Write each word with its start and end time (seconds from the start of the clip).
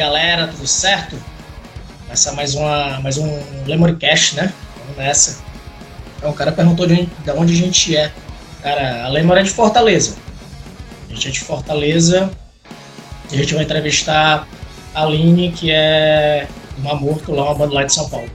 galera, 0.00 0.48
tudo 0.48 0.66
certo? 0.66 1.14
Começa 2.04 2.32
mais, 2.32 2.54
uma, 2.54 2.98
mais 3.00 3.18
um 3.18 3.28
Lemorcast, 3.66 4.34
né? 4.34 4.50
Vamos 4.78 4.96
nessa. 4.96 5.42
Então, 6.16 6.30
o 6.30 6.32
cara 6.32 6.50
perguntou 6.52 6.86
de 6.86 6.94
onde, 6.94 7.04
de 7.04 7.30
onde 7.32 7.52
a 7.52 7.56
gente 7.56 7.94
é. 7.94 8.10
Cara, 8.62 9.04
a 9.04 9.08
Lemor 9.08 9.36
é 9.36 9.42
de 9.42 9.50
Fortaleza. 9.50 10.16
A 11.06 11.12
gente 11.12 11.28
é 11.28 11.30
de 11.30 11.40
Fortaleza. 11.40 12.30
E 13.30 13.34
a 13.34 13.38
gente 13.40 13.52
vai 13.54 13.64
entrevistar 13.64 14.48
a 14.94 15.02
Aline, 15.02 15.52
que 15.52 15.70
é 15.70 16.48
do 16.76 16.82
Mamorto, 16.82 17.32
lá 17.32 17.44
uma 17.44 17.54
banda 17.54 17.74
lá 17.74 17.84
de 17.84 17.92
São 17.92 18.08
Paulo. 18.08 18.30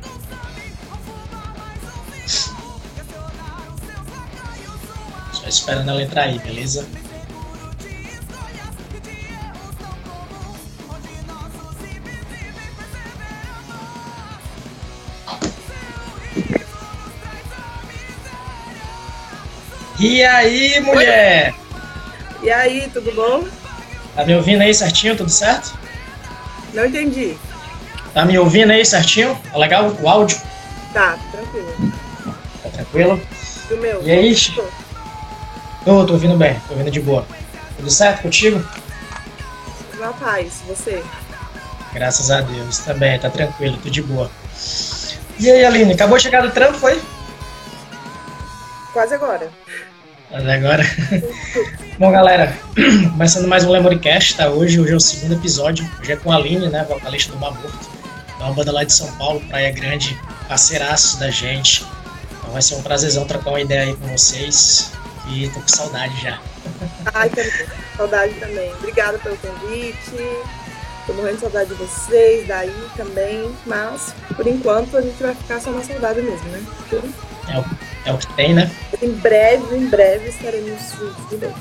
Só 5.34 5.48
esperando 5.48 5.90
ela 5.90 6.04
entrar 6.04 6.26
aí, 6.26 6.38
beleza? 6.38 6.88
E 20.00 20.24
aí, 20.24 20.80
mulher? 20.82 21.54
E 22.44 22.52
aí, 22.52 22.90
tudo 22.92 23.12
bom? 23.14 23.48
Tá 24.14 24.26
me 24.26 24.36
ouvindo 24.36 24.62
aí 24.62 24.74
certinho, 24.74 25.16
tudo 25.16 25.30
certo? 25.30 25.78
Não 26.74 26.86
entendi. 26.86 27.38
Tá 28.14 28.26
me 28.26 28.38
ouvindo 28.38 28.72
aí 28.72 28.86
certinho? 28.86 29.40
Tá 29.52 29.58
legal 29.58 29.96
o 30.00 30.10
áudio? 30.10 30.38
Tá, 30.94 31.18
tranquilo. 31.32 31.94
Tá 32.64 32.70
tranquilo? 32.70 33.22
Do 33.70 33.78
meu? 33.78 34.04
E 34.04 34.12
aí? 34.12 34.36
Tô, 35.86 36.06
tô 36.06 36.14
ouvindo 36.14 36.38
bem, 36.38 36.60
tô 36.68 36.74
ouvindo 36.74 36.92
de 36.92 37.00
boa. 37.00 37.26
Tudo 37.78 37.90
certo 37.90 38.24
contigo? 38.24 38.64
Na 39.98 40.12
paz, 40.14 40.62
você? 40.68 41.04
Graças 41.94 42.30
a 42.30 42.42
Deus, 42.42 42.80
também, 42.80 43.18
tá 43.18 43.30
tranquilo, 43.30 43.78
tudo 43.78 43.92
de 43.92 44.02
boa. 44.02 44.30
E 45.40 45.50
aí, 45.50 45.66
Aline, 45.66 45.94
acabou 45.94 46.18
de 46.18 46.24
chegar 46.24 46.42
do 46.42 46.52
trampo, 46.52 46.78
foi? 46.78 47.02
Quase 48.92 49.14
agora. 49.14 49.50
Quase 50.36 50.52
agora. 50.52 50.84
Bom, 51.98 52.12
galera, 52.12 52.54
começando 53.12 53.48
mais 53.48 53.64
um 53.64 53.72
Lemoricast, 53.72 54.36
tá? 54.36 54.50
Hoje, 54.50 54.82
hoje 54.82 54.92
é 54.92 54.96
o 54.98 55.00
segundo 55.00 55.36
episódio. 55.36 55.90
Hoje 56.02 56.12
é 56.12 56.18
com 56.18 56.30
a 56.30 56.36
Aline, 56.36 56.68
né? 56.68 56.86
Vocalista 56.90 57.32
do 57.32 57.40
Mamorto. 57.40 57.90
É 58.38 58.44
uma 58.44 58.52
banda 58.52 58.70
lá 58.74 58.84
de 58.84 58.92
São 58.92 59.10
Paulo, 59.16 59.40
Praia 59.48 59.72
Grande, 59.72 60.20
parceiraço 60.50 61.18
da 61.22 61.32
gente. 61.32 61.86
Então 62.38 62.52
vai 62.52 62.62
ser 62.62 62.76
um 62.76 62.82
prazerzão 62.82 63.26
trocar 63.26 63.52
uma 63.52 63.62
ideia 63.62 63.84
aí 63.84 63.96
com 63.96 64.08
vocês. 64.08 64.92
E 65.30 65.48
tô 65.48 65.62
com 65.62 65.70
saudade 65.70 66.22
já. 66.22 66.38
Ai, 67.16 67.30
também. 67.30 67.68
Saudade 67.96 68.34
também. 68.34 68.74
Obrigada 68.74 69.18
pelo 69.20 69.38
convite. 69.38 70.18
Tô 71.08 71.14
morrendo 71.14 71.36
de 71.36 71.42
saudade 71.44 71.70
de 71.70 71.76
vocês, 71.76 72.46
daí 72.46 72.76
também. 72.98 73.56
Mas, 73.66 74.14
por 74.36 74.46
enquanto, 74.46 74.98
a 74.98 75.02
gente 75.02 75.24
vai 75.24 75.34
ficar 75.34 75.62
só 75.62 75.72
na 75.72 75.82
saudade 75.82 76.22
mesmo, 76.22 76.50
né? 76.50 76.62
É 77.48 77.58
o, 77.58 77.66
é 78.06 78.14
o 78.14 78.18
que 78.18 78.32
tem, 78.34 78.54
né? 78.54 78.72
Em 79.02 79.12
breve, 79.12 79.76
em 79.76 79.88
breve 79.88 80.30
estaremos 80.30 80.80
juntos 80.92 81.30
de 81.30 81.38
novo. 81.38 81.56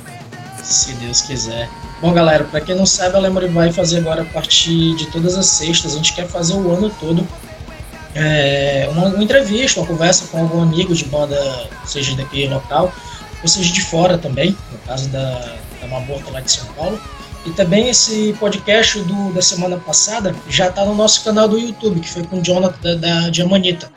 Se 0.62 0.92
Deus 0.94 1.20
quiser. 1.22 1.68
Bom, 2.00 2.12
galera, 2.12 2.44
para 2.44 2.60
quem 2.60 2.74
não 2.74 2.86
sabe, 2.86 3.16
a 3.16 3.18
Lemuri 3.18 3.48
vai 3.48 3.72
fazer 3.72 3.98
agora 3.98 4.22
a 4.22 4.26
partir 4.26 4.94
de 4.94 5.06
todas 5.06 5.36
as 5.36 5.46
sextas. 5.46 5.92
A 5.92 5.96
gente 5.96 6.14
quer 6.14 6.26
fazer 6.26 6.54
o 6.54 6.72
ano 6.72 6.90
todo 7.00 7.26
é, 8.14 8.88
uma, 8.90 9.08
uma, 9.08 9.22
entrevista, 9.22 9.80
uma 9.80 9.86
conversa 9.86 10.26
com 10.28 10.38
algum 10.38 10.62
amigo 10.62 10.94
de 10.94 11.04
banda, 11.04 11.36
seja 11.84 12.14
daqui 12.14 12.46
local, 12.46 12.92
ou 13.42 13.48
seja 13.48 13.72
de 13.72 13.82
fora 13.82 14.16
também, 14.16 14.56
no 14.70 14.78
caso 14.86 15.08
da, 15.08 15.56
da 15.80 15.86
Maborta 15.88 16.30
lá 16.30 16.40
de 16.40 16.50
São 16.50 16.66
Paulo. 16.74 16.98
E 17.44 17.50
também 17.50 17.90
esse 17.90 18.34
podcast 18.40 19.00
do, 19.00 19.33
da 19.33 19.42
semana 19.42 19.77
passada 19.77 20.34
já 20.48 20.68
está 20.68 20.84
no 20.84 20.94
nosso 20.94 21.22
canal 21.24 21.46
do 21.46 21.58
YouTube, 21.58 22.00
que 22.00 22.08
foi 22.08 22.22
com 22.22 22.38
o 22.38 22.42
Jonathan 22.42 22.96
da, 22.96 23.20
da 23.20 23.28
Diamanita. 23.28 23.90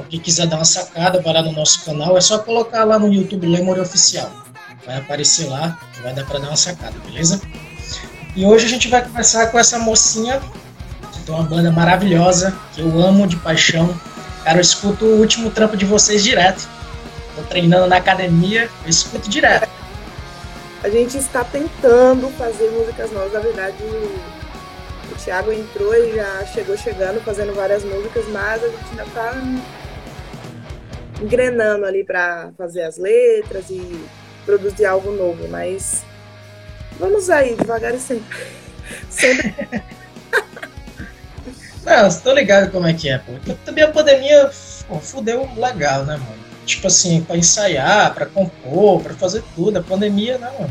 Então, 0.00 0.04
quem 0.08 0.20
quiser 0.20 0.46
dar 0.46 0.56
uma 0.56 0.64
sacada, 0.64 1.20
para 1.20 1.40
lá 1.40 1.42
no 1.42 1.52
nosso 1.52 1.84
canal, 1.84 2.16
é 2.16 2.20
só 2.20 2.38
colocar 2.38 2.84
lá 2.84 2.98
no 2.98 3.12
YouTube 3.12 3.46
Lemory 3.46 3.80
Oficial. 3.80 4.30
Vai 4.86 4.96
aparecer 4.96 5.46
lá, 5.46 5.78
vai 6.02 6.14
dar 6.14 6.24
para 6.24 6.38
dar 6.38 6.48
uma 6.48 6.56
sacada, 6.56 6.94
beleza? 7.04 7.40
E 8.34 8.44
hoje 8.44 8.64
a 8.64 8.68
gente 8.68 8.88
vai 8.88 9.02
conversar 9.02 9.48
com 9.48 9.58
essa 9.58 9.78
mocinha, 9.78 10.40
que 11.12 11.20
tem 11.20 11.34
uma 11.34 11.44
banda 11.44 11.70
maravilhosa, 11.70 12.56
que 12.72 12.80
eu 12.80 12.98
amo 12.98 13.26
de 13.26 13.36
paixão. 13.36 13.94
Cara, 14.42 14.56
eu 14.56 14.62
escuto 14.62 15.04
o 15.04 15.18
último 15.18 15.50
trampo 15.50 15.76
de 15.76 15.84
vocês 15.84 16.24
direto. 16.24 16.66
Tô 17.36 17.42
treinando 17.42 17.86
na 17.86 17.96
academia, 17.96 18.70
eu 18.84 18.88
escuto 18.88 19.28
direto. 19.28 19.68
A 20.82 20.88
gente 20.88 21.18
está 21.18 21.44
tentando 21.44 22.30
fazer 22.38 22.70
músicas 22.70 23.12
novas, 23.12 23.32
na 23.34 23.40
verdade 23.40 23.76
o 25.10 25.14
Thiago 25.16 25.52
entrou 25.52 25.94
e 25.94 26.14
já 26.14 26.46
chegou 26.46 26.76
chegando, 26.76 27.20
fazendo 27.20 27.52
várias 27.54 27.84
músicas, 27.84 28.26
mas 28.28 28.62
a 28.62 28.68
gente 28.68 28.84
ainda 28.90 29.04
tá 29.12 29.34
engrenando 31.20 31.84
ali 31.84 32.04
para 32.04 32.50
fazer 32.56 32.82
as 32.82 32.96
letras 32.96 33.68
e 33.70 34.04
produzir 34.44 34.86
algo 34.86 35.12
novo, 35.12 35.46
mas 35.48 36.04
vamos 36.98 37.28
aí, 37.30 37.54
devagar 37.56 37.94
e 37.94 38.00
sempre. 38.00 38.38
sempre. 39.10 39.54
Não, 41.84 42.20
tô 42.20 42.32
ligado 42.32 42.70
como 42.70 42.86
é 42.86 42.92
que 42.92 43.08
é, 43.08 43.18
pô. 43.18 43.32
Também 43.64 43.84
a 43.84 43.90
pandemia 43.90 44.50
pô, 44.86 44.98
fudeu 44.98 45.48
legal, 45.56 46.04
né, 46.04 46.16
mano? 46.16 46.40
Tipo 46.66 46.88
assim, 46.88 47.22
pra 47.22 47.36
ensaiar, 47.36 48.12
pra 48.14 48.26
compor, 48.26 49.02
pra 49.02 49.14
fazer 49.14 49.42
tudo. 49.54 49.78
A 49.78 49.82
pandemia, 49.82 50.38
não. 50.38 50.70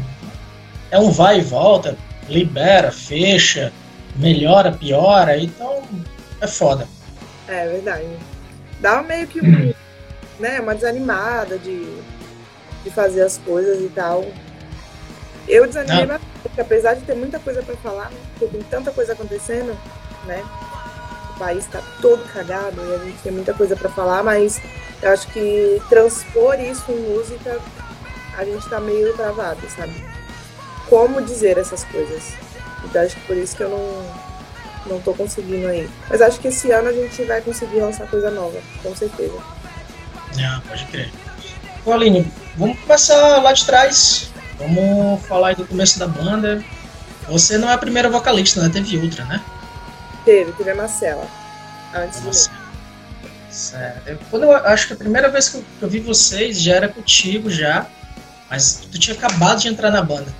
É 0.91 0.99
um 0.99 1.11
vai 1.11 1.39
e 1.39 1.41
volta, 1.41 1.97
libera, 2.27 2.91
fecha, 2.91 3.73
melhora, 4.15 4.71
piora, 4.71 5.37
então 5.37 5.81
é 6.39 6.47
foda. 6.47 6.87
É 7.47 7.67
verdade. 7.67 8.07
Dá 8.79 9.01
meio 9.01 9.27
que 9.27 9.41
um, 9.41 9.73
né, 10.39 10.59
uma 10.59 10.73
desanimada 10.73 11.57
de, 11.57 12.01
de 12.83 12.89
fazer 12.89 13.21
as 13.21 13.37
coisas 13.37 13.79
e 13.81 13.89
tal. 13.89 14.25
Eu 15.47 15.67
desanimei 15.67 16.05
Não. 16.05 16.19
bastante, 16.19 16.61
apesar 16.61 16.93
de 16.93 17.01
ter 17.01 17.15
muita 17.15 17.39
coisa 17.39 17.61
para 17.63 17.75
falar, 17.77 18.11
porque 18.37 18.57
tem 18.57 18.61
tanta 18.63 18.91
coisa 18.91 19.13
acontecendo, 19.13 19.75
né? 20.25 20.43
O 21.35 21.39
país 21.39 21.65
está 21.65 21.81
todo 22.01 22.23
cagado 22.31 22.79
e 22.85 22.95
a 22.95 22.97
gente 22.99 23.17
tem 23.23 23.31
muita 23.31 23.53
coisa 23.53 23.75
para 23.75 23.89
falar, 23.89 24.23
mas 24.23 24.61
eu 25.01 25.09
acho 25.11 25.27
que 25.27 25.81
transpor 25.89 26.59
isso 26.59 26.91
em 26.91 26.97
música, 26.97 27.59
a 28.37 28.45
gente 28.45 28.69
tá 28.69 28.79
meio 28.79 29.13
travado, 29.15 29.61
sabe? 29.69 29.93
Como 30.87 31.21
dizer 31.21 31.57
essas 31.57 31.83
coisas? 31.85 32.33
Então 32.83 33.01
acho 33.01 33.15
que 33.15 33.27
por 33.27 33.37
isso 33.37 33.55
que 33.55 33.63
eu 33.63 33.69
não 33.69 34.29
não 34.85 34.99
tô 35.01 35.13
conseguindo 35.13 35.67
aí. 35.67 35.89
Mas 36.09 36.21
acho 36.21 36.39
que 36.39 36.47
esse 36.47 36.71
ano 36.71 36.89
a 36.89 36.93
gente 36.93 37.23
vai 37.23 37.41
conseguir 37.41 37.79
lançar 37.79 38.09
coisa 38.09 38.29
nova, 38.31 38.59
com 38.81 38.95
certeza. 38.95 39.37
Ah, 40.43 40.61
pode 40.67 40.85
crer. 40.85 41.11
Ô 41.85 41.91
Aline, 41.91 42.31
vamos 42.57 42.79
começar 42.79 43.41
lá 43.41 43.53
de 43.53 43.65
trás. 43.65 44.29
Vamos 44.57 45.25
falar 45.25 45.49
aí 45.49 45.55
do 45.55 45.65
começo 45.65 45.97
da 45.97 46.07
banda. 46.07 46.63
Você 47.27 47.57
não 47.57 47.69
é 47.69 47.73
a 47.73 47.77
primeira 47.77 48.09
vocalista, 48.09 48.61
né? 48.61 48.69
Teve 48.69 48.97
outra, 48.97 49.23
né? 49.25 49.41
Teve, 50.25 50.51
teve 50.53 50.71
a 50.71 50.75
Marcela. 50.75 51.25
Antes 51.93 52.23
Nossa. 52.23 52.49
de 52.49 52.55
mim. 52.55 52.61
Certo. 53.49 54.25
Quando 54.29 54.43
eu 54.43 54.55
acho 54.55 54.87
que 54.87 54.93
a 54.93 54.97
primeira 54.97 55.29
vez 55.29 55.49
que 55.49 55.57
eu, 55.57 55.63
que 55.79 55.83
eu 55.83 55.89
vi 55.89 55.99
vocês 55.99 56.61
já 56.61 56.75
era 56.75 56.87
contigo 56.87 57.49
já, 57.49 57.87
mas 58.49 58.87
tu 58.91 58.99
tinha 58.99 59.15
acabado 59.15 59.59
de 59.59 59.67
entrar 59.67 59.91
na 59.91 60.01
banda. 60.01 60.31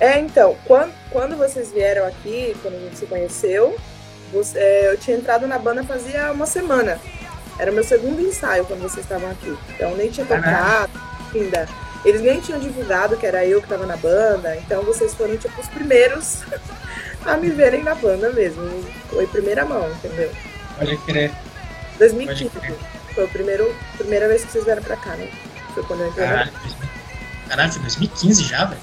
É, 0.00 0.18
então, 0.18 0.56
quando, 0.64 0.92
quando 1.10 1.36
vocês 1.36 1.72
vieram 1.72 2.06
aqui, 2.06 2.56
quando 2.62 2.74
a 2.74 2.78
gente 2.80 2.96
se 2.96 3.06
conheceu, 3.06 3.76
você, 4.32 4.58
é, 4.58 4.92
eu 4.92 4.98
tinha 4.98 5.16
entrado 5.16 5.46
na 5.46 5.58
banda 5.58 5.82
fazia 5.82 6.30
uma 6.32 6.46
semana. 6.46 7.00
Era 7.58 7.72
meu 7.72 7.82
segundo 7.82 8.20
ensaio 8.20 8.64
quando 8.64 8.82
vocês 8.82 9.04
estavam 9.04 9.30
aqui. 9.30 9.56
Então 9.74 9.96
nem 9.96 10.10
tinha 10.10 10.26
tocado 10.26 10.92
ainda. 11.34 11.68
Eles 12.04 12.22
nem 12.22 12.40
tinham 12.40 12.60
divulgado 12.60 13.16
que 13.16 13.26
era 13.26 13.44
eu 13.44 13.58
que 13.60 13.66
estava 13.66 13.84
na 13.84 13.96
banda. 13.96 14.56
Então 14.56 14.82
vocês 14.84 15.14
foram 15.14 15.36
tipo 15.36 15.60
os 15.60 15.68
primeiros 15.68 16.42
a 17.26 17.36
me 17.36 17.50
verem 17.50 17.82
na 17.82 17.94
banda 17.94 18.30
mesmo. 18.30 18.62
Foi 19.10 19.26
primeira 19.26 19.64
mão, 19.64 19.90
entendeu? 19.90 20.30
Pode 20.78 20.96
crer. 20.98 21.32
2015. 21.98 22.50
Pode 22.50 22.66
crer. 22.66 22.78
Foi 23.14 23.24
a 23.24 23.28
primeiro, 23.28 23.74
primeira 23.96 24.28
vez 24.28 24.44
que 24.44 24.52
vocês 24.52 24.64
vieram 24.64 24.82
pra 24.82 24.96
cá, 24.96 25.16
né? 25.16 25.28
Foi 25.74 25.82
quando 25.82 26.00
eu 26.02 26.08
entrei. 26.08 26.26
Caralho, 26.26 26.52
Caralho 27.48 27.72
foi 27.72 27.82
2015 27.82 28.44
já, 28.44 28.64
velho. 28.66 28.80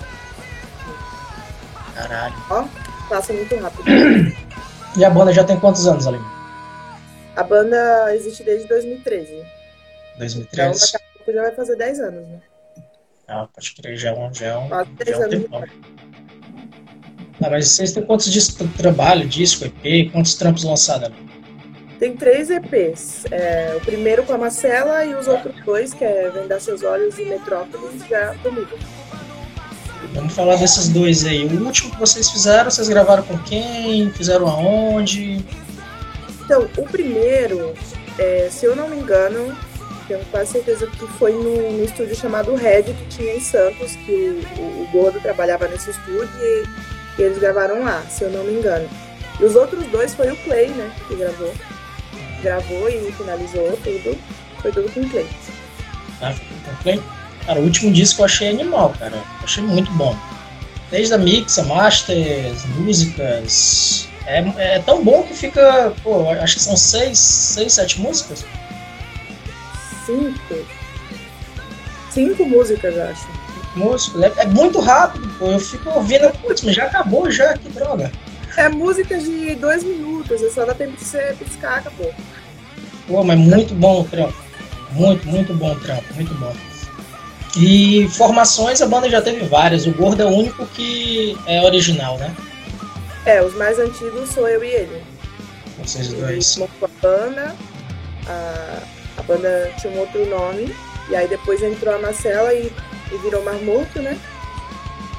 Caralho. 1.95 2.35
Ó, 2.49 2.65
passa 3.07 3.31
muito 3.31 3.55
rápido. 3.57 3.83
E 4.97 5.05
a 5.05 5.09
banda 5.09 5.31
já 5.31 5.43
tem 5.43 5.57
quantos 5.59 5.87
anos, 5.87 6.05
Aline? 6.07 6.34
A 7.35 7.43
banda 7.43 8.15
existe 8.15 8.43
desde 8.43 8.67
2013. 8.67 9.43
2013? 10.17 10.45
Então 10.53 10.71
daqui 10.71 10.95
a 10.95 11.17
pouco 11.17 11.33
já 11.33 11.41
vai 11.41 11.51
fazer 11.51 11.75
10 11.75 11.99
anos, 11.99 12.27
né? 12.27 12.39
Ah, 13.27 13.47
pode 13.53 13.73
crer, 13.73 13.97
já 13.97 14.09
é 14.11 14.13
um, 14.13 14.33
já 14.33 14.45
é 14.47 14.57
um, 14.57 14.67
Quase 14.69 14.89
10 14.91 15.09
já 15.09 15.15
é 15.15 15.17
um 15.17 15.23
anos. 15.23 15.41
tempão. 15.43 15.63
Ah, 17.43 17.49
mas 17.49 17.67
vocês 17.69 17.91
têm 17.91 18.03
quantos 18.03 18.31
discos 18.31 18.67
de 18.67 18.73
trabalho, 18.77 19.27
disco, 19.27 19.65
EP, 19.65 20.11
quantos 20.11 20.35
trampos 20.35 20.63
lançados? 20.63 21.11
Tem 21.99 22.15
três 22.15 22.49
EPs. 22.49 23.25
É, 23.31 23.73
o 23.77 23.81
primeiro 23.81 24.23
com 24.23 24.33
a 24.33 24.37
Marcela 24.37 25.03
e 25.05 25.15
os 25.15 25.27
outros 25.27 25.55
dois, 25.65 25.93
que 25.93 26.03
é 26.03 26.29
Vendar 26.29 26.59
Seus 26.59 26.83
Olhos 26.83 27.17
e 27.17 27.25
Metrópolis, 27.25 28.05
já 28.09 28.35
comigo. 28.35 28.77
Vamos 30.13 30.33
falar 30.33 30.55
desses 30.57 30.87
dois 30.89 31.25
aí. 31.25 31.45
O 31.45 31.65
último 31.65 31.91
que 31.91 31.99
vocês 31.99 32.29
fizeram, 32.29 32.69
vocês 32.69 32.87
gravaram 32.87 33.23
com 33.23 33.37
quem? 33.39 34.09
Fizeram 34.11 34.47
aonde? 34.47 35.43
Então, 36.45 36.69
o 36.77 36.83
primeiro, 36.83 37.73
é, 38.19 38.47
se 38.51 38.65
eu 38.65 38.75
não 38.75 38.87
me 38.87 38.97
engano, 38.97 39.57
tenho 40.07 40.23
quase 40.25 40.51
certeza 40.51 40.85
que 40.87 41.07
foi 41.17 41.33
no, 41.33 41.83
estúdio 41.83 42.15
chamado 42.15 42.53
Red, 42.53 42.83
que 42.83 43.05
tinha 43.07 43.33
em 43.33 43.39
Santos, 43.39 43.95
que 44.05 44.11
o, 44.57 44.61
o, 44.61 44.83
o 44.83 44.89
Gordo 44.91 45.19
trabalhava 45.19 45.67
nesse 45.67 45.89
estúdio 45.89 46.29
e, 46.39 46.63
e, 47.17 47.23
eles 47.23 47.39
gravaram 47.39 47.83
lá, 47.83 48.03
se 48.03 48.23
eu 48.23 48.29
não 48.29 48.43
me 48.43 48.53
engano. 48.53 48.87
E 49.39 49.43
os 49.43 49.55
outros 49.55 49.85
dois 49.87 50.13
foi 50.13 50.31
o 50.31 50.35
Clay, 50.37 50.67
né, 50.67 50.91
que 51.07 51.15
gravou. 51.15 51.53
Gravou 52.41 52.89
e 52.89 53.11
finalizou 53.13 53.77
tudo. 53.83 54.17
Foi 54.61 54.71
tudo 54.71 54.91
com 54.93 55.01
o 55.01 55.09
Clay. 55.09 55.27
Ah, 56.21 56.33
com 56.33 56.71
o 56.71 56.83
Clay? 56.83 57.01
Cara, 57.45 57.59
o 57.59 57.63
último 57.63 57.91
disco 57.91 58.21
eu 58.21 58.25
achei 58.25 58.49
animal, 58.49 58.93
cara. 58.99 59.21
Achei 59.43 59.63
muito 59.63 59.91
bom. 59.93 60.15
Desde 60.91 61.13
a 61.13 61.17
mix, 61.17 61.57
a 61.57 61.63
masters, 61.63 62.65
músicas. 62.77 64.07
É, 64.27 64.75
é 64.75 64.79
tão 64.79 65.03
bom 65.03 65.23
que 65.23 65.33
fica. 65.33 65.93
Pô, 66.03 66.29
acho 66.29 66.55
que 66.55 66.63
são 66.63 66.75
seis, 66.75 67.19
seis, 67.19 67.73
sete 67.73 68.01
músicas. 68.01 68.45
Cinco. 70.05 70.65
Cinco 72.11 72.45
músicas, 72.45 72.97
acho. 72.97 73.27
Músicas. 73.75 74.23
É, 74.23 74.43
é 74.43 74.45
muito 74.47 74.79
rápido, 74.79 75.27
pô. 75.37 75.47
Eu 75.47 75.59
fico 75.59 75.89
ouvindo, 75.89 76.29
putz, 76.39 76.63
mas 76.63 76.75
já 76.75 76.85
acabou 76.85 77.29
já, 77.29 77.57
que 77.57 77.69
droga. 77.69 78.11
É 78.57 78.69
música 78.69 79.17
de 79.17 79.53
dois 79.55 79.83
minutos, 79.83 80.41
é 80.41 80.49
só 80.49 80.65
dá 80.65 80.73
tempo 80.73 80.95
de 80.95 81.03
você 81.03 81.35
piscar, 81.37 81.79
acabou. 81.79 82.13
Pô, 83.07 83.23
mas 83.23 83.37
muito 83.37 83.75
bom 83.75 84.01
o 84.01 84.03
trampo. 84.05 84.33
Muito, 84.91 85.27
muito 85.27 85.53
bom 85.53 85.73
o 85.73 85.79
trampo, 85.79 86.13
muito 86.15 86.33
bom. 86.35 86.53
E 87.57 88.07
formações 88.09 88.81
a 88.81 88.85
banda 88.85 89.09
já 89.09 89.21
teve 89.21 89.45
várias. 89.45 89.85
O 89.85 89.91
Gordo 89.91 90.21
é 90.21 90.25
o 90.25 90.29
único 90.29 90.65
que 90.67 91.37
é 91.45 91.61
original, 91.61 92.17
né? 92.17 92.33
É, 93.25 93.41
os 93.41 93.55
mais 93.55 93.79
antigos 93.79 94.29
sou 94.29 94.47
eu 94.47 94.63
e 94.63 94.69
ele. 94.69 95.03
Vocês 95.79 96.09
dois. 96.13 96.57
Ele 96.57 96.69
a 96.81 96.87
banda, 97.01 97.55
a, 98.27 98.83
a 99.17 99.23
banda 99.23 99.71
tinha 99.79 99.91
um 99.93 99.99
outro 99.99 100.25
nome, 100.27 100.75
e 101.09 101.15
aí 101.15 101.27
depois 101.27 101.61
entrou 101.63 101.95
a 101.95 101.99
Marcela 101.99 102.53
e, 102.53 102.71
e 103.11 103.17
virou 103.17 103.43
Mar 103.43 103.55
Morto, 103.55 103.99
né? 103.99 104.17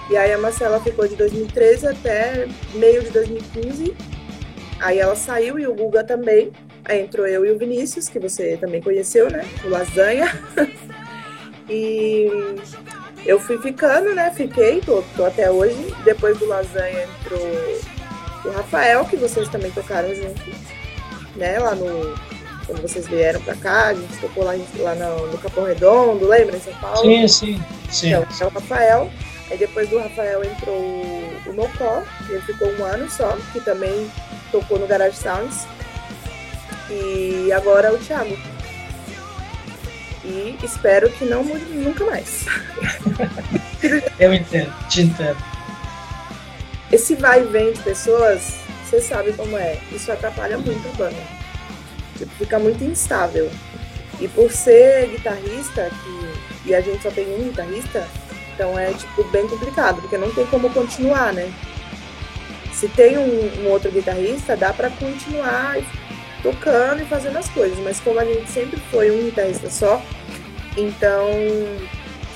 E 0.08 0.16
aí 0.16 0.32
a 0.32 0.38
Marcela 0.38 0.80
ficou 0.80 1.08
de 1.08 1.16
2013 1.16 1.88
até 1.88 2.46
meio 2.74 3.02
de 3.02 3.10
2015. 3.10 3.96
Aí 4.78 4.98
ela 4.98 5.16
saiu 5.16 5.58
e 5.58 5.66
o 5.66 5.74
Guga 5.74 6.04
também. 6.04 6.52
Aí 6.84 7.02
entrou 7.02 7.26
eu 7.26 7.44
e 7.44 7.50
o 7.50 7.58
Vinícius, 7.58 8.08
que 8.08 8.20
você 8.20 8.56
também 8.56 8.80
conheceu, 8.80 9.28
né? 9.28 9.44
O 9.64 9.68
Lasanha. 9.68 10.26
E 11.68 12.28
eu 13.24 13.40
fui 13.40 13.58
ficando, 13.58 14.14
né? 14.14 14.30
Fiquei, 14.30 14.80
tô, 14.80 15.02
tô 15.16 15.24
até 15.24 15.50
hoje. 15.50 15.92
Depois 16.04 16.38
do 16.38 16.46
Lasanha 16.46 17.02
entrou 17.02 17.40
o 18.46 18.52
Rafael, 18.52 19.04
que 19.04 19.16
vocês 19.16 19.48
também 19.48 19.70
tocaram 19.70 20.14
junto, 20.14 20.43
né? 21.37 21.58
Lá 21.58 21.75
no. 21.75 22.14
Quando 22.66 22.82
vocês 22.82 23.06
vieram 23.06 23.40
pra 23.43 23.54
cá, 23.54 23.88
a 23.88 23.94
gente 23.94 24.19
tocou 24.19 24.43
lá, 24.43 24.54
lá 24.78 24.94
no, 24.96 25.28
no 25.28 25.38
Capão 25.38 25.64
Redondo, 25.64 26.26
lembra, 26.26 26.56
em 26.56 26.60
São 26.60 26.75
Paulo? 26.75 27.00
Sim, 27.02 27.28
sim. 27.28 27.62
sim. 27.88 28.08
Então, 28.08 28.26
é 28.40 28.44
o 28.44 28.48
Rafael. 28.48 29.10
Aí 29.48 29.56
depois 29.56 29.88
do 29.88 29.98
Rafael 29.98 30.43
entrou 30.43 30.76
o 30.76 31.52
Mocó, 31.54 32.02
que 32.26 32.32
ele 32.32 32.43
ficou 32.43 32.69
um 32.72 32.84
ano 32.84 33.08
só, 33.08 33.37
que 33.52 33.60
também 33.60 34.10
tocou 34.50 34.81
no 34.81 34.87
Garage 34.88 35.16
Sounds. 35.16 35.64
E 36.90 37.52
agora 37.52 37.88
é 37.88 37.92
o 37.92 37.99
Thiago, 37.99 38.37
e 40.26 40.58
espero 40.62 41.08
que 41.10 41.25
não 41.25 41.44
mude 41.44 41.64
nunca 41.66 42.04
mais. 42.04 42.46
Eu 44.19 44.34
entendo, 44.34 44.72
te 44.88 45.02
entendo. 45.02 45.55
Esse 46.92 47.14
vai 47.16 47.40
e 47.40 47.44
vem 47.44 47.72
de 47.72 47.82
pessoas, 47.82 48.54
você 48.84 49.00
sabe 49.00 49.32
como 49.32 49.56
é. 49.56 49.78
Isso 49.92 50.10
atrapalha 50.10 50.56
muito 50.58 50.88
a 50.88 50.92
banda. 50.96 51.22
Tipo, 52.16 52.30
fica 52.36 52.58
muito 52.58 52.82
instável. 52.84 53.50
E 54.20 54.28
por 54.28 54.50
ser 54.50 55.08
guitarrista, 55.08 55.90
que, 55.90 56.68
e 56.68 56.74
a 56.74 56.80
gente 56.80 57.02
só 57.02 57.10
tem 57.10 57.26
um 57.34 57.44
guitarrista, 57.44 58.06
então 58.54 58.78
é 58.78 58.92
tipo 58.92 59.24
bem 59.24 59.46
complicado, 59.46 60.00
porque 60.00 60.16
não 60.16 60.32
tem 60.32 60.46
como 60.46 60.70
continuar, 60.70 61.32
né? 61.32 61.52
Se 62.72 62.88
tem 62.88 63.18
um, 63.18 63.62
um 63.62 63.70
outro 63.70 63.90
guitarrista, 63.90 64.56
dá 64.56 64.72
para 64.72 64.88
continuar 64.90 65.76
tocando 66.42 67.02
e 67.02 67.06
fazendo 67.06 67.36
as 67.36 67.48
coisas, 67.48 67.78
mas 67.78 68.00
como 68.00 68.20
a 68.20 68.24
gente 68.24 68.50
sempre 68.50 68.80
foi 68.90 69.10
um 69.10 69.24
guitarrista 69.24 69.68
só, 69.68 70.00
então 70.76 71.28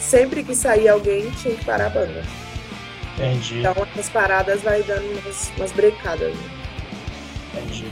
sempre 0.00 0.42
que 0.42 0.54
saía 0.54 0.92
alguém 0.92 1.30
tinha 1.30 1.54
que 1.54 1.64
parar 1.64 1.86
a 1.86 1.90
banda. 1.90 2.39
Entendi. 3.14 3.58
Então 3.60 3.74
as 3.98 4.08
paradas 4.08 4.62
vai 4.62 4.82
dando 4.82 5.20
umas, 5.20 5.52
umas 5.56 5.72
brecadas. 5.72 6.34
Né? 6.34 6.50
Entendi. 7.52 7.86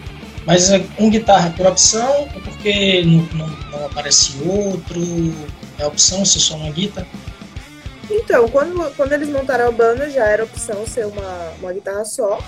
Mas 0.47 0.71
é 0.71 0.83
um 0.99 1.11
guitarra 1.11 1.51
por 1.51 1.67
opção 1.67 2.23
ou 2.35 2.41
porque 2.41 3.05
não, 3.05 3.23
não, 3.35 3.49
não 3.71 3.87
aparece 3.87 4.37
outro? 4.47 5.01
É 5.79 5.87
opção 5.87 6.25
ser 6.25 6.41
só 6.41 6.57
uma 6.57 6.71
guitarra? 6.71 7.07
Então, 8.11 8.49
quando, 8.49 8.97
quando 8.97 9.13
eles 9.13 9.29
montaram 9.29 9.69
a 9.69 9.71
banda, 9.71 10.09
já 10.09 10.25
era 10.25 10.45
opção 10.45 10.87
ser 10.87 11.07
uma, 11.07 11.53
uma 11.61 11.73
guitarra 11.73 12.05
só. 12.05 12.39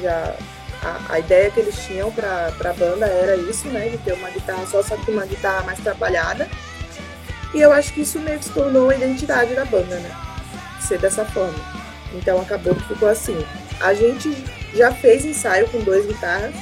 Já 0.00 0.36
a, 0.82 1.14
a, 1.14 1.18
ideia 1.18 1.50
que 1.50 1.60
eles 1.60 1.76
tinham 1.84 2.10
para 2.12 2.48
a 2.48 2.72
banda 2.72 3.06
era 3.06 3.36
isso, 3.36 3.66
né? 3.68 3.88
De 3.88 3.98
ter 3.98 4.12
uma 4.12 4.30
guitarra 4.30 4.64
só, 4.66 4.82
só 4.82 4.96
que 4.96 5.10
uma 5.10 5.26
guitarra 5.26 5.64
mais 5.64 5.80
trabalhada. 5.80 6.48
E 7.52 7.60
eu 7.60 7.72
acho 7.72 7.92
que 7.92 8.02
isso 8.02 8.20
meio 8.20 8.38
que 8.38 8.44
se 8.44 8.52
tornou 8.52 8.90
a 8.90 8.94
identidade 8.94 9.54
da 9.54 9.64
banda, 9.64 9.96
né? 9.96 10.10
Ser 10.80 10.98
dessa 10.98 11.24
forma. 11.24 11.81
Então 12.14 12.40
acabou 12.40 12.74
que 12.74 12.88
ficou 12.88 13.08
assim. 13.08 13.36
A 13.80 13.94
gente 13.94 14.32
já 14.74 14.92
fez 14.92 15.24
ensaio 15.24 15.68
com 15.68 15.80
duas 15.80 16.06
guitarras. 16.06 16.54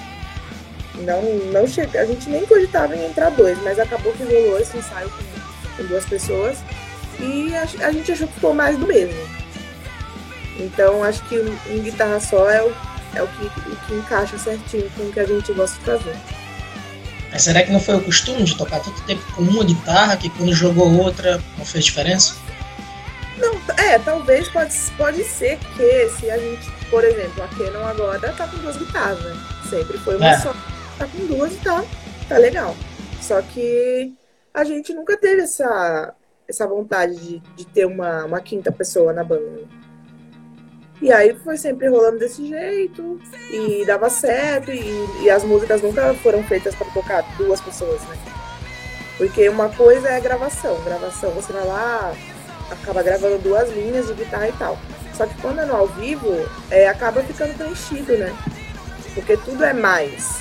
Não, 0.97 1.23
não 1.53 1.67
chega, 1.67 2.01
a 2.01 2.05
gente 2.05 2.29
nem 2.29 2.45
cogitava 2.45 2.95
em 2.95 3.07
entrar 3.07 3.31
dois, 3.31 3.59
mas 3.63 3.79
acabou 3.79 4.13
que 4.13 4.23
rolou 4.23 4.59
esse 4.59 4.77
ensaio 4.77 5.09
com, 5.11 5.77
com 5.77 5.89
duas 5.89 6.05
pessoas. 6.05 6.59
E 7.19 7.55
a, 7.55 7.87
a, 7.87 7.93
gente 7.93 8.13
achou 8.13 8.27
que 8.29 8.35
ficou 8.35 8.55
mais 8.55 8.79
do 8.79 8.87
mesmo. 8.87 9.19
Então 10.59 11.03
acho 11.03 11.23
que 11.25 11.37
em 11.69 11.83
guitarra 11.83 12.21
só 12.21 12.51
é 12.51 12.63
o 12.63 12.73
é 13.15 13.23
o 13.23 13.29
que, 13.29 13.47
o 13.47 13.77
que 13.87 13.95
encaixa 13.95 14.39
certinho 14.39 14.89
com 14.91 15.03
o 15.05 15.13
que 15.13 15.21
a 15.21 15.27
gente 15.27 15.53
gosta 15.53 15.79
de 15.79 15.85
fazer. 15.85 16.17
Mas 17.33 17.43
será 17.43 17.63
que 17.63 17.73
não 17.73 17.81
foi 17.81 17.97
o 17.97 18.01
costume 18.05 18.43
de 18.45 18.57
tocar 18.57 18.81
tanto 18.81 19.01
tempo 19.03 19.23
com 19.35 19.43
uma 19.43 19.65
guitarra 19.65 20.17
que 20.17 20.29
quando 20.31 20.53
jogou 20.53 20.99
outra 20.99 21.41
não 21.57 21.65
fez 21.65 21.85
diferença? 21.85 22.35
Não, 23.41 23.55
é, 23.85 23.99
talvez 23.99 24.49
pode, 24.49 24.75
pode 24.97 25.25
ser 25.25 25.59
que 25.77 26.09
se 26.11 26.31
a 26.31 26.39
gente, 26.39 26.71
por 26.91 27.03
exemplo, 27.03 27.43
a 27.43 27.49
Canon 27.49 27.85
agora 27.85 28.33
tá 28.33 28.47
com 28.47 28.59
duas 28.59 28.77
guitarras, 28.77 29.19
né? 29.25 29.35
Sempre 29.69 29.99
foi 29.99 30.17
uma 30.17 30.29
é. 30.29 30.39
só, 30.39 30.53
tá 30.99 31.07
com 31.07 31.27
duas 31.27 31.53
e 31.55 31.57
tá, 31.57 31.83
tá 32.29 32.37
legal. 32.37 32.77
Só 33.21 33.41
que 33.41 34.15
a 34.53 34.65
gente 34.65 34.93
nunca 34.93 35.17
teve 35.17 35.43
essa, 35.43 36.15
essa 36.47 36.67
vontade 36.67 37.17
de, 37.17 37.39
de 37.57 37.67
ter 37.67 37.87
uma, 37.87 38.27
uma 38.27 38.41
quinta 38.41 38.71
pessoa 38.71 39.13
na 39.13 39.25
banda. 39.25 39.63
E 41.01 41.11
aí 41.11 41.35
foi 41.35 41.57
sempre 41.57 41.89
rolando 41.89 42.19
desse 42.19 42.47
jeito, 42.47 43.19
e 43.51 43.87
dava 43.87 44.11
certo, 44.11 44.71
e, 44.71 45.23
e 45.23 45.31
as 45.31 45.43
músicas 45.43 45.81
nunca 45.81 46.13
foram 46.15 46.43
feitas 46.45 46.75
para 46.75 46.91
tocar 46.91 47.23
duas 47.39 47.59
pessoas, 47.59 48.03
né? 48.03 48.17
Porque 49.17 49.49
uma 49.49 49.71
coisa 49.71 50.09
é 50.09 50.17
a 50.17 50.21
gravação. 50.21 50.83
Gravação, 50.83 51.31
você 51.31 51.53
vai 51.53 51.67
lá, 51.67 52.15
acaba 52.71 53.03
gravando 53.03 53.39
duas 53.39 53.71
linhas 53.71 54.07
de 54.07 54.15
guitarra 54.15 54.49
e 54.49 54.53
tal. 54.53 54.79
Só 55.15 55.27
que 55.27 55.35
quando 55.41 55.61
é 55.61 55.65
no 55.65 55.77
ao 55.77 55.87
vivo, 55.89 56.49
é, 56.71 56.89
acaba 56.89 57.23
ficando 57.23 57.55
preenchido, 57.55 58.17
né? 58.17 58.35
Porque 59.15 59.37
tudo 59.37 59.65
é 59.65 59.73
mais 59.73 60.41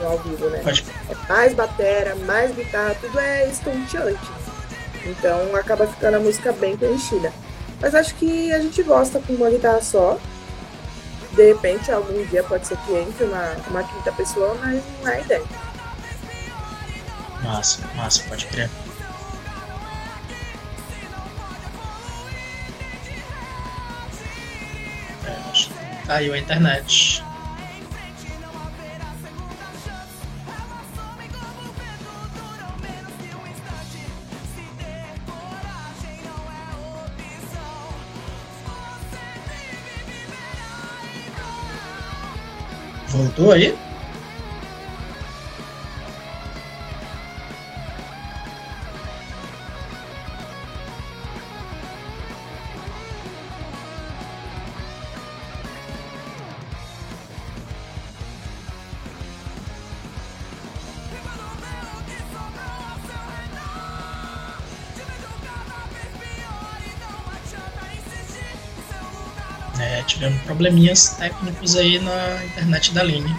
no 0.00 0.08
ao 0.08 0.18
vivo, 0.18 0.48
né? 0.50 0.62
É 1.08 1.32
mais 1.32 1.54
batera, 1.54 2.14
mais 2.26 2.54
guitarra, 2.54 2.94
tudo 3.00 3.18
é 3.18 3.48
estonteante. 3.48 4.40
Então 5.06 5.54
acaba 5.56 5.86
ficando 5.86 6.16
a 6.16 6.20
música 6.20 6.52
bem 6.52 6.76
preenchida. 6.76 7.32
Mas 7.80 7.94
acho 7.94 8.14
que 8.16 8.52
a 8.52 8.60
gente 8.60 8.82
gosta 8.82 9.20
com 9.20 9.32
uma 9.32 9.50
guitarra 9.50 9.80
só. 9.82 10.18
De 11.32 11.46
repente, 11.46 11.90
algum 11.90 12.24
dia 12.26 12.42
pode 12.42 12.66
ser 12.66 12.76
que 12.78 12.92
entre 12.92 13.24
uma, 13.24 13.56
uma 13.68 13.82
quinta 13.84 14.12
pessoa, 14.12 14.54
mas 14.60 14.82
não 15.00 15.10
é 15.10 15.16
a 15.16 15.20
ideia. 15.20 15.44
Massa, 17.42 17.80
massa, 17.94 18.22
pode 18.28 18.46
crer. 18.46 18.68
Caiu 26.10 26.34
a 26.34 26.38
internet. 26.38 27.22
Voltou 43.06 43.52
aí? 43.52 43.89
Tivemos 70.20 70.42
probleminhas 70.42 71.16
técnicos 71.18 71.76
aí 71.76 71.98
na 71.98 72.44
internet 72.44 72.92
da 72.92 73.02
Line. 73.02 73.34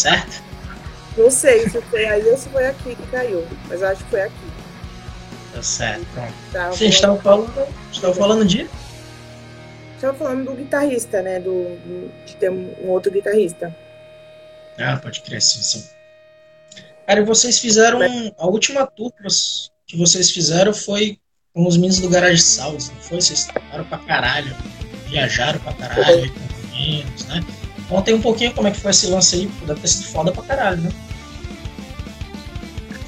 Certo? 0.00 0.42
Não 1.16 1.30
sei 1.30 1.68
se 1.68 1.80
foi 1.82 2.04
aí 2.06 2.24
ou 2.28 2.36
se 2.36 2.48
foi 2.48 2.66
aqui 2.66 2.94
que 2.94 3.06
caiu, 3.08 3.46
mas 3.68 3.82
acho 3.82 4.04
que 4.04 4.10
foi 4.10 4.22
aqui. 4.22 4.52
Tá 5.52 5.62
certo, 5.62 6.06
pronto. 6.14 6.34
Tá, 6.52 6.72
Sim, 6.72 6.88
estava 6.88 7.20
falando, 7.20 7.68
estava 7.92 8.14
falando 8.14 8.44
de? 8.44 8.68
Estava 9.96 10.16
falando 10.16 10.44
do 10.46 10.54
guitarrista, 10.54 11.20
né? 11.20 11.40
Do, 11.40 11.76
de 12.24 12.36
ter 12.36 12.50
um 12.50 12.88
outro 12.88 13.12
guitarrista. 13.12 13.74
Ah, 14.78 14.96
pode 14.96 15.20
crer, 15.20 15.42
sim, 15.42 15.60
sim. 15.60 15.84
Cara, 17.06 17.20
e 17.20 17.24
vocês 17.24 17.58
fizeram. 17.58 17.98
A 18.38 18.46
última 18.46 18.86
tour 18.86 19.12
que 19.86 19.96
vocês 19.96 20.30
fizeram 20.30 20.72
foi 20.72 21.18
com 21.52 21.66
os 21.66 21.76
meninos 21.76 21.98
do 21.98 22.08
Garage 22.08 22.40
Sounds, 22.40 22.88
não 22.88 23.00
foi? 23.00 23.20
Vocês 23.20 23.46
tocaram 23.46 23.84
pra 23.84 23.98
caralho, 23.98 24.56
viajaram 25.08 25.58
pra 25.58 25.74
caralho 25.74 26.32
com 26.32 26.40
os 26.40 26.70
meninos, 26.70 27.26
né? 27.26 27.44
Contem 27.90 28.14
um 28.14 28.22
pouquinho 28.22 28.54
como 28.54 28.68
é 28.68 28.70
que 28.70 28.78
foi 28.78 28.92
esse 28.92 29.08
lance 29.08 29.34
aí, 29.34 29.46
deve 29.66 29.80
ter 29.80 29.88
sido 29.88 30.04
foda 30.04 30.30
pra 30.30 30.44
caralho, 30.44 30.80
né? 30.80 30.90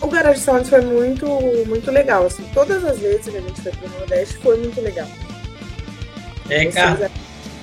O 0.00 0.08
Garage 0.08 0.40
Sounds 0.40 0.68
foi 0.68 0.80
muito, 0.80 1.24
muito 1.68 1.88
legal, 1.92 2.26
assim. 2.26 2.42
Todas 2.52 2.84
as 2.84 2.98
vezes 2.98 3.28
que 3.28 3.36
a 3.36 3.40
gente 3.40 3.60
foi 3.62 3.70
pro 3.70 3.88
Nordeste 3.90 4.36
foi 4.38 4.56
muito 4.58 4.80
legal. 4.80 5.06
É, 6.50 6.66
cara. 6.66 7.08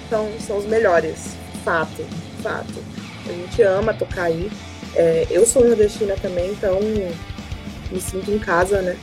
São, 0.09 0.29
são 0.39 0.57
os 0.59 0.65
melhores. 0.65 1.35
Fato, 1.65 2.05
fato. 2.41 2.81
A 3.27 3.31
gente 3.33 3.61
ama 3.63 3.93
tocar 3.93 4.23
aí. 4.23 4.49
É, 4.95 5.27
eu 5.29 5.45
sou 5.45 5.65
nordestina 5.65 6.15
também, 6.15 6.51
então 6.51 6.79
me 7.91 7.99
sinto 7.99 8.31
em 8.31 8.39
casa, 8.39 8.81
né? 8.81 8.97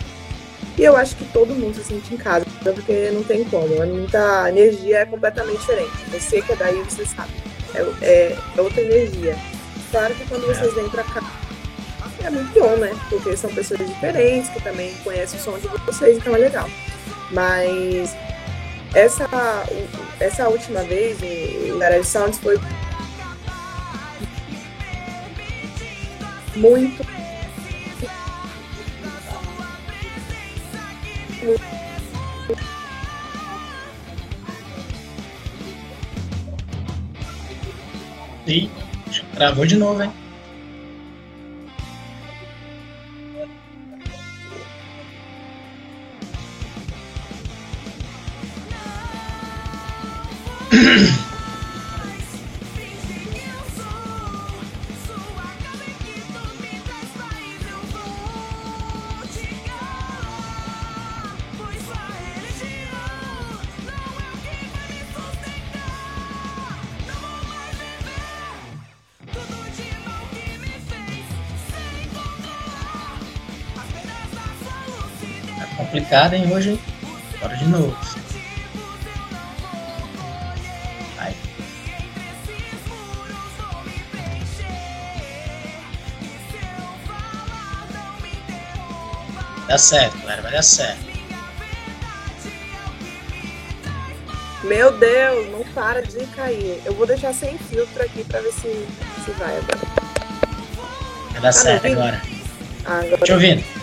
E 0.79 0.83
eu 0.83 0.97
acho 0.97 1.15
que 1.17 1.25
todo 1.27 1.55
mundo 1.55 1.75
se 1.75 1.85
sente 1.85 2.15
em 2.15 2.17
casa, 2.17 2.47
porque 2.63 3.11
não 3.11 3.23
tem 3.23 3.45
como. 3.45 3.83
A 3.83 3.85
muita 3.85 4.49
energia 4.49 5.01
é 5.01 5.05
completamente 5.05 5.59
diferente. 5.59 5.93
Você 6.11 6.41
que 6.41 6.53
é 6.53 6.57
daí, 6.57 6.83
você 6.83 7.05
sabe. 7.05 7.46
É, 7.77 8.05
é, 8.05 8.39
é 8.57 8.61
outra 8.61 8.81
energia. 8.81 9.37
Claro 9.91 10.15
que 10.15 10.27
quando 10.27 10.47
vocês 10.47 10.75
vêm 10.75 10.89
pra 10.89 11.05
cá, 11.05 11.23
é 12.25 12.31
muito 12.31 12.59
bom, 12.59 12.77
né? 12.77 12.93
Porque 13.09 13.37
são 13.37 13.51
pessoas 13.55 13.87
diferentes 13.87 14.51
que 14.51 14.63
também 14.63 14.95
conhecem 15.05 15.39
o 15.39 15.43
som 15.43 15.59
de 15.59 15.69
vocês, 15.69 16.17
então 16.17 16.35
é 16.35 16.39
legal. 16.39 16.69
Mas 17.31 18.17
essa, 18.95 19.29
essa 20.19 20.49
última 20.49 20.83
vez, 20.83 21.19
o 21.73 21.79
Garage 21.79 22.05
Sounds 22.05 22.39
foi 22.39 22.59
muito 26.57 27.05
Ih, 38.47 38.71
travou 39.35 39.67
de 39.67 39.77
novo, 39.77 40.03
hein? 40.03 40.13
complicado, 76.17 76.35
hein, 76.35 76.53
hoje, 76.53 76.71
hein? 76.71 76.81
Bora 77.41 77.57
de 77.57 77.65
novo. 77.67 77.97
Vai. 81.17 81.35
Dá 89.69 89.79
certo, 89.79 90.19
galera, 90.19 90.43
vai 90.43 90.53
dar 90.53 90.63
certo. 90.63 91.07
Meu 94.65 94.99
Deus, 94.99 95.53
não 95.53 95.65
para 95.75 96.03
de 96.03 96.27
cair. 96.29 96.81
Eu 96.85 96.95
vou 96.95 97.07
deixar 97.07 97.33
sem 97.33 97.57
filtro 97.59 98.03
aqui 98.03 98.25
pra 98.25 98.41
ver 98.41 98.53
se, 98.53 98.87
se 99.25 99.31
vai 99.33 99.59
agora. 99.59 99.79
Vai 101.31 101.41
dar 101.41 101.41
tá 101.43 101.53
certo 101.53 101.87
agora. 101.87 102.23
Ah, 102.85 102.99
agora. 103.01 103.19
Te 103.19 103.33
ouvindo. 103.33 103.76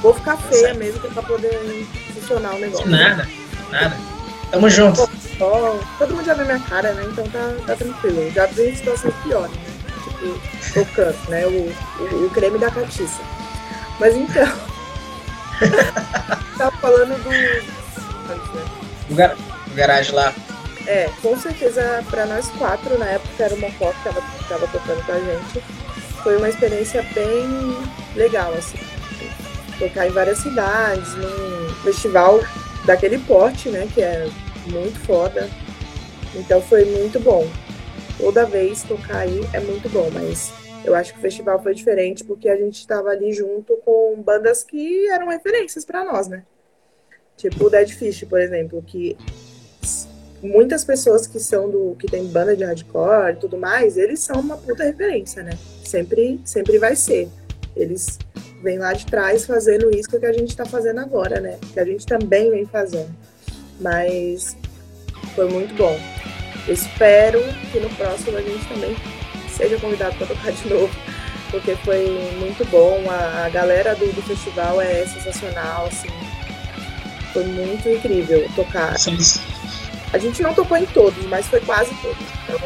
Vou 0.00 0.14
ficar 0.14 0.36
feia 0.36 0.72
mesmo 0.74 1.00
pra 1.00 1.22
poder 1.22 1.86
funcionar 2.14 2.54
o 2.54 2.58
negócio. 2.58 2.88
Nada, 2.88 3.28
nada. 3.70 3.96
Tamo 4.50 4.68
junto. 4.70 5.08
Todo 5.98 6.14
mundo 6.14 6.24
já 6.24 6.34
vê 6.34 6.44
minha 6.44 6.60
cara, 6.60 6.92
né? 6.94 7.04
Então 7.06 7.26
tá, 7.28 7.54
tá 7.66 7.76
tranquilo. 7.76 8.30
Já 8.32 8.46
vi 8.46 8.74
situações 8.74 9.14
piores, 9.22 9.52
né? 9.52 9.62
Tipo, 10.04 10.40
tocando, 10.72 11.30
né? 11.30 11.46
O, 11.46 11.50
o, 12.02 12.26
o 12.26 12.30
creme 12.30 12.58
da 12.58 12.70
catiça. 12.70 13.20
Mas 13.98 14.16
então. 14.16 14.46
tava 16.56 16.76
falando 16.78 17.22
do. 17.22 19.12
O, 19.12 19.14
gar... 19.14 19.34
o 19.34 19.74
garagem 19.74 20.14
lá. 20.14 20.32
É, 20.86 21.10
com 21.20 21.38
certeza 21.38 22.02
para 22.10 22.24
nós 22.24 22.48
quatro, 22.58 22.98
na 22.98 23.06
época 23.06 23.44
era 23.44 23.54
o 23.54 23.60
Mocó 23.60 23.92
que 23.92 24.04
tava, 24.04 24.22
tava 24.48 24.66
tocando 24.66 25.04
com 25.04 25.12
a 25.12 25.20
gente. 25.20 25.62
Foi 26.22 26.36
uma 26.38 26.48
experiência 26.48 27.02
bem 27.14 27.76
legal, 28.16 28.52
assim 28.54 28.89
tocar 29.80 30.06
em 30.06 30.10
várias 30.10 30.38
cidades, 30.38 31.16
num 31.16 31.74
festival 31.82 32.38
daquele 32.86 33.18
porte, 33.18 33.68
né? 33.70 33.88
Que 33.92 34.02
é 34.02 34.28
muito 34.66 35.00
foda. 35.00 35.48
Então 36.36 36.62
foi 36.62 36.84
muito 36.84 37.18
bom. 37.18 37.44
Toda 38.18 38.44
vez 38.44 38.82
tocar 38.84 39.20
aí 39.20 39.40
é 39.52 39.60
muito 39.60 39.88
bom, 39.88 40.08
mas 40.12 40.52
eu 40.84 40.94
acho 40.94 41.12
que 41.12 41.18
o 41.18 41.22
festival 41.22 41.60
foi 41.62 41.74
diferente 41.74 42.22
porque 42.22 42.48
a 42.48 42.56
gente 42.56 42.78
estava 42.78 43.08
ali 43.08 43.32
junto 43.32 43.76
com 43.78 44.22
bandas 44.22 44.62
que 44.62 45.08
eram 45.08 45.28
referências 45.28 45.84
para 45.84 46.04
nós, 46.04 46.28
né? 46.28 46.44
Tipo 47.36 47.66
o 47.66 47.70
Dead 47.70 47.88
Fish, 47.88 48.24
por 48.24 48.38
exemplo, 48.38 48.82
que 48.86 49.16
muitas 50.42 50.84
pessoas 50.84 51.26
que 51.26 51.40
são 51.40 51.70
do 51.70 51.96
que 51.98 52.06
tem 52.06 52.26
banda 52.26 52.56
de 52.56 52.64
hardcore 52.64 53.32
e 53.32 53.36
tudo 53.36 53.56
mais, 53.56 53.96
eles 53.96 54.20
são 54.20 54.40
uma 54.40 54.56
puta 54.56 54.84
referência, 54.84 55.42
né? 55.42 55.52
Sempre 55.84 56.40
sempre 56.44 56.78
vai 56.78 56.94
ser. 56.94 57.28
Eles 57.74 58.18
vem 58.62 58.78
lá 58.78 58.92
de 58.92 59.06
trás 59.06 59.46
fazendo 59.46 59.90
isso 59.94 60.08
que 60.08 60.26
a 60.26 60.32
gente 60.32 60.50
está 60.50 60.64
fazendo 60.64 61.00
agora, 61.00 61.40
né? 61.40 61.58
Que 61.72 61.80
a 61.80 61.84
gente 61.84 62.06
também 62.06 62.50
vem 62.50 62.66
fazendo. 62.66 63.10
Mas 63.80 64.56
foi 65.34 65.48
muito 65.48 65.74
bom. 65.74 65.98
espero 66.68 67.40
que 67.72 67.80
no 67.80 67.88
próximo 67.90 68.36
a 68.36 68.42
gente 68.42 68.66
também 68.68 68.96
seja 69.48 69.78
convidado 69.78 70.16
para 70.16 70.26
tocar 70.26 70.52
de 70.52 70.68
novo, 70.68 70.94
porque 71.50 71.74
foi 71.76 72.06
muito 72.38 72.64
bom. 72.70 73.04
A, 73.10 73.46
a 73.46 73.48
galera 73.48 73.94
do, 73.94 74.06
do, 74.12 74.22
festival 74.22 74.80
é 74.80 75.06
sensacional, 75.06 75.86
assim. 75.86 76.08
Foi 77.32 77.44
muito 77.44 77.88
incrível 77.88 78.46
tocar. 78.56 78.98
Sim. 78.98 79.16
A 80.12 80.18
gente 80.18 80.42
não 80.42 80.52
tocou 80.52 80.76
em 80.76 80.86
todos, 80.86 81.24
mas 81.26 81.46
foi 81.46 81.60
quase 81.60 81.94
todos. 82.02 82.26
Então, 82.44 82.58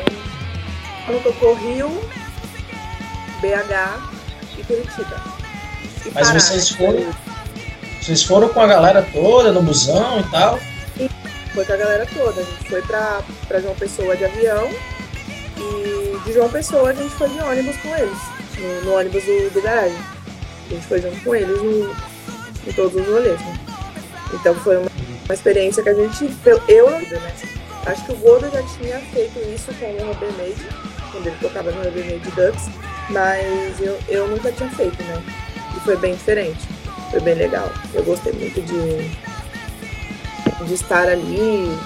quando 1.05 1.23
tocou 1.23 1.55
Rio, 1.55 1.91
BH 3.43 4.11
e 4.59 4.65
Curitiba. 4.65 5.44
Mas 6.13 6.31
vocês 6.31 6.71
foram. 6.71 7.05
Vocês 8.01 8.23
foram 8.23 8.49
com 8.51 8.61
a 8.61 8.67
galera 8.67 9.07
toda 9.13 9.51
no 9.51 9.63
busão 9.63 10.21
e 10.21 10.25
tal? 10.25 10.59
Sim, 10.97 11.09
foi 11.55 11.65
com 11.65 11.73
a 11.73 11.77
galera 11.77 12.07
toda. 12.13 12.41
A 12.41 12.45
gente 12.45 12.69
foi 12.69 12.83
pra, 12.83 13.23
pra 13.49 13.61
João 13.61 13.75
Pessoa 13.75 14.15
de 14.15 14.27
avião 14.27 14.69
E 15.57 16.19
de 16.25 16.33
João 16.35 16.51
Pessoa 16.51 16.91
a 16.91 16.93
gente 16.93 17.15
foi 17.15 17.29
de 17.31 17.41
ônibus 17.41 17.77
com 17.79 17.97
eles, 17.97 18.19
no, 18.59 18.85
no 18.85 18.99
ônibus 18.99 19.25
do, 19.25 19.51
do 19.55 19.63
garagem. 19.63 19.99
A 20.67 20.75
gente 20.75 20.87
foi 20.87 21.01
junto 21.01 21.19
com 21.23 21.35
eles 21.35 21.63
no, 21.63 21.97
em 22.67 22.73
todos 22.75 22.95
os 22.95 23.07
rolês, 23.07 23.41
né? 23.41 23.59
Então 24.35 24.55
foi 24.57 24.77
uma, 24.77 24.91
uma 25.25 25.35
experiência 25.35 25.83
que 25.83 25.89
a 25.89 25.95
gente. 25.95 26.31
Eu, 26.69 26.91
né? 26.91 27.33
Acho 27.87 28.05
que 28.07 28.13
o 28.13 28.17
Gordo 28.17 28.51
já 28.51 28.63
tinha 28.63 28.99
feito 28.99 29.39
isso 29.55 29.73
com 29.75 29.87
o 29.87 30.07
Robert 30.07 30.33
Made, 30.39 30.69
quando 31.13 31.27
ele 31.27 31.37
tocava 31.41 31.71
no 31.71 31.85
Robert 31.85 32.05
Made 32.05 32.31
Ducks, 32.31 32.71
mas 33.11 33.81
eu, 33.81 33.99
eu 34.09 34.29
nunca 34.29 34.51
tinha 34.53 34.71
feito, 34.71 35.03
né? 35.03 35.23
E 35.77 35.81
foi 35.81 35.97
bem 35.97 36.15
diferente. 36.15 36.69
Foi 37.11 37.21
bem 37.21 37.35
legal. 37.35 37.71
Eu 37.93 38.03
gostei 38.05 38.33
muito 38.33 38.61
de, 38.63 39.11
de 40.67 40.75
estar 40.75 41.09
ali. 41.09 41.79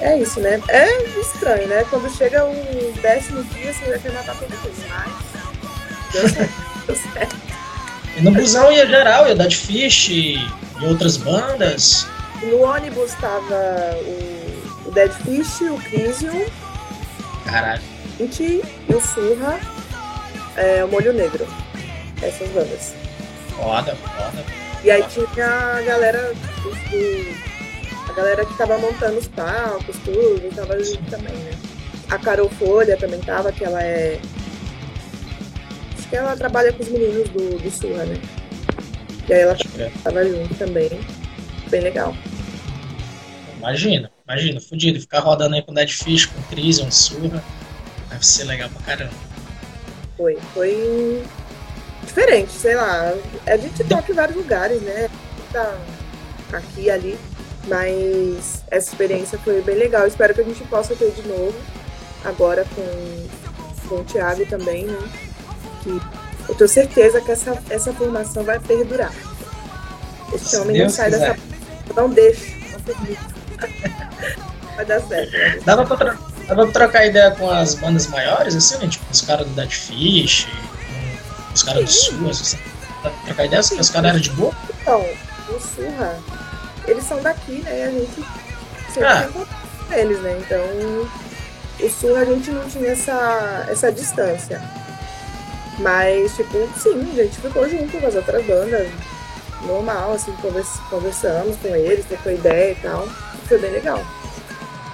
É 0.00 0.16
isso, 0.18 0.40
né? 0.40 0.60
É 0.68 1.20
estranho, 1.20 1.66
né? 1.68 1.84
Quando 1.90 2.08
chega 2.14 2.44
o 2.44 2.92
décimo 3.02 3.42
dia, 3.44 3.72
você 3.72 3.86
já 3.86 3.98
quer 3.98 4.12
matar 4.12 4.36
todo 4.36 4.50
mundo, 4.50 4.84
mas 4.88 6.12
deu 6.12 6.28
certo, 6.28 6.54
deu 6.86 6.96
certo. 6.96 7.36
E 8.16 8.20
no 8.22 8.30
busão 8.32 8.70
ia 8.70 8.86
geral, 8.86 9.26
ia 9.28 9.34
Dead 9.34 9.52
Fish 9.52 10.08
e 10.08 10.38
outras 10.82 11.16
bandas. 11.16 12.06
No 12.42 12.62
ônibus 12.62 13.12
tava 13.14 13.96
o, 14.02 14.88
o 14.88 14.90
Dead 14.92 15.12
Fish, 15.12 15.60
o 15.62 15.76
Crisium. 15.78 16.46
Caralho. 17.44 17.82
E 18.20 18.62
o 18.88 19.00
Surra, 19.00 19.60
é, 20.56 20.84
o 20.84 20.88
Molho 20.88 21.12
Negro. 21.12 21.46
Essas 22.22 22.48
bandas. 22.50 22.94
Foda, 23.56 23.94
foda. 23.96 24.44
E 24.84 24.90
aí 24.90 25.02
tinha 25.08 25.46
a 25.46 25.82
galera 25.82 26.32
do, 26.62 26.70
do 26.70 27.48
a 28.08 28.12
galera 28.12 28.44
que 28.44 28.56
tava 28.56 28.78
montando 28.78 29.18
os 29.18 29.28
palcos, 29.28 29.96
tudo, 30.04 30.54
tava 30.54 30.82
junto 30.82 31.10
também, 31.10 31.34
né? 31.34 31.52
A 32.10 32.18
Carol 32.18 32.48
Folha 32.48 32.96
também 32.96 33.20
tava, 33.20 33.52
que 33.52 33.64
ela 33.64 33.82
é. 33.82 34.18
Acho 35.96 36.08
que 36.08 36.16
ela 36.16 36.34
trabalha 36.36 36.72
com 36.72 36.82
os 36.82 36.88
meninos 36.88 37.28
do, 37.28 37.58
do 37.58 37.70
Surra, 37.70 38.04
né? 38.04 38.18
E 39.28 39.32
aí 39.32 39.40
ela 39.40 39.56
tava 40.02 40.24
junto 40.24 40.54
também. 40.54 40.88
Bem 41.68 41.82
legal. 41.82 42.16
Imagina, 43.58 44.10
imagina, 44.26 44.60
fudido. 44.60 45.00
Ficar 45.00 45.20
rodando 45.20 45.54
aí 45.54 45.62
com 45.62 45.74
Dead 45.74 45.90
Fish, 45.90 46.26
com 46.26 46.40
Crisium, 46.44 46.90
Surra. 46.90 47.44
Deve 48.08 48.24
ser 48.24 48.44
legal 48.44 48.70
pra 48.70 48.82
caramba. 48.82 49.12
Foi, 50.16 50.38
foi 50.54 51.22
diferente, 52.08 52.52
sei 52.52 52.74
lá. 52.74 53.14
A 53.46 53.56
gente 53.56 53.84
toca 53.84 54.10
em 54.10 54.14
vários 54.14 54.36
lugares, 54.36 54.80
né? 54.82 55.08
Tá 55.52 55.76
aqui 56.52 56.82
e 56.82 56.90
ali. 56.90 57.18
Mas 57.66 58.62
essa 58.70 58.88
experiência 58.90 59.38
foi 59.38 59.60
bem 59.60 59.76
legal. 59.76 60.06
Espero 60.06 60.34
que 60.34 60.40
a 60.40 60.44
gente 60.44 60.62
possa 60.64 60.94
ter 60.96 61.10
de 61.12 61.22
novo. 61.28 61.54
Agora 62.24 62.66
com, 62.74 63.88
com 63.88 63.94
o 63.96 64.04
Thiago 64.04 64.44
também, 64.46 64.84
né? 64.86 64.98
Que 65.82 66.00
eu 66.48 66.54
tenho 66.54 66.68
certeza 66.68 67.20
que 67.20 67.30
essa, 67.30 67.62
essa 67.70 67.92
formação 67.92 68.42
vai 68.42 68.58
perdurar. 68.58 69.12
Esse 70.34 70.56
homem 70.56 70.76
Deus 70.76 70.88
não 70.88 70.90
sai 70.90 71.10
quiser. 71.10 71.32
dessa. 71.34 71.42
Não 71.94 72.10
deixa, 72.10 72.54
não 72.72 72.80
permite. 72.84 73.20
vai 74.76 74.84
dar 74.84 75.00
certo. 75.02 75.64
Dava 75.64 75.96
pra. 75.96 76.16
Dava 76.48 76.62
pra 76.64 76.72
trocar 76.72 77.04
ideia 77.06 77.30
com 77.32 77.50
as 77.50 77.74
bandas 77.74 78.06
maiores, 78.06 78.56
assim, 78.56 78.78
né? 78.78 78.88
Tipo, 78.88 79.04
os 79.10 79.20
caras 79.20 79.46
do 79.46 79.52
Dead 79.52 79.70
Fish, 79.70 80.48
os 81.58 81.62
caras 81.64 81.84
do 81.84 81.90
Sul, 81.90 82.30
assim. 82.30 82.58
Trocar 83.24 83.44
ideia? 83.46 83.62
Sim. 83.62 83.80
Os 83.80 83.90
caras 83.90 84.10
eram 84.10 84.20
de 84.20 84.30
boa? 84.30 84.54
Então, 84.80 85.00
o 85.00 85.60
Surra, 85.60 86.18
eles 86.86 87.04
são 87.04 87.20
daqui, 87.20 87.60
né? 87.62 87.84
A 87.84 87.90
gente 87.90 88.24
sempre 88.92 89.08
ah. 89.08 89.28
com 89.32 89.94
eles, 89.94 90.20
né? 90.20 90.38
Então, 90.40 90.64
o 91.80 91.90
Surra 91.90 92.20
a 92.20 92.24
gente 92.24 92.50
não 92.50 92.68
tinha 92.68 92.90
essa, 92.90 93.66
essa 93.68 93.92
distância. 93.92 94.62
Mas, 95.80 96.34
tipo, 96.36 96.68
sim, 96.76 97.10
a 97.12 97.22
gente 97.22 97.40
ficou 97.40 97.68
junto 97.68 98.00
com 98.00 98.06
as 98.06 98.14
outras 98.14 98.44
bandas. 98.46 98.88
Normal, 99.62 100.12
assim, 100.12 100.32
convers 100.40 100.68
conversamos 100.88 101.56
com 101.56 101.74
eles, 101.74 102.06
trocou 102.06 102.32
ideia 102.32 102.72
e 102.72 102.76
tal. 102.76 103.08
Foi 103.46 103.58
bem 103.58 103.72
legal. 103.72 104.04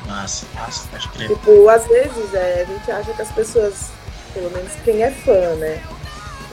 Massa, 0.06 0.46
massa, 0.54 0.86
pode 0.90 1.08
crer. 1.08 1.28
Tipo, 1.28 1.68
às 1.68 1.86
vezes 1.86 2.34
é, 2.34 2.62
a 2.62 2.72
gente 2.72 2.90
acha 2.90 3.12
que 3.12 3.22
as 3.22 3.32
pessoas, 3.32 3.90
pelo 4.32 4.50
menos 4.50 4.72
quem 4.84 5.02
é 5.02 5.10
fã, 5.10 5.54
né? 5.56 5.82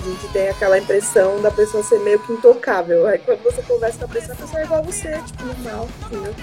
A 0.02 0.04
gente 0.04 0.28
tem 0.30 0.50
aquela 0.50 0.80
impressão 0.80 1.42
da 1.42 1.52
pessoa 1.52 1.84
ser 1.84 2.00
meio 2.00 2.20
que 2.20 2.34
intocável. 2.34 3.06
Aí 3.06 3.20
quando 3.20 3.44
você 3.44 3.62
conversa 3.62 4.00
com 4.00 4.06
a 4.06 4.08
pessoa, 4.08 4.34
a 4.34 4.38
pessoa 4.38 4.62
é 4.62 4.64
igual 4.66 4.80
a 4.80 4.84
você, 4.84 5.12
tipo, 5.28 5.46
normal, 5.46 5.88
entendeu? 6.06 6.36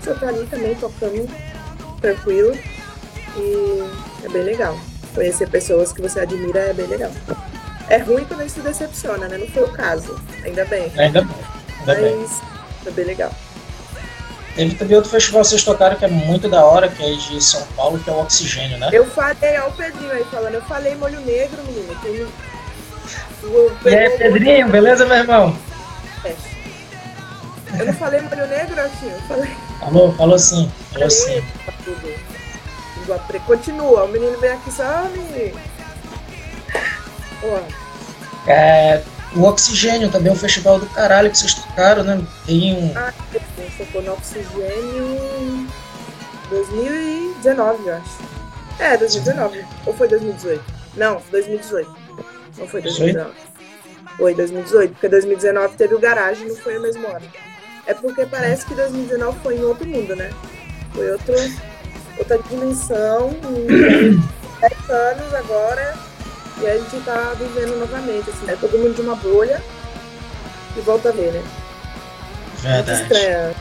Você 0.00 0.14
tá 0.14 0.28
ali 0.28 0.46
também 0.46 0.74
tocando 0.74 1.28
tranquilo. 2.00 2.52
E 3.36 4.24
é 4.24 4.28
bem 4.28 4.42
legal 4.42 4.76
conhecer 5.16 5.48
pessoas 5.48 5.92
que 5.92 6.02
você 6.02 6.20
admira 6.20 6.60
é 6.60 6.72
bem 6.74 6.86
legal. 6.86 7.10
É 7.88 7.96
ruim 7.96 8.24
quando 8.26 8.40
a 8.40 8.42
gente 8.42 8.52
se 8.52 8.60
decepciona, 8.60 9.26
né? 9.28 9.38
Não 9.38 9.48
foi 9.48 9.62
o 9.62 9.72
caso. 9.72 10.20
Ainda 10.44 10.64
bem. 10.66 10.92
Ainda 10.96 11.22
bem. 11.22 11.36
Ainda 11.80 11.86
Mas 11.86 11.98
bem. 11.98 12.26
é 12.86 12.90
bem 12.90 13.04
legal. 13.06 13.32
Teve 14.54 14.74
também 14.74 14.96
outro 14.96 15.10
festival 15.10 15.42
que 15.42 15.48
vocês 15.48 15.64
tocaram 15.64 15.96
que 15.96 16.04
é 16.04 16.08
muito 16.08 16.48
da 16.48 16.64
hora, 16.64 16.88
que 16.88 17.02
é 17.02 17.12
de 17.14 17.42
São 17.42 17.62
Paulo, 17.76 17.98
que 17.98 18.08
é 18.08 18.12
o 18.12 18.20
Oxigênio, 18.20 18.78
né? 18.78 18.90
Eu 18.92 19.04
falei, 19.06 19.58
ó, 19.58 19.68
o 19.68 19.72
Pedrinho 19.72 20.12
aí 20.12 20.24
falando, 20.24 20.54
eu 20.54 20.62
falei 20.62 20.94
molho 20.94 21.20
negro, 21.20 21.62
menino. 21.64 21.94
Tem... 22.02 22.26
E 23.84 23.94
aí, 23.94 24.10
Pedrinho, 24.18 24.68
beleza, 24.68 25.06
meu 25.06 25.16
irmão? 25.16 25.56
É. 26.24 26.34
Eu 27.78 27.86
não 27.86 27.92
falei 27.94 28.20
molho 28.20 28.46
negro, 28.46 28.80
assim, 28.80 29.10
eu 29.10 29.20
falei. 29.22 29.50
Falou, 29.80 30.12
falou 30.14 30.38
sim, 30.38 30.70
falou 30.92 31.10
sim. 31.10 31.42
Continua, 33.46 34.04
o 34.04 34.08
menino 34.08 34.38
vem 34.38 34.50
aqui 34.50 34.72
só 34.72 35.04
me. 35.04 35.54
É, 38.48 39.02
o 39.34 39.42
Oxigênio 39.42 40.10
também 40.10 40.30
é 40.30 40.34
um 40.34 40.38
festival 40.38 40.80
do 40.80 40.86
caralho 40.86 41.30
que 41.30 41.38
vocês 41.38 41.54
tocaram, 41.54 42.02
né? 42.02 42.20
Tem 42.46 42.74
um. 42.74 42.92
Ah, 42.96 43.12
tocou 43.78 44.02
no 44.02 44.12
Oxigênio 44.14 45.68
2019, 46.48 47.86
eu 47.86 47.96
acho. 47.96 48.18
É, 48.78 48.96
2019. 48.96 49.64
Ou 49.86 49.94
foi 49.94 50.08
2018? 50.08 50.62
Não, 50.96 51.22
2018. 51.30 52.05
Não 52.58 52.68
foi 52.68 52.82
2019. 52.82 53.34
18? 53.34 54.16
Foi 54.16 54.34
2018, 54.34 54.92
porque 54.92 55.08
2019 55.08 55.76
teve 55.76 55.94
o 55.94 55.98
garagem, 55.98 56.48
não 56.48 56.56
foi 56.56 56.78
o 56.78 56.82
mesmo 56.82 57.06
ano. 57.06 57.26
É 57.86 57.94
porque 57.94 58.26
parece 58.26 58.66
que 58.66 58.74
2019 58.74 59.38
foi 59.42 59.56
em 59.56 59.64
outro 59.64 59.86
mundo, 59.86 60.16
né? 60.16 60.30
Foi 60.92 61.10
outro 61.10 61.34
outra 62.18 62.38
dimensão, 62.48 63.36
10 64.60 64.90
anos 64.90 65.34
agora, 65.34 65.94
e 66.60 66.66
a 66.66 66.78
gente 66.78 67.04
tá 67.04 67.34
vivendo 67.38 67.78
novamente, 67.78 68.30
assim, 68.30 68.50
é 68.50 68.56
todo 68.56 68.78
mundo 68.78 68.94
de 68.94 69.02
uma 69.02 69.14
bolha 69.16 69.62
e 70.76 70.80
volta 70.80 71.10
a 71.10 71.12
ver, 71.12 71.32
né? 71.32 71.42
Verdade. 72.58 72.90
Muito 72.90 73.02
estranha 73.02 73.54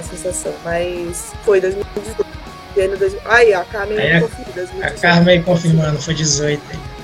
a 0.00 0.02
sensação, 0.02 0.54
mas 0.64 1.32
foi 1.44 1.60
2018. 1.60 2.38
Ano 2.78 2.96
2000... 2.96 3.20
Aí, 3.24 3.52
a 3.52 3.64
Carmen 3.64 3.98
aí, 3.98 4.20
confirma, 4.20 4.52
2018. 4.54 4.86
A 4.86 5.00
Carmen 5.00 5.42
confirmando, 5.42 5.98
foi 6.00 6.14
18. 6.14 6.62
A 6.62 6.97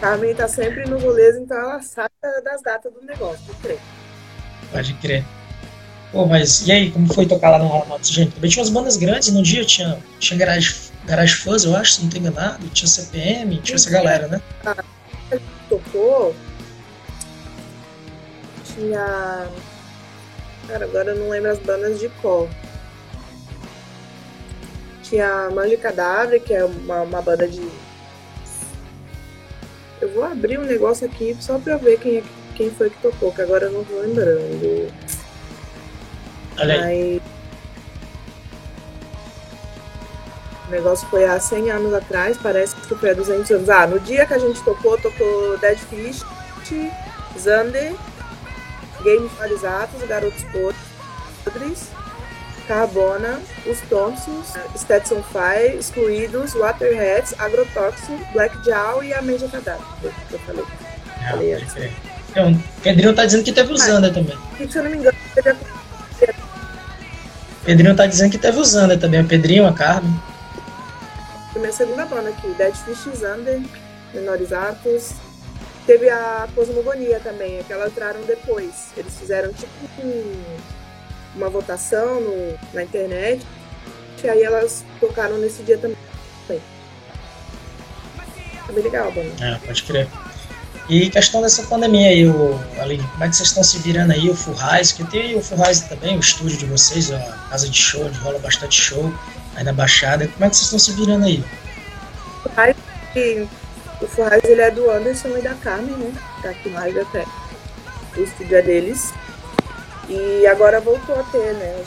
Carmen 0.00 0.34
tá 0.34 0.46
sempre 0.46 0.84
no 0.84 0.98
rolês, 0.98 1.36
então 1.36 1.56
ela 1.56 1.82
sabe 1.82 2.12
das 2.44 2.62
datas 2.62 2.92
do 2.92 3.00
negócio, 3.04 3.44
pode 3.46 3.58
crer. 3.60 3.78
Pode 4.70 4.94
crer. 4.94 5.24
Pô, 6.12 6.24
mas 6.24 6.66
e 6.66 6.72
aí, 6.72 6.90
como 6.90 7.12
foi 7.12 7.26
tocar 7.26 7.50
lá 7.50 7.58
no 7.58 7.66
Rola 7.66 7.98
Gente, 8.02 8.32
também 8.32 8.50
tinha 8.50 8.62
umas 8.62 8.72
bandas 8.72 8.96
grandes 8.96 9.32
no 9.32 9.42
dia, 9.42 9.64
tinha, 9.64 9.98
tinha 10.18 10.38
Garage, 10.38 10.90
Garage 11.04 11.34
Fuzz, 11.34 11.64
eu 11.64 11.74
acho, 11.74 11.92
se 11.92 12.02
não 12.02 12.08
tô 12.08 12.18
enganado, 12.18 12.68
tinha 12.68 12.88
CPM, 12.88 13.60
tinha 13.60 13.76
essa 13.76 13.90
galera, 13.90 14.28
né? 14.28 14.40
Ah, 14.64 14.84
tocou. 15.68 16.34
Tinha. 18.64 19.46
Cara, 20.68 20.84
agora 20.84 21.10
eu 21.10 21.16
não 21.16 21.28
lembro 21.28 21.50
as 21.50 21.58
bandas 21.58 21.98
de 22.00 22.08
qual. 22.20 22.48
Tinha 25.02 25.50
Manja 25.50 25.76
Cadáver, 25.76 26.42
que 26.42 26.52
é 26.52 26.64
uma, 26.64 27.02
uma 27.02 27.22
banda 27.22 27.46
de. 27.46 27.60
Eu 30.00 30.12
vou 30.12 30.24
abrir 30.24 30.58
um 30.58 30.64
negócio 30.64 31.06
aqui 31.06 31.36
só 31.40 31.58
pra 31.58 31.76
ver 31.76 31.98
quem, 31.98 32.18
é 32.18 32.22
quem 32.54 32.70
foi 32.70 32.90
que 32.90 33.00
tocou, 33.00 33.32
que 33.32 33.42
agora 33.42 33.66
eu 33.66 33.72
não 33.72 33.84
tô 33.84 33.98
lembrando. 34.00 34.92
Olha 36.58 36.84
aí. 36.84 37.22
O 40.66 40.70
negócio 40.70 41.06
foi 41.08 41.24
há 41.24 41.38
100 41.38 41.70
anos 41.70 41.94
atrás, 41.94 42.36
parece 42.36 42.74
que 42.74 42.94
foi 42.94 43.10
há 43.10 43.14
200 43.14 43.50
anos. 43.52 43.70
Ah, 43.70 43.86
no 43.86 44.00
dia 44.00 44.26
que 44.26 44.34
a 44.34 44.38
gente 44.38 44.62
tocou, 44.62 44.98
tocou 44.98 45.56
Dead 45.58 45.78
Fish, 45.78 46.24
Zander, 47.38 47.94
Games 49.04 49.30
Falizatos, 49.32 50.02
Garotos 50.02 50.44
Podres, 51.44 51.90
Carbona, 52.66 53.40
Os 53.66 53.80
Thompsons, 53.82 54.54
Stetson 54.76 55.22
Fire, 55.22 55.76
Excluídos, 55.78 56.54
Waterheads, 56.54 57.34
Agrotóxico, 57.38 58.18
Black 58.32 58.56
Jaw 58.64 59.02
e 59.02 59.14
a 59.14 59.22
Meja 59.22 59.48
Cadáver, 59.48 60.12
que 60.28 60.34
eu 60.34 60.38
falei. 60.40 60.64
Ah, 61.22 61.30
falei 61.30 61.54
antes. 61.54 61.74
Então, 62.30 62.62
Pedrinho 62.82 63.14
tá 63.14 63.24
dizendo 63.24 63.44
que 63.44 63.52
teve 63.52 63.72
o 63.72 63.76
Zander 63.76 64.12
também. 64.12 64.36
Se 64.68 64.78
eu 64.78 64.82
não 64.82 64.90
me 64.90 64.98
engano, 64.98 65.16
teve 65.34 65.50
a 65.50 65.56
Pedrinho 67.66 67.96
tá 67.96 68.06
dizendo 68.06 68.30
que 68.30 68.38
teve 68.38 68.58
o 68.58 68.64
Zander 68.64 68.96
também, 68.96 69.22
o 69.22 69.26
Pedrinho, 69.26 69.66
a 69.66 69.72
Carmen. 69.72 70.14
minha 71.56 71.72
segunda 71.72 72.06
banda 72.06 72.28
aqui, 72.28 72.46
Dead 72.56 72.72
Fish 72.72 73.06
Under, 73.06 73.60
Menores 74.14 74.52
Atos. 74.52 75.14
Teve 75.84 76.08
a 76.08 76.46
Cosmogonia 76.54 77.18
também, 77.18 77.64
que 77.64 77.72
elas 77.72 77.90
entraram 77.90 78.20
depois. 78.22 78.88
Eles 78.96 79.18
fizeram 79.18 79.52
tipo 79.52 79.72
um, 79.98 80.34
uma 81.36 81.48
votação 81.48 82.20
no, 82.20 82.58
na 82.72 82.82
internet. 82.82 83.46
E 84.24 84.28
aí 84.28 84.42
elas 84.42 84.84
tocaram 84.98 85.38
nesse 85.38 85.62
dia 85.62 85.78
também. 85.78 85.96
Foi 88.66 88.74
bem 88.74 88.84
legal, 88.84 89.12
banda. 89.12 89.30
É, 89.40 89.54
pode 89.64 89.82
crer. 89.84 90.08
E 90.88 91.10
questão 91.10 91.40
dessa 91.42 91.62
pandemia 91.64 92.08
aí, 92.08 92.26
o, 92.26 92.60
Aline, 92.80 93.02
como 93.12 93.24
é 93.24 93.28
que 93.28 93.36
vocês 93.36 93.48
estão 93.48 93.62
se 93.62 93.78
virando 93.78 94.12
aí, 94.12 94.28
o 94.28 94.34
Full 94.34 94.54
Rise, 94.54 94.94
que 94.94 95.04
tem 95.04 95.36
o 95.36 95.42
Full 95.42 95.58
Rise 95.58 95.88
também, 95.88 96.16
o 96.16 96.20
estúdio 96.20 96.56
de 96.58 96.66
vocês, 96.66 97.10
a 97.10 97.18
casa 97.50 97.68
de 97.68 97.76
show, 97.76 98.04
onde 98.04 98.18
rola 98.18 98.38
bastante 98.38 98.80
show 98.80 99.12
aí 99.56 99.64
na 99.64 99.72
Baixada. 99.72 100.28
Como 100.28 100.44
é 100.44 100.50
que 100.50 100.56
vocês 100.56 100.66
estão 100.66 100.78
se 100.78 100.92
virando 100.92 101.26
aí? 101.26 101.44
O 104.00 104.06
Full 104.06 104.28
Rise 104.28 104.46
ele 104.46 104.60
é 104.60 104.70
do 104.70 104.90
Anderson 104.90 105.36
e 105.36 105.42
da 105.42 105.54
Carmen, 105.54 105.96
né? 105.96 106.12
Tá 106.42 106.50
aqui 106.50 106.68
no 106.68 106.80
Rise 106.80 107.00
até. 107.00 107.24
O 108.16 108.22
estúdio 108.22 108.56
é 108.56 108.62
deles. 108.62 109.12
E 110.08 110.46
agora 110.46 110.80
voltou 110.80 111.18
a 111.18 111.22
ter, 111.24 111.54
né? 111.54 111.84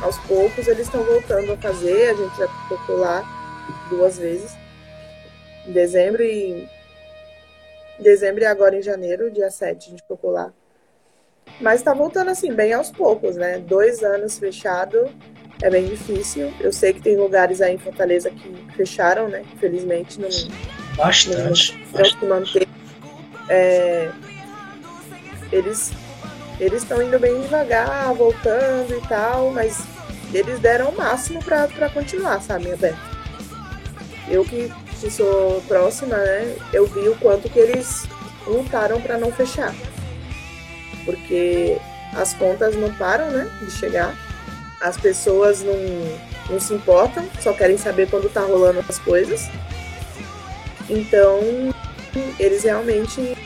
Aos 0.00 0.18
poucos 0.20 0.66
eles 0.68 0.86
estão 0.86 1.02
voltando 1.04 1.52
a 1.52 1.56
fazer, 1.56 2.10
a 2.10 2.14
gente 2.14 2.36
já 2.36 2.48
tocou 2.68 2.96
lá 2.96 3.24
duas 3.88 4.18
vezes. 4.18 4.52
Em 5.66 5.72
dezembro 5.72 6.22
e 6.22 6.68
dezembro 7.98 8.42
e 8.42 8.46
agora 8.46 8.76
em 8.76 8.82
janeiro, 8.82 9.30
dia 9.30 9.50
7, 9.50 9.86
a 9.86 9.90
gente 9.90 10.02
ficou 10.08 10.30
lá. 10.30 10.52
Mas 11.60 11.80
está 11.80 11.92
voltando 11.92 12.30
assim, 12.30 12.52
bem 12.52 12.72
aos 12.72 12.90
poucos, 12.90 13.36
né? 13.36 13.58
Dois 13.58 14.02
anos 14.02 14.38
fechado 14.38 15.08
é 15.60 15.70
bem 15.70 15.86
difícil. 15.86 16.52
Eu 16.60 16.72
sei 16.72 16.92
que 16.92 17.00
tem 17.00 17.16
lugares 17.16 17.60
aí 17.60 17.74
em 17.74 17.78
Fortaleza 17.78 18.30
que 18.30 18.72
fecharam, 18.76 19.28
né? 19.28 19.44
Infelizmente 19.52 20.20
não. 20.20 20.28
Bastante. 20.96 21.78
Não 22.20 22.28
manter. 22.28 22.68
É, 23.48 24.10
eles 25.52 25.92
eles 26.62 26.82
estão 26.82 27.02
indo 27.02 27.18
bem 27.18 27.40
devagar, 27.40 28.14
voltando 28.14 28.96
e 28.96 29.08
tal, 29.08 29.50
mas 29.50 29.82
eles 30.32 30.60
deram 30.60 30.90
o 30.90 30.96
máximo 30.96 31.42
para 31.42 31.90
continuar, 31.90 32.40
sabe, 32.40 32.72
aberto. 32.72 32.98
Eu 34.28 34.44
que 34.44 34.72
que 35.00 35.10
sou 35.10 35.60
próxima, 35.62 36.16
né, 36.16 36.56
eu 36.72 36.86
vi 36.86 37.08
o 37.08 37.16
quanto 37.16 37.48
que 37.48 37.58
eles 37.58 38.06
lutaram 38.46 39.00
para 39.00 39.18
não 39.18 39.32
fechar. 39.32 39.74
Porque 41.04 41.76
as 42.14 42.32
contas 42.34 42.76
não 42.76 42.94
param, 42.94 43.28
né, 43.32 43.50
de 43.60 43.70
chegar. 43.72 44.14
As 44.80 44.96
pessoas 44.96 45.62
não, 45.62 45.74
não 46.48 46.60
se 46.60 46.72
importam, 46.72 47.28
só 47.40 47.52
querem 47.52 47.76
saber 47.76 48.08
quando 48.08 48.32
tá 48.32 48.42
rolando 48.42 48.84
as 48.88 48.98
coisas. 49.00 49.48
Então, 50.88 51.40
eles 52.38 52.62
realmente 52.62 53.36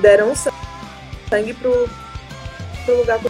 deram 0.00 0.34
sangue 0.34 1.54
pro, 1.54 1.88
pro 2.84 2.96
lugar 2.98 3.20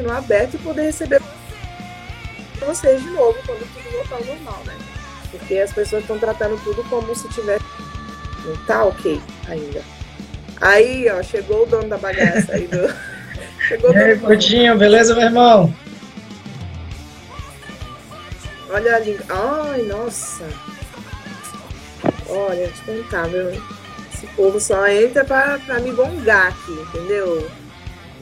continuar 0.00 0.18
aberto 0.18 0.54
e 0.54 0.58
poder 0.58 0.82
receber 0.82 1.20
vocês 2.60 3.02
de 3.02 3.10
novo 3.10 3.36
quando 3.46 3.60
tudo 3.74 3.90
voltar 3.90 4.16
ao 4.16 4.24
normal, 4.24 4.62
né? 4.66 4.76
Porque 5.30 5.58
as 5.58 5.72
pessoas 5.72 6.02
estão 6.02 6.18
tratando 6.18 6.62
tudo 6.62 6.82
como 6.84 7.14
se 7.14 7.28
tivesse. 7.28 7.64
Não 8.44 8.56
tá 8.64 8.84
ok 8.84 9.20
ainda. 9.48 9.82
Aí, 10.60 11.08
ó, 11.10 11.22
chegou 11.22 11.62
o 11.62 11.66
dono 11.66 11.88
da 11.88 11.98
bagaça 11.98 12.52
aí 12.52 12.66
do. 12.66 12.92
chegou 13.66 13.90
o 13.90 13.92
dono. 13.92 14.06
E 14.06 14.10
aí, 14.12 14.18
Coutinho, 14.18 14.78
beleza, 14.78 15.14
meu 15.14 15.24
irmão? 15.24 15.74
Olha 18.70 18.96
ali. 18.96 19.18
Ai, 19.28 19.82
nossa. 19.82 20.44
Olha, 22.30 22.68
te 22.68 22.82
contar, 22.82 23.28
viu? 23.28 23.50
Esse 24.12 24.26
povo 24.36 24.60
só 24.60 24.86
entra 24.88 25.24
pra, 25.24 25.58
pra 25.58 25.80
me 25.80 25.92
gongar 25.92 26.48
aqui, 26.48 26.72
entendeu? 26.72 27.50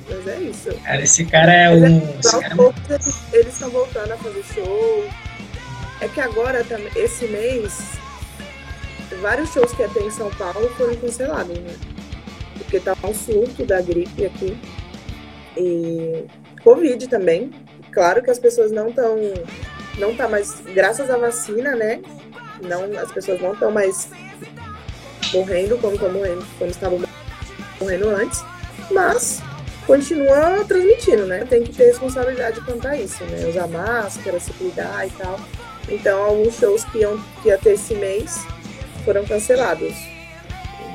Mas 0.09 0.27
é 0.27 0.41
isso. 0.41 0.75
Cara, 0.83 1.03
esse 1.03 1.25
cara 1.27 1.53
é 1.53 1.71
um. 1.71 1.99
É, 1.99 2.41
cara 2.41 2.55
é... 2.89 3.37
Eles 3.37 3.53
estão 3.53 3.71
voltando 3.71 4.13
a 4.13 4.17
fazer 4.17 4.43
show. 4.55 5.09
É 6.01 6.09
que 6.09 6.21
agora, 6.21 6.65
esse 6.97 7.27
mês, 7.27 7.77
vários 9.21 9.53
shows 9.53 9.73
que 9.73 9.83
ia 9.83 9.89
ter 9.89 10.05
em 10.05 10.11
São 10.11 10.31
Paulo 10.31 10.69
foram 10.77 10.95
cancelados, 10.97 11.59
né? 11.59 11.75
Porque 12.57 12.81
tá 12.81 12.97
um 13.05 13.15
surto 13.15 13.67
da 13.67 13.81
gripe 13.81 14.25
aqui. 14.25 14.57
E 15.57 16.25
Covid 16.63 17.07
também. 17.09 17.51
Claro 17.91 18.23
que 18.23 18.31
as 18.31 18.39
pessoas 18.39 18.71
não 18.71 18.89
estão. 18.89 19.17
Não 19.99 20.15
tá 20.15 20.29
mais. 20.29 20.61
Graças 20.73 21.11
à 21.11 21.17
vacina, 21.17 21.75
né? 21.75 22.01
Não, 22.63 22.85
as 22.99 23.13
pessoas 23.13 23.41
não 23.41 23.53
estão 23.53 23.71
mais 23.71 24.11
morrendo 25.33 25.79
como 25.79 25.95
estão 25.95 26.11
morrendo, 26.11 26.47
como 26.59 26.71
estavam 26.71 27.01
morrendo 27.81 28.09
antes. 28.11 28.45
Mas 28.91 29.43
continua 29.87 30.65
transmitindo, 30.67 31.27
né? 31.27 31.45
Tem 31.49 31.63
que 31.63 31.73
ter 31.73 31.87
responsabilidade 31.87 32.61
quanto 32.63 32.87
a 32.87 32.97
isso, 32.97 33.23
né? 33.25 33.47
Usar 33.49 33.67
máscara, 33.69 34.41
se 34.41 34.53
cuidar 34.53 35.07
e 35.07 35.11
tal. 35.11 35.39
Então, 35.89 36.23
alguns 36.23 36.55
shows 36.55 36.85
que 36.85 36.99
iam 36.99 37.19
que 37.43 37.49
ia 37.49 37.59
ter 37.59 37.75
esse 37.75 37.95
mês 37.95 38.47
foram 39.05 39.25
cancelados. 39.25 39.95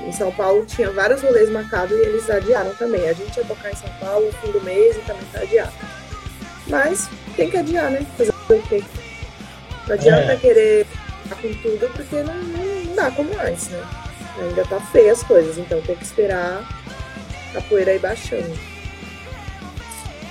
Em 0.05 0.11
São 0.11 0.31
Paulo 0.31 0.65
tinha 0.65 0.91
vários 0.91 1.21
rolês 1.21 1.49
marcados 1.49 1.97
e 1.97 2.01
eles 2.01 2.29
adiaram 2.29 2.73
também. 2.75 3.07
A 3.09 3.13
gente 3.13 3.37
ia 3.37 3.45
tocar 3.45 3.71
em 3.71 3.75
São 3.75 3.89
Paulo 3.99 4.25
no 4.25 4.33
fim 4.33 4.51
do 4.51 4.61
mês 4.61 4.97
e 4.97 4.99
também 5.01 5.23
tá 5.31 5.39
adiado. 5.39 5.73
Mas 6.67 7.09
tem 7.35 7.49
que 7.49 7.57
adiar, 7.57 7.89
né? 7.89 8.05
Fazer 8.17 8.31
o 8.31 8.61
quê? 8.63 8.83
Não 9.87 9.95
adianta 9.95 10.33
é. 10.33 10.35
querer 10.37 10.87
com 11.35 11.53
tudo 11.55 11.89
porque 11.93 12.17
não, 12.17 12.33
não 12.33 12.95
dá 12.95 13.11
como 13.11 13.29
antes, 13.39 13.69
né? 13.69 13.83
Ainda 14.39 14.65
tá 14.65 14.79
feia 14.79 15.11
as 15.11 15.23
coisas, 15.23 15.57
então 15.57 15.81
tem 15.81 15.95
que 15.95 16.03
esperar 16.03 16.67
a 17.55 17.61
poeira 17.61 17.93
ir 17.93 17.99
baixando. 17.99 18.57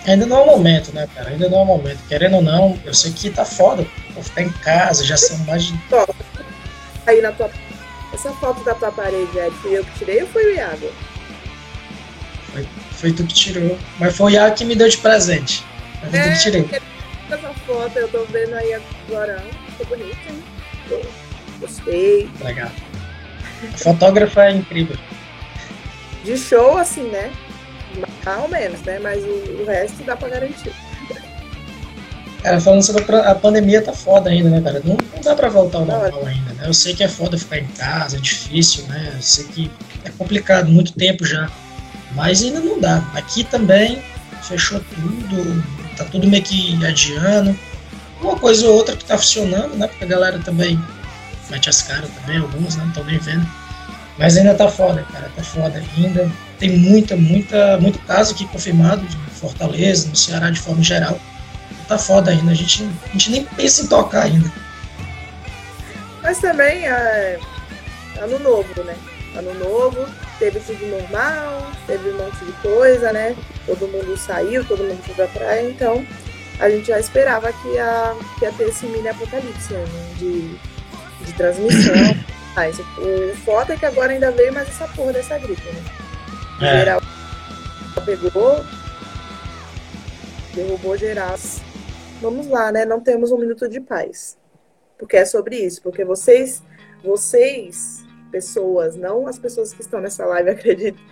Ainda 0.07 0.27
não 0.27 0.39
é 0.39 0.41
o 0.43 0.47
momento, 0.47 0.93
né, 0.93 1.09
cara? 1.15 1.31
Ainda 1.31 1.49
não 1.49 1.59
é 1.59 1.63
o 1.63 1.67
momento. 1.67 2.01
Querendo 2.09 2.37
ou 2.37 2.43
não, 2.43 2.79
eu 2.85 2.93
sei 2.93 3.13
que 3.13 3.31
tá 3.31 3.45
foda. 3.45 3.87
Vou 4.11 4.23
ficar 4.23 4.43
em 4.43 4.51
casa, 4.51 5.05
já 5.05 5.17
são 5.17 5.39
mais 5.39 5.65
de. 5.65 5.79
Aí 7.07 7.21
na 7.21 7.33
tua. 7.33 7.51
Essa 8.13 8.31
foto 8.33 8.63
da 8.65 8.75
tua 8.75 8.93
parede 8.93 9.39
é 9.39 9.51
fui 9.51 9.79
eu 9.79 9.85
que 9.85 9.99
tirei 9.99 10.23
ou 10.23 10.29
foi 10.29 10.45
o 10.45 10.55
Iago? 10.55 10.93
Foi, 12.53 12.69
foi 12.93 13.13
tu 13.13 13.25
que 13.25 13.33
tirou. 13.33 13.79
Mas 13.99 14.17
foi 14.17 14.33
o 14.33 14.35
Iago 14.35 14.55
que 14.55 14.65
me 14.65 14.75
deu 14.75 14.89
de 14.89 14.99
presente. 14.99 15.65
Mas 16.03 16.11
foi 16.11 16.19
é, 16.19 16.23
tu 16.23 16.29
que 16.29 16.35
é, 16.35 16.39
tirei. 16.39 16.83
Essa 17.31 17.55
foto 17.67 17.99
eu 17.99 18.09
tô 18.09 18.25
vendo 18.25 18.55
aí 18.55 18.75
agora. 18.75 19.43
Ficou 19.71 19.97
bonita, 19.97 20.22
hein? 20.93 21.05
Gostei. 21.61 22.29
Legal. 22.43 22.71
Fotógrafa 23.77 24.45
é 24.45 24.53
incrível. 24.53 24.97
De 26.25 26.37
show, 26.37 26.77
assim, 26.79 27.09
né? 27.11 27.31
Ou 28.41 28.49
menos, 28.49 28.81
né? 28.83 28.99
Mas 28.99 29.23
o, 29.23 29.63
o 29.63 29.67
resto 29.67 30.03
dá 30.05 30.17
pra 30.17 30.29
garantir. 30.29 30.73
Cara, 32.43 32.61
falando 32.61 32.83
sobre 32.83 33.05
a 33.15 33.35
pandemia, 33.37 33.81
tá 33.83 33.93
foda 33.93 34.31
ainda, 34.31 34.51
né, 34.51 34.61
cara? 34.61 34.83
Não, 34.85 34.97
não 34.97 35.21
dá 35.23 35.35
pra 35.37 35.49
voltar 35.49 35.79
ao 35.79 35.87
normal 35.87 36.27
ainda, 36.27 36.53
né? 36.55 36.65
Eu 36.67 36.75
sei 36.75 36.93
que 36.93 37.05
é 37.05 37.09
foda 37.09 37.39
ficar 37.39 37.59
em 37.59 37.67
casa, 37.69 38.17
é 38.17 38.21
difícil, 38.21 38.85
né? 38.89 39.13
Eu 39.15 39.23
sei 39.23 39.45
que 39.45 39.71
é 40.05 40.11
complicado, 40.11 40.69
muito 40.69 40.93
tempo 40.93 41.25
já. 41.25 41.49
Mas 42.13 42.43
ainda 42.43 42.59
não 42.59 42.81
dá. 42.81 43.09
Aqui 43.15 43.45
também 43.45 44.03
fechou 44.43 44.81
tudo, 44.81 45.65
tá 45.97 46.05
tudo 46.05 46.27
meio 46.27 46.43
que 46.43 46.85
adiando. 46.85 47.57
Uma 48.23 48.39
coisa 48.39 48.69
ou 48.69 48.77
outra 48.77 48.97
que 48.97 49.05
tá 49.05 49.19
funcionando, 49.19 49.75
né? 49.75 49.89
Porque 49.89 50.05
a 50.05 50.07
galera 50.07 50.39
também 50.39 50.79
mete 51.51 51.69
as 51.69 51.83
caras 51.83 52.09
também, 52.21 52.39
alguns, 52.39 52.77
né? 52.77 52.85
Não 52.85 52.91
estão 52.91 53.05
nem 53.05 53.19
vendo. 53.19 53.47
Mas 54.17 54.37
ainda 54.37 54.55
tá 54.55 54.69
foda, 54.69 55.05
cara, 55.13 55.31
tá 55.35 55.43
foda 55.43 55.83
ainda. 55.97 56.31
Tem 56.59 56.79
muita, 56.79 57.17
muita, 57.17 57.79
muito 57.79 57.99
caso 58.01 58.33
aqui 58.33 58.47
confirmado 58.47 59.05
de 59.05 59.17
Fortaleza, 59.33 60.09
no 60.09 60.15
Ceará 60.15 60.51
de 60.51 60.61
forma 60.61 60.83
geral. 60.83 61.19
Tá 61.89 61.99
foda 61.99 62.31
ainda, 62.31 62.53
a 62.53 62.55
gente, 62.55 62.89
a 63.05 63.13
gente 63.13 63.31
nem 63.31 63.45
pensa 63.45 63.83
em 63.83 63.89
tocar 63.89 64.25
ainda. 64.25 64.51
Mas 66.23 66.39
também 66.39 66.87
é 66.87 67.41
ano 68.21 68.39
novo, 68.39 68.85
né? 68.85 68.95
Ano 69.35 69.55
novo, 69.55 70.07
teve 70.39 70.61
tudo 70.61 70.87
normal, 70.87 71.73
teve 71.87 72.11
um 72.11 72.19
monte 72.19 72.45
de 72.45 72.53
coisa, 72.53 73.13
né? 73.13 73.35
Todo 73.67 73.89
mundo 73.89 74.17
saiu, 74.17 74.65
todo 74.65 74.85
mundo 74.85 75.03
foi 75.03 75.15
pra 75.15 75.27
praia, 75.27 75.69
então 75.69 76.07
a 76.59 76.71
gente 76.71 76.87
já 76.87 76.99
esperava 76.99 77.53
que 77.53 77.69
ia, 77.69 78.15
que 78.39 78.45
ia 78.45 78.53
ter 78.53 78.69
esse 78.69 78.87
mini 78.87 79.09
apocalipse 79.09 79.73
né? 79.73 79.85
de, 80.17 80.59
de 81.25 81.33
transmissão. 81.35 81.95
Mas 82.55 82.79
o 82.79 83.37
foda 83.45 83.73
é 83.73 83.77
que 83.79 83.87
agora 83.87 84.13
ainda 84.13 84.31
veio 84.31 84.53
mais 84.53 84.69
essa 84.69 84.87
porra 84.89 85.15
dessa 85.15 85.39
gripe, 85.39 85.63
né? 85.63 85.83
É. 86.61 86.79
Geral 86.81 87.01
pegou, 88.05 88.65
derrubou 90.55 90.97
geral. 90.97 91.37
Vamos 92.21 92.47
lá, 92.47 92.71
né? 92.71 92.85
Não 92.85 93.01
temos 93.01 93.31
um 93.31 93.39
minuto 93.39 93.69
de 93.69 93.81
paz. 93.81 94.39
Porque 94.99 95.17
é 95.17 95.25
sobre 95.25 95.57
isso. 95.57 95.83
Porque 95.83 96.05
vocês, 96.05 96.63
vocês, 97.03 98.05
pessoas, 98.31 98.97
não 98.97 99.27
as 99.27 99.39
pessoas 99.39 99.73
que 99.73 99.83
estão 99.83 100.01
nessa 100.01 100.25
live, 100.27 100.51
acredito, 100.51 101.03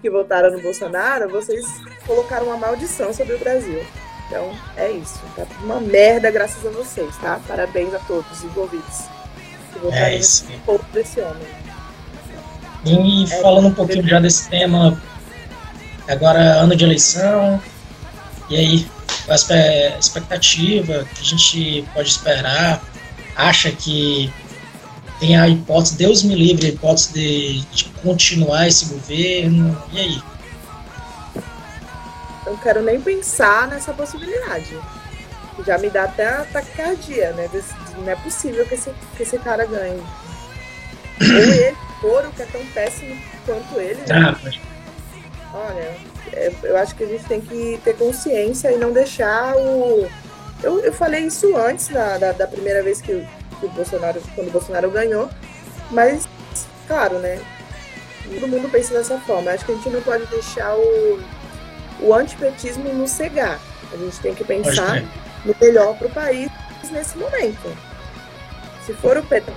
que 0.00 0.10
votaram 0.10 0.50
no 0.50 0.62
Bolsonaro, 0.62 1.28
vocês 1.28 1.66
colocaram 2.06 2.46
uma 2.46 2.56
maldição 2.56 3.12
sobre 3.12 3.34
o 3.34 3.38
Brasil. 3.38 3.84
Então, 4.30 4.56
é 4.76 4.92
isso. 4.92 5.18
Tá 5.34 5.44
uma 5.60 5.80
merda 5.80 6.30
graças 6.30 6.64
a 6.64 6.70
vocês, 6.70 7.16
tá? 7.16 7.40
Parabéns 7.48 7.92
a 7.92 7.98
todos 7.98 8.30
os 8.30 8.44
envolvidos. 8.44 9.00
Que 9.72 9.92
é 9.92 10.16
isso. 10.16 10.46
nesse 10.64 10.84
desse 10.92 11.20
homem. 11.20 11.42
E 12.84 13.24
é, 13.24 13.42
falando 13.42 13.66
um 13.66 13.74
pouquinho 13.74 14.06
já 14.06 14.20
desse 14.20 14.48
tema, 14.48 14.96
agora 16.06 16.40
ano 16.40 16.76
de 16.76 16.84
eleição, 16.84 17.60
e 18.48 18.56
aí, 18.56 18.86
a 19.28 19.34
expectativa 19.98 21.04
que 21.12 21.22
a 21.22 21.24
gente 21.24 21.84
pode 21.92 22.08
esperar? 22.08 22.82
Acha 23.34 23.72
que 23.72 24.32
tem 25.18 25.36
a 25.36 25.48
hipótese, 25.48 25.96
Deus 25.96 26.22
me 26.22 26.36
livre, 26.36 26.66
a 26.66 26.68
hipótese 26.70 27.12
de, 27.12 27.60
de 27.74 27.84
continuar 28.02 28.68
esse 28.68 28.86
governo, 28.86 29.76
e 29.92 29.98
aí? 29.98 30.22
Quero 32.62 32.82
nem 32.82 33.00
pensar 33.00 33.68
nessa 33.68 33.92
possibilidade. 33.92 34.78
Já 35.66 35.76
me 35.78 35.90
dá 35.90 36.04
até 36.04 36.26
taquicardia, 36.44 37.32
né? 37.32 37.48
Não 37.98 38.10
é 38.10 38.16
possível 38.16 38.64
que 38.66 38.74
esse, 38.74 38.90
que 39.16 39.22
esse 39.22 39.38
cara 39.38 39.66
ganhe. 39.66 40.02
Ou 41.20 41.26
ele, 41.26 41.76
Coro, 42.00 42.30
que 42.30 42.42
é 42.42 42.46
tão 42.46 42.64
péssimo 42.66 43.14
quanto 43.44 43.78
ele. 43.78 44.00
Né? 44.00 44.06
Ah. 44.10 44.36
Olha, 45.52 45.96
é, 46.32 46.52
eu 46.62 46.76
acho 46.76 46.94
que 46.94 47.04
a 47.04 47.06
gente 47.06 47.24
tem 47.24 47.40
que 47.40 47.80
ter 47.84 47.96
consciência 47.96 48.72
e 48.72 48.78
não 48.78 48.92
deixar 48.92 49.56
o. 49.56 50.08
Eu, 50.62 50.78
eu 50.80 50.92
falei 50.92 51.26
isso 51.26 51.56
antes 51.56 51.88
da, 51.88 52.18
da, 52.18 52.32
da 52.32 52.46
primeira 52.46 52.82
vez 52.82 53.00
que, 53.00 53.26
que, 53.58 53.66
o 53.66 53.68
Bolsonaro, 53.70 54.20
quando 54.34 54.48
o 54.48 54.52
Bolsonaro 54.52 54.90
ganhou, 54.90 55.28
mas, 55.90 56.28
claro, 56.86 57.18
né? 57.18 57.40
Todo 58.24 58.48
mundo 58.48 58.70
pensa 58.70 58.94
dessa 58.94 59.18
forma. 59.18 59.50
Acho 59.50 59.64
que 59.64 59.72
a 59.72 59.74
gente 59.74 59.90
não 59.90 60.02
pode 60.02 60.24
deixar 60.26 60.76
o, 60.76 61.20
o 62.02 62.14
antipetismo 62.14 62.92
nos 62.92 63.10
cegar. 63.10 63.60
A 63.92 63.96
gente 63.96 64.18
tem 64.20 64.34
que 64.34 64.44
pensar 64.44 65.02
no 65.44 65.54
melhor 65.60 65.96
para 65.96 66.06
o 66.06 66.10
país 66.10 66.50
nesse 66.90 67.16
momento. 67.18 67.76
Se 68.84 68.92
for 68.94 69.16
o 69.16 69.22
PT, 69.22 69.52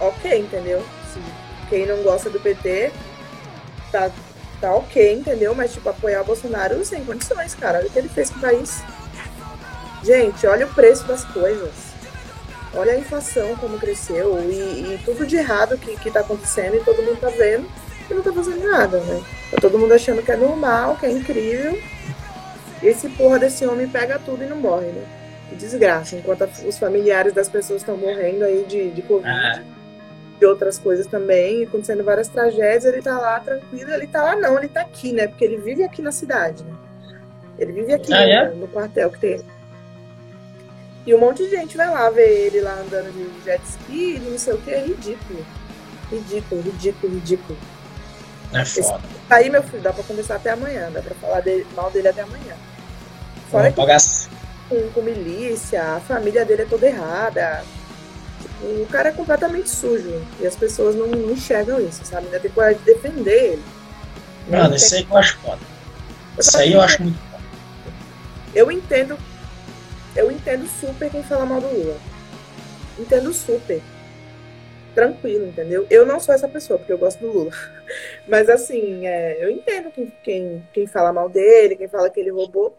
ok, 0.00 0.38
entendeu? 0.38 0.84
Se 1.12 1.20
quem 1.68 1.86
não 1.86 2.02
gosta 2.02 2.28
do 2.28 2.40
PT, 2.40 2.92
tá, 3.90 4.10
tá 4.60 4.74
ok, 4.74 5.14
entendeu? 5.14 5.54
Mas, 5.54 5.72
tipo, 5.72 5.88
apoiar 5.88 6.22
o 6.22 6.24
Bolsonaro 6.24 6.84
sem 6.84 7.04
condições, 7.04 7.54
cara. 7.54 7.78
Olha 7.78 7.88
o 7.88 7.90
que 7.90 7.98
ele 7.98 8.08
fez 8.08 8.30
com 8.30 8.38
o 8.38 8.40
país. 8.40 8.82
Gente, 10.02 10.46
olha 10.46 10.66
o 10.66 10.74
preço 10.74 11.04
das 11.04 11.24
coisas. 11.24 11.92
Olha 12.74 12.92
a 12.92 12.98
inflação 12.98 13.54
como 13.56 13.78
cresceu 13.78 14.38
e, 14.50 14.94
e 14.94 15.00
tudo 15.04 15.26
de 15.26 15.36
errado 15.36 15.76
que, 15.76 15.96
que 15.98 16.10
tá 16.10 16.20
acontecendo 16.20 16.76
e 16.76 16.80
todo 16.80 17.02
mundo 17.02 17.20
tá 17.20 17.28
vendo 17.28 17.68
e 18.12 18.14
não 18.14 18.22
tá 18.22 18.32
fazendo 18.32 18.62
nada, 18.62 19.00
né? 19.00 19.22
Tá 19.50 19.58
todo 19.60 19.78
mundo 19.78 19.92
achando 19.92 20.22
que 20.22 20.30
é 20.30 20.36
normal, 20.36 20.96
que 20.96 21.06
é 21.06 21.10
incrível. 21.10 21.78
E 22.82 22.86
esse 22.86 23.08
porra 23.10 23.38
desse 23.38 23.64
homem 23.66 23.88
pega 23.88 24.18
tudo 24.18 24.44
e 24.44 24.46
não 24.46 24.56
morre, 24.56 24.86
né? 24.86 25.04
Que 25.48 25.56
desgraça. 25.56 26.16
Enquanto 26.16 26.42
os 26.66 26.78
familiares 26.78 27.32
das 27.32 27.48
pessoas 27.48 27.82
estão 27.82 27.96
morrendo 27.96 28.44
aí 28.44 28.64
de, 28.68 28.90
de 28.90 29.02
Covid, 29.02 29.28
ah. 29.28 29.62
de 30.38 30.46
outras 30.46 30.78
coisas 30.78 31.06
também, 31.06 31.64
acontecendo 31.64 32.04
várias 32.04 32.28
tragédias, 32.28 32.84
ele 32.84 33.02
tá 33.02 33.18
lá 33.18 33.40
tranquilo. 33.40 33.92
Ele 33.92 34.06
tá 34.06 34.22
lá 34.22 34.36
não, 34.36 34.58
ele 34.58 34.68
tá 34.68 34.80
aqui, 34.80 35.12
né? 35.12 35.26
Porque 35.26 35.44
ele 35.44 35.56
vive 35.56 35.84
aqui 35.84 36.02
na 36.02 36.12
cidade, 36.12 36.64
né? 36.64 36.74
Ele 37.58 37.72
vive 37.72 37.92
aqui 37.92 38.12
ah, 38.12 38.20
no, 38.20 38.32
é? 38.32 38.50
no 38.54 38.68
quartel 38.68 39.10
que 39.10 39.18
tem. 39.18 39.40
E 41.04 41.14
um 41.14 41.18
monte 41.18 41.42
de 41.42 41.50
gente 41.50 41.76
vai 41.76 41.90
lá 41.90 42.08
ver 42.10 42.46
ele 42.46 42.60
lá 42.60 42.74
andando 42.74 43.12
de 43.12 43.44
jet 43.44 43.62
ski, 43.64 44.20
não 44.20 44.38
sei 44.38 44.54
o 44.54 44.58
que, 44.58 44.70
é 44.70 44.84
ridículo. 44.84 45.44
Ridículo, 46.10 46.60
ridículo, 46.62 47.14
ridículo. 47.14 47.58
É 48.52 48.64
foda. 48.64 49.00
Aí, 49.30 49.48
meu 49.48 49.62
filho, 49.62 49.82
dá 49.82 49.92
pra 49.92 50.04
conversar 50.04 50.36
até 50.36 50.50
amanhã, 50.50 50.90
dá 50.90 51.00
pra 51.00 51.14
falar 51.14 51.40
dele, 51.40 51.66
mal 51.74 51.90
dele 51.90 52.08
até 52.08 52.22
amanhã. 52.22 52.54
Fora 53.50 53.70
que 53.70 53.76
pagar... 53.76 53.98
com, 54.68 54.90
com 54.90 55.02
milícia, 55.02 55.96
a 55.96 56.00
família 56.00 56.44
dele 56.44 56.62
é 56.62 56.66
toda 56.66 56.86
errada. 56.86 57.64
O 58.62 58.86
cara 58.86 59.08
é 59.08 59.12
completamente 59.12 59.68
sujo. 59.68 60.22
E 60.40 60.46
as 60.46 60.54
pessoas 60.54 60.94
não, 60.94 61.06
não 61.06 61.32
enxergam 61.32 61.80
isso, 61.80 62.04
sabe? 62.04 62.26
Ainda 62.26 62.40
tem 62.40 62.50
coragem 62.50 62.78
de 62.78 62.84
defender 62.84 63.52
ele. 63.52 63.64
Mano, 64.48 64.74
isso 64.74 64.94
aí 64.94 65.04
que 65.04 65.12
eu 65.12 65.16
acho 65.16 65.38
foda. 65.38 65.60
Isso 66.38 66.56
aí 66.56 66.72
eu 66.72 66.80
acho 66.80 67.02
muito 67.02 67.18
foda. 67.30 67.42
Eu 68.54 68.70
entendo. 68.70 69.18
Eu 70.14 70.30
entendo 70.30 70.68
super 70.80 71.10
quem 71.10 71.22
fala 71.22 71.46
mal 71.46 71.60
do 71.60 71.66
Lula. 71.66 71.96
Entendo 72.98 73.32
super 73.32 73.82
tranquilo, 74.94 75.46
entendeu? 75.46 75.86
Eu 75.90 76.06
não 76.06 76.20
sou 76.20 76.34
essa 76.34 76.48
pessoa, 76.48 76.78
porque 76.78 76.92
eu 76.92 76.98
gosto 76.98 77.20
do 77.20 77.32
Lula. 77.32 77.52
Mas 78.28 78.48
assim, 78.48 79.06
é, 79.06 79.44
eu 79.44 79.50
entendo 79.50 79.90
quem, 79.90 80.12
quem, 80.22 80.68
quem 80.72 80.86
fala 80.86 81.12
mal 81.12 81.28
dele, 81.28 81.76
quem 81.76 81.88
fala 81.88 82.10
que 82.10 82.20
ele 82.20 82.30
roubou. 82.30 82.76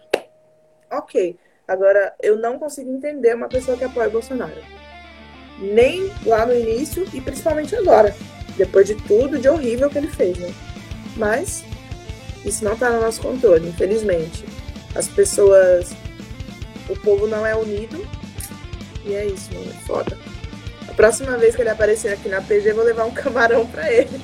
Ok. 0.91 1.37
Agora, 1.67 2.13
eu 2.21 2.37
não 2.37 2.59
consigo 2.59 2.91
entender 2.91 3.35
uma 3.35 3.47
pessoa 3.47 3.77
que 3.77 3.83
apoia 3.83 4.09
o 4.09 4.11
Bolsonaro. 4.11 4.61
Nem 5.59 6.11
lá 6.25 6.45
no 6.45 6.53
início 6.53 7.05
e 7.13 7.21
principalmente 7.21 7.75
agora. 7.75 8.13
Depois 8.57 8.85
de 8.85 8.95
tudo 8.95 9.39
de 9.39 9.47
horrível 9.47 9.89
que 9.89 9.97
ele 9.97 10.09
fez, 10.09 10.37
né? 10.37 10.53
Mas 11.15 11.63
isso 12.45 12.63
não 12.63 12.75
tá 12.77 12.89
no 12.89 13.01
nosso 13.01 13.21
controle, 13.21 13.69
infelizmente. 13.69 14.45
As 14.95 15.07
pessoas. 15.07 15.91
O 16.89 16.95
povo 16.99 17.27
não 17.27 17.45
é 17.45 17.55
unido. 17.55 18.05
E 19.05 19.15
é 19.15 19.25
isso, 19.25 19.53
mano. 19.53 19.71
Foda. 19.85 20.17
A 20.93 20.95
próxima 20.95 21.35
vez 21.39 21.55
que 21.55 21.61
ele 21.63 21.71
aparecer 21.71 22.13
aqui 22.13 22.29
na 22.29 22.39
PG, 22.39 22.69
eu 22.69 22.75
vou 22.75 22.85
levar 22.85 23.05
um 23.05 23.11
camarão 23.17 23.65
pra 23.65 23.91
ele. 23.91 24.21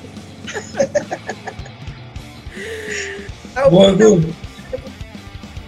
Boa, 3.68 3.88
Algum 3.90 4.22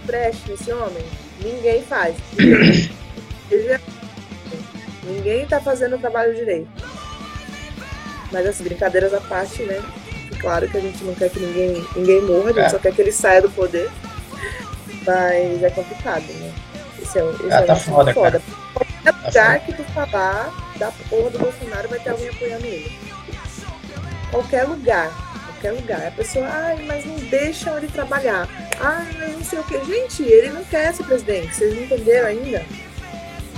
preste 0.05 0.53
esse 0.53 0.71
homem? 0.71 1.03
Ninguém 1.43 1.83
faz. 1.83 2.15
Ninguém. 2.39 3.79
Ninguém 5.03 5.45
tá 5.45 5.59
fazendo 5.59 5.97
o 5.97 5.99
trabalho 5.99 6.33
direito. 6.33 6.69
Mas 8.31 8.47
as 8.47 8.61
brincadeiras 8.61 9.13
à 9.13 9.19
parte, 9.19 9.61
né? 9.63 9.83
Claro 10.39 10.69
que 10.69 10.77
a 10.77 10.81
gente 10.81 11.03
não 11.03 11.13
quer 11.15 11.29
que 11.29 11.39
ninguém, 11.39 11.85
ninguém 11.97 12.21
morra, 12.21 12.51
a 12.51 12.53
gente 12.53 12.65
é. 12.65 12.69
só 12.69 12.79
quer 12.79 12.93
que 12.93 13.01
ele 13.01 13.11
saia 13.11 13.41
do 13.41 13.49
poder. 13.51 13.89
Mas 15.05 15.63
é 15.63 15.69
complicado, 15.69 16.23
né? 16.23 16.53
Isso 17.01 17.19
é, 17.19 17.29
isso 17.29 17.47
ah, 17.51 17.59
é 17.59 17.65
tá 17.65 17.75
foda, 17.75 18.13
foda. 18.13 18.41
Cara. 18.41 18.43
Tá 19.03 19.27
lugar 19.27 19.59
que 19.65 19.73
tu 19.73 19.83
falar, 19.91 20.62
da 20.83 20.91
porra 21.09 21.29
do 21.29 21.39
Bolsonaro 21.39 21.87
vai 21.87 21.99
ter 21.99 22.09
alguém 22.09 22.27
apoiando 22.27 22.65
ele. 22.65 22.91
Qualquer 24.29 24.63
lugar. 24.63 25.11
Qualquer 25.45 25.71
lugar. 25.71 26.07
A 26.07 26.11
pessoa, 26.11 26.45
ai, 26.45 26.83
mas 26.85 27.05
não 27.05 27.15
deixam 27.15 27.77
ele 27.77 27.87
trabalhar. 27.87 28.49
Ai, 28.79 29.07
mas 29.17 29.33
não 29.33 29.43
sei 29.43 29.59
o 29.59 29.63
que. 29.63 29.85
Gente, 29.85 30.23
ele 30.23 30.49
não 30.49 30.63
quer 30.65 30.93
ser 30.93 31.05
presidente. 31.05 31.55
Vocês 31.55 31.73
não 31.73 31.83
entenderam 31.83 32.27
ainda? 32.27 32.65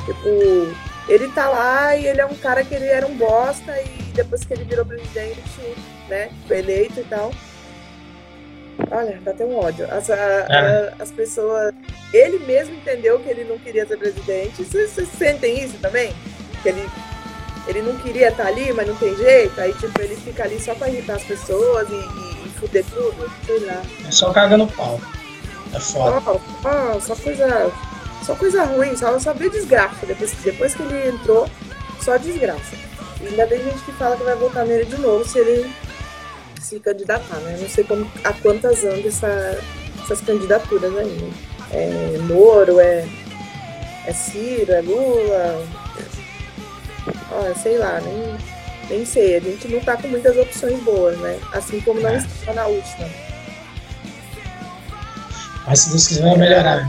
Tipo, 0.05 0.75
ele 1.09 1.31
tá 1.31 1.49
lá 1.49 1.95
e 1.95 2.05
ele 2.05 2.21
é 2.21 2.25
um 2.25 2.35
cara 2.35 2.63
que 2.63 2.75
ele 2.75 2.85
era 2.85 3.07
um 3.07 3.17
bosta 3.17 3.71
e 3.81 4.03
depois 4.13 4.43
que 4.43 4.53
ele 4.53 4.65
virou 4.65 4.85
presidente, 4.85 5.41
né, 6.07 6.29
foi 6.47 6.59
eleito 6.59 6.99
e 6.99 7.03
tal. 7.05 7.31
Olha, 8.91 9.19
dá 9.23 9.31
até 9.31 9.43
um 9.43 9.57
ódio. 9.57 9.87
As, 9.91 10.09
a, 10.11 10.15
é. 10.15 10.93
a, 10.99 11.03
as 11.03 11.11
pessoas. 11.11 11.73
Ele 12.13 12.39
mesmo 12.45 12.75
entendeu 12.75 13.19
que 13.19 13.29
ele 13.29 13.45
não 13.45 13.57
queria 13.57 13.85
ser 13.87 13.97
presidente. 13.97 14.63
Vocês, 14.63 14.91
vocês 14.91 15.07
sentem 15.09 15.63
isso 15.63 15.77
também? 15.79 16.13
Que 16.61 16.69
ele 16.69 16.87
ele 17.67 17.81
não 17.81 17.95
queria 17.97 18.29
estar 18.29 18.47
ali, 18.47 18.71
mas 18.73 18.87
não 18.87 18.95
tem 18.95 19.15
jeito. 19.15 19.59
Aí, 19.59 19.73
tipo, 19.73 19.99
ele 20.01 20.15
fica 20.15 20.43
ali 20.43 20.59
só 20.59 20.75
pra 20.75 20.89
irritar 20.89 21.15
as 21.15 21.23
pessoas 21.23 21.89
e, 21.89 21.93
e, 21.93 22.45
e 22.45 22.49
fuder 22.59 22.85
tudo. 22.85 23.31
Sei 23.45 23.59
lá. 23.59 23.81
É 24.07 24.11
só 24.11 24.31
caga 24.31 24.57
no 24.57 24.67
pau. 24.67 24.99
É 25.73 25.79
foda. 25.79 26.21
Só, 26.21 26.41
só, 26.61 26.99
só 26.99 27.15
coisa. 27.15 27.71
Só 28.23 28.35
coisa 28.35 28.63
ruim, 28.63 28.95
só, 28.95 29.19
só 29.19 29.33
veio 29.33 29.51
desgraça. 29.51 30.05
Depois, 30.05 30.33
depois 30.43 30.73
que 30.73 30.81
ele 30.81 31.09
entrou, 31.09 31.47
só 32.01 32.17
desgraça. 32.17 32.75
E 33.21 33.27
ainda 33.27 33.45
tem 33.45 33.63
gente 33.63 33.83
que 33.83 33.91
fala 33.93 34.17
que 34.17 34.23
vai 34.23 34.35
votar 34.35 34.65
nele 34.65 34.85
de 34.85 34.99
novo 34.99 35.27
se 35.27 35.37
ele 35.37 35.71
se 36.59 36.79
candidatar, 36.79 37.37
né? 37.37 37.57
Não 37.59 37.69
sei 37.69 37.83
como, 37.83 38.09
a 38.23 38.33
quantas 38.33 38.83
andam 38.83 39.07
essa, 39.07 39.59
essas 40.03 40.21
candidaturas 40.21 40.95
ainda. 40.95 41.25
Né? 41.25 41.33
É 41.71 42.17
Moro, 42.21 42.79
é, 42.79 43.07
é 44.05 44.13
Ciro, 44.13 44.71
é 44.71 44.81
Lula, 44.81 45.67
ó, 47.35 47.53
sei 47.55 47.77
lá, 47.77 47.99
nem, 48.01 48.37
nem 48.89 49.05
sei. 49.05 49.35
A 49.35 49.39
gente 49.39 49.67
não 49.67 49.79
tá 49.79 49.97
com 49.97 50.07
muitas 50.07 50.37
opções 50.37 50.79
boas, 50.83 51.17
né? 51.19 51.39
Assim 51.51 51.79
como 51.81 51.99
não 51.99 52.09
é. 52.09 52.17
estava 52.17 52.53
na 52.53 52.67
última. 52.67 53.09
Mas 55.67 55.79
se 55.79 55.89
Deus 55.89 56.07
quiser 56.07 56.23
vai 56.23 56.37
melhorar. 56.37 56.87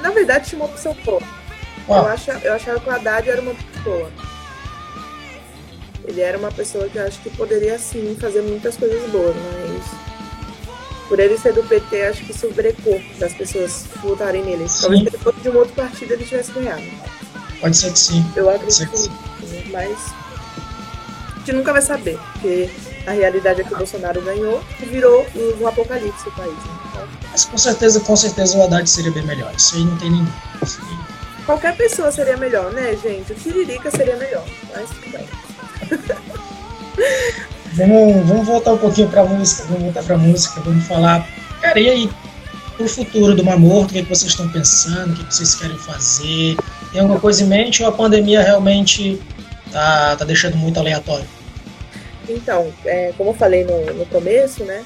Na 0.00 0.10
verdade, 0.10 0.48
tinha 0.48 0.60
uma 0.60 0.68
opção 0.68 0.94
boa. 1.04 1.22
Eu, 1.88 2.06
acha, 2.06 2.32
eu 2.42 2.52
achava 2.54 2.80
que 2.80 2.88
o 2.88 2.92
Haddad 2.92 3.28
era 3.28 3.40
uma 3.40 3.54
boa. 3.82 4.10
Ele 6.04 6.20
era 6.20 6.36
uma 6.38 6.50
pessoa 6.50 6.88
que 6.88 6.96
eu 6.96 7.06
acho 7.06 7.20
que 7.20 7.30
poderia 7.30 7.78
sim 7.78 8.16
fazer 8.20 8.42
muitas 8.42 8.76
coisas 8.76 9.08
boas, 9.10 9.34
mas 9.36 10.12
por 11.08 11.20
ele 11.20 11.38
ser 11.38 11.52
do 11.52 11.62
PT, 11.62 12.02
acho 12.06 12.24
que 12.24 12.32
isso 12.32 12.48
brecou 12.50 13.00
das 13.18 13.32
pessoas 13.34 13.86
votarem 14.02 14.42
nele. 14.42 14.66
Talvez 14.80 15.02
se 15.02 15.08
ele 15.08 15.18
fosse 15.18 15.40
de 15.40 15.50
um 15.50 15.56
outro 15.56 15.74
partido 15.74 16.12
ele 16.12 16.24
tivesse 16.24 16.52
ganhado. 16.52 16.82
Pode 17.62 17.76
ser 17.76 17.92
que 17.92 17.98
sim. 17.98 18.30
Eu 18.36 18.50
acredito 18.50 18.90
que 18.90 18.98
sim. 18.98 19.10
Mas 19.72 19.96
gente 21.42 21.52
nunca 21.52 21.72
vai 21.72 21.82
saber, 21.82 22.18
porque 22.32 22.70
a 23.06 23.10
realidade 23.10 23.60
é 23.60 23.64
que 23.64 23.74
o 23.74 23.76
Bolsonaro 23.76 24.22
ganhou 24.22 24.62
e 24.80 24.86
virou 24.86 25.26
um 25.60 25.66
apocalipse 25.66 26.28
o 26.28 26.32
país. 26.32 26.52
Né? 26.52 26.78
Então, 26.90 27.08
Mas 27.30 27.44
com 27.44 27.58
certeza, 27.58 28.00
com 28.00 28.16
certeza 28.16 28.56
o 28.56 28.62
Haddad 28.62 28.88
seria 28.88 29.10
bem 29.10 29.24
melhor. 29.24 29.52
Isso 29.56 29.74
aí 29.74 29.84
não 29.84 29.96
tem 29.98 30.10
ninguém. 30.10 30.32
Qualquer 31.44 31.76
pessoa 31.76 32.12
seria 32.12 32.36
melhor, 32.36 32.72
né, 32.72 32.96
gente? 33.02 33.32
O 33.32 33.34
Tiririca 33.34 33.90
seria 33.90 34.16
melhor, 34.16 34.44
mas 34.72 34.88
tudo 34.90 35.10
bem. 35.10 35.28
vamos, 37.74 38.28
vamos 38.28 38.46
voltar 38.46 38.72
um 38.74 38.78
pouquinho 38.78 39.08
pra 39.08 39.24
música, 39.24 39.64
vamos 39.64 39.82
voltar 39.82 40.04
pra 40.04 40.16
música, 40.16 40.60
vamos 40.60 40.86
falar. 40.86 41.28
Cara, 41.60 41.80
e 41.80 41.90
aí, 41.90 42.10
pro 42.82 42.88
futuro 42.88 43.34
do 43.34 43.44
Mamorto, 43.44 43.90
o 43.90 43.92
que, 43.92 43.98
é 44.00 44.02
que 44.02 44.08
vocês 44.08 44.32
estão 44.32 44.48
pensando, 44.50 45.12
o 45.12 45.14
que, 45.14 45.22
é 45.22 45.26
que 45.26 45.34
vocês 45.34 45.54
querem 45.54 45.78
fazer? 45.78 46.56
Tem 46.90 47.00
alguma 47.00 47.20
coisa 47.20 47.44
em 47.44 47.46
mente 47.46 47.82
ou 47.82 47.88
a 47.88 47.92
pandemia 47.92 48.42
realmente 48.42 49.22
tá, 49.70 50.16
tá 50.16 50.24
deixando 50.24 50.56
muito 50.56 50.80
aleatório? 50.80 51.26
Então, 52.28 52.72
é, 52.84 53.12
como 53.16 53.30
eu 53.30 53.34
falei 53.34 53.64
no, 53.64 53.94
no 53.94 54.06
começo, 54.06 54.64
né? 54.64 54.84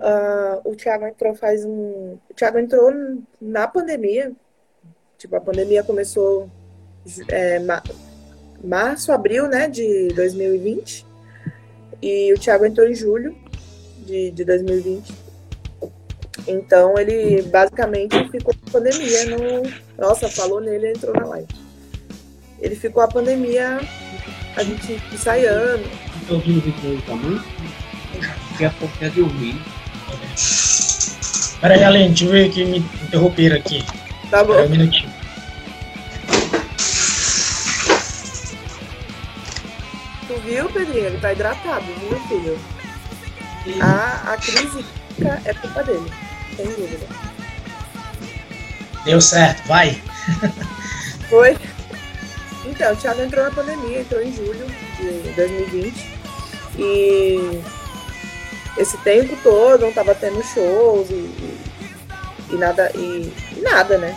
Uh, 0.00 0.70
o 0.70 0.76
Thiago 0.76 1.06
entrou 1.06 1.34
faz 1.34 1.64
um. 1.64 2.18
O 2.28 2.34
Thiago 2.34 2.58
entrou 2.58 2.92
na 3.40 3.66
pandemia. 3.68 4.32
Tipo, 5.16 5.36
a 5.36 5.40
pandemia 5.40 5.82
começou 5.82 6.48
é, 7.28 7.60
março, 8.62 9.12
abril, 9.12 9.48
né, 9.48 9.68
de 9.68 10.08
2020. 10.14 11.04
E 12.00 12.32
o 12.32 12.38
Thiago 12.38 12.64
entrou 12.64 12.86
em 12.88 12.94
julho 12.94 13.36
de, 14.06 14.30
de 14.30 14.44
2020. 14.44 15.27
Então 16.46 16.98
ele 16.98 17.42
basicamente 17.42 18.16
ficou 18.30 18.54
com 18.54 18.68
a 18.68 18.72
pandemia 18.72 19.26
no. 19.26 19.62
Nossa, 19.98 20.28
falou 20.28 20.60
nele 20.60 20.92
entrou 20.92 21.14
na 21.14 21.26
live. 21.26 21.48
Ele 22.60 22.74
ficou 22.74 23.02
a 23.02 23.08
pandemia, 23.08 23.80
a 24.56 24.62
gente 24.62 25.00
ensaiando. 25.12 25.84
Estou 26.22 26.36
ouvindo 26.36 26.58
o 26.58 26.60
vídeo 26.60 27.02
também? 27.06 27.40
Daqui 28.52 28.64
a 28.64 28.70
pouco 28.70 28.98
quer 28.98 29.10
dormir. 29.10 29.60
Peraí, 31.60 31.84
Aline, 31.84 32.08
deixa 32.08 32.24
eu 32.24 32.30
ver 32.30 32.50
que 32.50 32.64
me 32.64 32.78
interromperam 32.78 33.56
aqui. 33.56 33.84
Tá 34.30 34.44
bom. 34.44 34.54
Peraí 34.54 34.66
um 34.66 34.70
minutinho. 34.70 35.12
Tu 40.26 40.34
viu, 40.44 40.68
Pedrinho? 40.70 41.06
Ele 41.06 41.20
tá 41.20 41.32
hidratado, 41.32 41.84
viu, 41.84 42.20
filho? 42.28 42.58
A, 43.80 44.32
a 44.32 44.36
crise 44.36 44.84
é 45.44 45.52
culpa 45.54 45.82
dele, 45.82 46.10
sem 46.58 46.66
dúvida. 46.66 47.06
Deu 49.04 49.20
certo, 49.20 49.66
vai. 49.68 50.00
Foi. 51.30 51.56
Então, 52.64 52.92
o 52.92 52.96
Thiago 52.96 53.22
entrou 53.22 53.44
na 53.44 53.50
pandemia, 53.50 54.00
entrou 54.00 54.20
em 54.20 54.34
julho 54.34 54.66
de 54.96 55.32
2020. 55.34 56.18
E 56.76 57.62
esse 58.76 58.98
tempo 58.98 59.36
todo 59.42 59.82
não 59.82 59.92
tava 59.92 60.14
tendo 60.14 60.42
shows 60.42 61.08
e, 61.10 61.14
e, 61.14 61.58
e 62.50 62.56
nada, 62.56 62.90
e, 62.94 63.32
e, 63.56 63.60
nada, 63.60 63.98
né? 63.98 64.16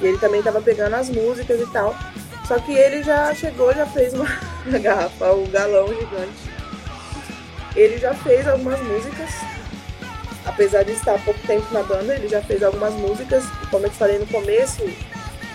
E 0.00 0.06
ele 0.06 0.18
também 0.18 0.42
tava 0.42 0.60
pegando 0.60 0.94
as 0.94 1.08
músicas 1.08 1.60
e 1.60 1.66
tal. 1.72 1.96
Só 2.46 2.58
que 2.58 2.72
ele 2.72 3.02
já 3.02 3.34
chegou, 3.34 3.72
já 3.74 3.86
fez 3.86 4.14
uma, 4.14 4.26
uma 4.66 4.78
garrafa, 4.80 5.32
o 5.32 5.44
um 5.44 5.50
galão 5.50 5.88
gigante. 5.88 6.58
Ele 7.76 7.98
já 7.98 8.14
fez 8.14 8.46
algumas 8.48 8.80
músicas. 8.80 9.30
Apesar 10.48 10.82
de 10.82 10.92
estar 10.92 11.14
há 11.14 11.18
pouco 11.18 11.38
tempo 11.46 11.66
na 11.72 11.82
banda, 11.82 12.14
ele 12.14 12.26
já 12.26 12.40
fez 12.40 12.62
algumas 12.62 12.94
músicas. 12.94 13.44
Como 13.70 13.84
eu 13.84 13.90
te 13.90 13.96
falei 13.96 14.18
no 14.18 14.26
começo, 14.26 14.82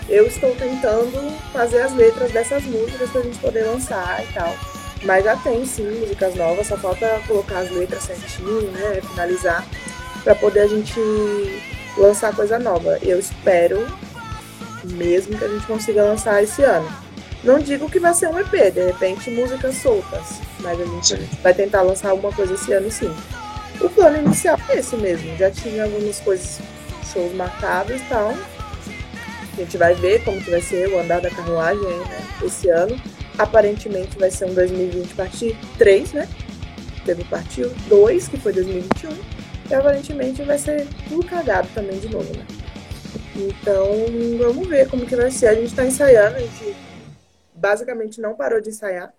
eu 0.08 0.26
estou 0.26 0.54
tentando 0.54 1.36
fazer 1.52 1.82
as 1.82 1.92
letras 1.94 2.30
dessas 2.30 2.62
músicas 2.64 3.10
pra 3.10 3.22
gente 3.22 3.38
poder 3.38 3.64
lançar 3.64 4.22
e 4.22 4.32
tal. 4.32 4.54
Mas 5.02 5.24
já 5.24 5.36
tem 5.36 5.66
sim 5.66 5.98
músicas 5.98 6.34
novas, 6.36 6.68
só 6.68 6.76
falta 6.76 7.20
colocar 7.26 7.58
as 7.58 7.70
letras 7.70 8.04
certinho, 8.04 8.70
né? 8.70 9.00
Finalizar 9.10 9.66
para 10.22 10.34
poder 10.36 10.60
a 10.60 10.66
gente 10.68 10.98
lançar 11.98 12.34
coisa 12.34 12.58
nova. 12.58 12.96
Eu 13.02 13.18
espero 13.18 13.84
mesmo 14.84 15.36
que 15.36 15.44
a 15.44 15.48
gente 15.48 15.66
consiga 15.66 16.04
lançar 16.04 16.42
esse 16.42 16.62
ano. 16.62 16.88
Não 17.42 17.58
digo 17.58 17.90
que 17.90 17.98
vai 17.98 18.14
ser 18.14 18.28
um 18.28 18.38
EP, 18.38 18.72
de 18.72 18.86
repente 18.86 19.30
músicas 19.30 19.76
soltas, 19.76 20.40
mas 20.60 20.80
a 20.80 20.84
gente 20.84 21.08
sim. 21.08 21.28
vai 21.42 21.52
tentar 21.52 21.82
lançar 21.82 22.10
alguma 22.10 22.32
coisa 22.32 22.54
esse 22.54 22.72
ano 22.72 22.90
sim. 22.90 23.14
O 23.80 23.88
plano 23.90 24.18
inicial 24.18 24.58
é 24.68 24.78
esse 24.78 24.96
mesmo, 24.96 25.36
já 25.36 25.50
tinha 25.50 25.84
algumas 25.84 26.20
coisas, 26.20 26.60
shows 27.12 27.34
marcados 27.34 28.00
e 28.00 28.04
tal. 28.04 28.30
A 28.30 29.56
gente 29.56 29.76
vai 29.76 29.94
ver 29.94 30.24
como 30.24 30.40
que 30.42 30.50
vai 30.50 30.60
ser 30.60 30.88
o 30.88 30.98
andar 30.98 31.20
da 31.20 31.30
carruagem 31.30 31.82
né, 31.82 32.26
esse 32.42 32.68
ano 32.68 33.00
aparentemente 33.38 34.18
vai 34.18 34.30
ser 34.30 34.46
um 34.46 34.54
2020 34.54 35.14
parte 35.14 35.56
3, 35.78 36.12
né? 36.12 36.28
Teve 37.04 37.24
parte 37.24 37.62
2, 37.88 38.28
que 38.28 38.38
foi 38.38 38.52
2021, 38.52 39.10
e 39.70 39.74
aparentemente 39.74 40.42
vai 40.42 40.58
ser 40.58 40.86
tudo 41.08 41.26
cagado 41.26 41.68
também 41.74 41.98
de 41.98 42.08
novo, 42.08 42.32
né? 42.34 42.46
Então, 43.36 43.86
vamos 44.38 44.68
ver 44.68 44.88
como 44.88 45.04
que 45.04 45.16
vai 45.16 45.30
ser. 45.30 45.48
A 45.48 45.54
gente 45.54 45.74
tá 45.74 45.84
ensaiando, 45.84 46.36
a 46.36 46.40
gente 46.40 46.74
basicamente 47.54 48.20
não 48.20 48.34
parou 48.34 48.60
de 48.60 48.70
ensaiar, 48.70 49.12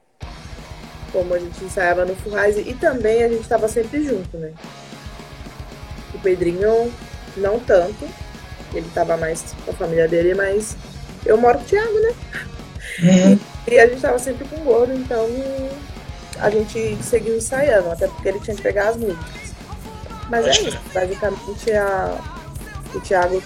como 1.11 1.33
a 1.33 1.39
gente 1.39 1.63
ensaiava 1.63 2.05
no 2.05 2.15
Furrise, 2.15 2.61
e 2.61 2.73
também 2.73 3.23
a 3.23 3.29
gente 3.29 3.47
tava 3.47 3.67
sempre 3.67 4.03
junto, 4.03 4.37
né? 4.37 4.51
O 6.13 6.19
Pedrinho, 6.19 6.91
não 7.37 7.59
tanto, 7.59 8.07
ele 8.73 8.89
tava 8.93 9.17
mais 9.17 9.43
com 9.63 9.71
a 9.71 9.73
família 9.73 10.07
dele, 10.07 10.33
mas 10.33 10.75
eu 11.25 11.37
moro 11.37 11.57
com 11.57 11.63
o 11.63 11.67
Thiago, 11.67 11.99
né? 11.99 12.13
Uhum. 13.03 13.39
E 13.67 13.79
a 13.79 13.87
gente 13.87 14.01
tava 14.01 14.19
sempre 14.19 14.47
com 14.47 14.57
o 14.57 14.63
gordo, 14.63 14.93
então 14.93 15.27
a 16.39 16.49
gente 16.49 16.97
seguiu 17.01 17.37
ensaiando, 17.37 17.91
até 17.91 18.07
porque 18.07 18.27
ele 18.27 18.39
tinha 18.39 18.55
que 18.55 18.61
pegar 18.61 18.89
as 18.89 18.97
músicas. 18.97 19.55
Mas 20.29 20.45
é 20.45 20.51
isso, 20.51 20.79
basicamente 20.93 21.71
a, 21.73 22.17
o 22.93 22.99
Thiago 22.99 23.41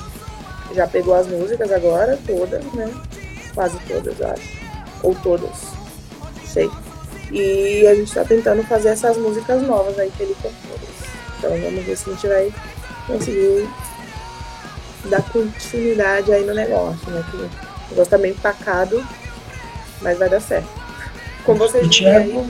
já 0.74 0.88
pegou 0.88 1.14
as 1.16 1.28
músicas 1.28 1.72
agora, 1.72 2.18
todas, 2.26 2.64
né? 2.74 2.92
Quase 3.54 3.78
todas, 3.88 4.20
eu 4.20 4.28
acho. 4.28 4.60
Ou 5.04 5.16
todas. 5.16 5.52
Sei. 6.46 6.70
E 7.32 7.88
a 7.88 7.96
gente 7.96 8.14
tá 8.14 8.24
tentando 8.24 8.64
fazer 8.64 8.90
essas 8.90 9.18
músicas 9.18 9.62
novas 9.62 9.98
aí 10.00 10.12
que 10.16 10.24
ele 10.24 10.36
compôs. 10.36 10.82
Então 11.38 11.52
vamos 11.52 11.86
ver 11.86 11.96
se 11.96 12.10
a 12.10 12.14
gente 12.14 12.28
vai 12.28 12.54
conseguir 13.08 13.70
dar 15.06 15.22
continuidade 15.24 16.32
aí 16.34 16.44
no 16.44 16.54
negócio, 16.54 17.10
né? 17.12 17.24
Que 17.30 17.38
o 17.38 17.50
negócio 17.92 18.10
tá 18.10 18.18
meio 18.18 18.34
empacado 18.34 19.04
mas 20.02 20.18
vai 20.18 20.30
dar 20.30 20.42
certo. 20.42 20.68
Como 21.46 21.60
vocês 21.60 21.86
o 21.86 21.90
Thiago, 21.90 22.50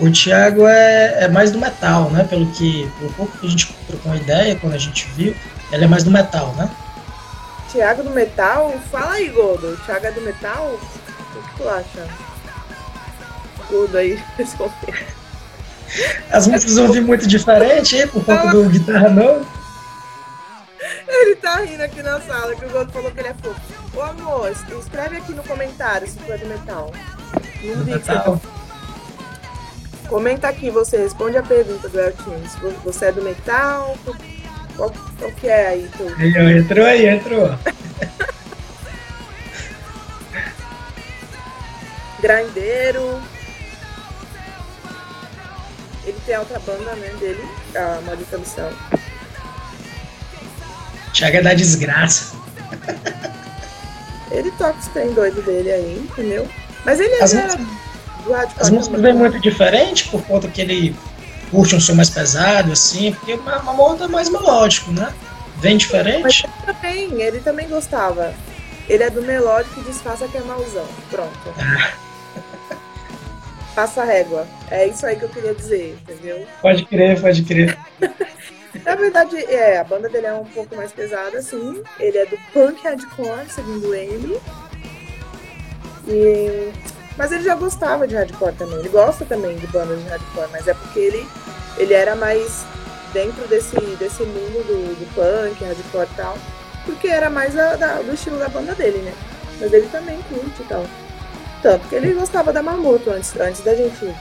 o 0.00 0.10
Thiago 0.10 0.66
é, 0.66 1.24
é 1.24 1.28
mais 1.28 1.50
do 1.50 1.58
metal, 1.58 2.10
né? 2.10 2.24
Pelo 2.24 2.46
que, 2.52 2.90
pelo 2.98 3.12
pouco 3.14 3.38
que 3.38 3.46
a 3.46 3.50
gente 3.50 3.72
trocou 3.86 4.12
uma 4.12 4.20
ideia 4.20 4.56
quando 4.56 4.74
a 4.74 4.78
gente 4.78 5.06
viu, 5.14 5.34
ele 5.70 5.84
é 5.84 5.88
mais 5.88 6.04
do 6.04 6.10
metal, 6.10 6.54
né? 6.54 6.70
Thiago 7.70 8.02
do 8.02 8.10
metal? 8.10 8.74
Fala 8.90 9.12
aí, 9.12 9.28
Gordo. 9.28 9.72
O 9.72 9.76
Thiago 9.78 10.06
é 10.06 10.12
do 10.12 10.20
metal? 10.20 10.78
O 11.34 11.42
que 11.42 11.56
tu 11.56 11.68
acha? 11.68 12.06
Gordo 13.72 13.96
aí. 13.96 14.22
As 16.30 16.46
músicas 16.46 16.76
vão 16.76 16.92
vir 16.92 17.02
muito 17.02 17.26
diferente, 17.26 17.96
hein? 17.96 18.06
Por 18.06 18.24
conta 18.24 18.50
do 18.50 18.68
guitarra 18.68 19.08
novo. 19.08 19.46
Ele 21.08 21.36
tá 21.36 21.56
rindo 21.56 21.82
aqui 21.82 22.02
na 22.02 22.20
sala, 22.20 22.54
que 22.54 22.64
o 22.64 22.70
Gordo 22.70 22.92
falou 22.92 23.10
que 23.10 23.20
ele 23.20 23.28
é 23.28 23.34
fofo. 23.34 23.60
Ô 23.94 24.02
amor, 24.02 24.50
escreve 24.50 25.16
aqui 25.16 25.32
no 25.32 25.42
comentário 25.42 26.06
se 26.06 26.18
tu 26.18 26.32
é 26.32 26.38
do 26.38 26.46
metal. 26.46 26.92
Não 27.62 27.84
vi 27.84 27.98
que 27.98 28.06
você 28.06 28.12
tá... 28.12 28.38
Comenta 30.08 30.48
aqui, 30.48 30.70
você 30.70 30.98
responde 30.98 31.38
a 31.38 31.42
pergunta 31.42 31.88
do 31.88 31.98
Eltins. 31.98 32.54
Você 32.84 33.06
é 33.06 33.12
do 33.12 33.22
metal? 33.22 33.96
Qual, 34.76 34.92
qual 35.18 35.32
que 35.32 35.48
é 35.48 35.68
aí? 35.68 35.90
Tu? 35.96 36.06
Aí, 36.18 36.58
entrou 36.58 36.84
aí, 36.84 37.06
entrou. 37.06 37.48
Grandeiro. 42.20 43.20
Ele 46.04 46.18
tem 46.26 46.36
outra 46.36 46.58
banda, 46.58 46.94
né, 46.94 47.14
dele, 47.20 47.42
a 47.74 48.00
Maldita 48.04 48.38
Missão. 48.38 48.70
É 51.20 51.42
da 51.42 51.54
desgraça. 51.54 52.34
Ele 54.30 54.50
toca 54.52 54.78
os 54.78 54.86
trem 54.88 55.12
doido 55.12 55.42
dele 55.42 55.70
aí, 55.70 56.08
entendeu? 56.10 56.48
Mas 56.84 56.98
ele 56.98 57.14
é 57.14 57.22
as 57.22 57.34
músicas, 57.34 57.60
As 58.58 58.70
músicas 58.70 59.00
vêm 59.00 59.12
muito 59.12 59.38
diferente 59.38 60.08
por 60.08 60.22
conta 60.24 60.48
que 60.48 60.60
ele 60.62 60.96
curte 61.50 61.76
um 61.76 61.80
som 61.80 61.94
mais 61.94 62.10
pesado, 62.10 62.72
assim, 62.72 63.12
porque 63.12 63.34
uma, 63.34 63.58
uma 63.60 63.74
moda 63.74 64.06
é 64.06 64.08
mais 64.08 64.28
melódico, 64.30 64.90
né? 64.90 65.12
Vem 65.58 65.76
diferente. 65.76 66.22
Mas 66.22 66.44
ele 66.44 66.52
também, 66.66 67.22
ele 67.22 67.40
também 67.40 67.68
gostava. 67.68 68.34
Ele 68.88 69.04
é 69.04 69.10
do 69.10 69.22
melódico 69.22 69.78
e 69.80 69.84
disfarça 69.84 70.26
que 70.26 70.38
é 70.38 70.40
mauzão. 70.40 70.86
Pronto. 71.10 71.54
Ah. 71.58 71.92
Passa 73.74 74.02
a 74.02 74.04
régua. 74.04 74.46
É 74.70 74.86
isso 74.86 75.04
aí 75.06 75.16
que 75.16 75.22
eu 75.22 75.28
queria 75.28 75.54
dizer, 75.54 75.96
entendeu? 76.02 76.46
Pode 76.60 76.84
crer, 76.84 77.20
pode 77.20 77.42
crer. 77.42 77.78
Na 78.84 78.94
verdade, 78.94 79.36
é, 79.36 79.78
a 79.78 79.84
banda 79.84 80.08
dele 80.08 80.26
é 80.26 80.34
um 80.34 80.44
pouco 80.44 80.74
mais 80.74 80.92
pesada, 80.92 81.38
assim. 81.38 81.82
Ele 81.98 82.18
é 82.18 82.26
do 82.26 82.38
punk 82.52 82.82
hardcore, 82.82 83.48
segundo 83.48 83.94
ele. 83.94 84.40
E 86.08 86.72
Mas 87.16 87.32
ele 87.32 87.44
já 87.44 87.54
gostava 87.54 88.06
de 88.06 88.14
hardcore 88.14 88.54
também. 88.54 88.78
Ele 88.78 88.88
gosta 88.88 89.24
também 89.24 89.56
de 89.56 89.66
bandas 89.68 90.02
de 90.02 90.08
hardcore, 90.08 90.48
mas 90.50 90.66
é 90.66 90.74
porque 90.74 90.98
ele, 90.98 91.26
ele 91.76 91.94
era 91.94 92.16
mais 92.16 92.64
dentro 93.12 93.46
desse, 93.46 93.76
desse 93.96 94.22
mundo 94.22 94.66
do, 94.66 94.98
do 94.98 95.14
punk, 95.14 95.62
hardcore 95.64 96.08
e 96.12 96.16
tal. 96.16 96.38
Porque 96.84 97.08
era 97.08 97.30
mais 97.30 97.56
a, 97.56 97.76
da, 97.76 98.02
do 98.02 98.12
estilo 98.12 98.38
da 98.38 98.48
banda 98.48 98.74
dele, 98.74 98.98
né? 98.98 99.14
Mas 99.60 99.72
ele 99.72 99.86
também 99.88 100.20
curte 100.22 100.62
e 100.62 100.64
tal. 100.64 100.84
Tanto 101.62 101.88
que 101.88 101.94
ele 101.94 102.12
gostava 102.12 102.52
da 102.52 102.62
Mamoto 102.62 103.10
antes, 103.10 103.34
antes 103.38 103.60
da 103.62 103.74
gente 103.74 104.12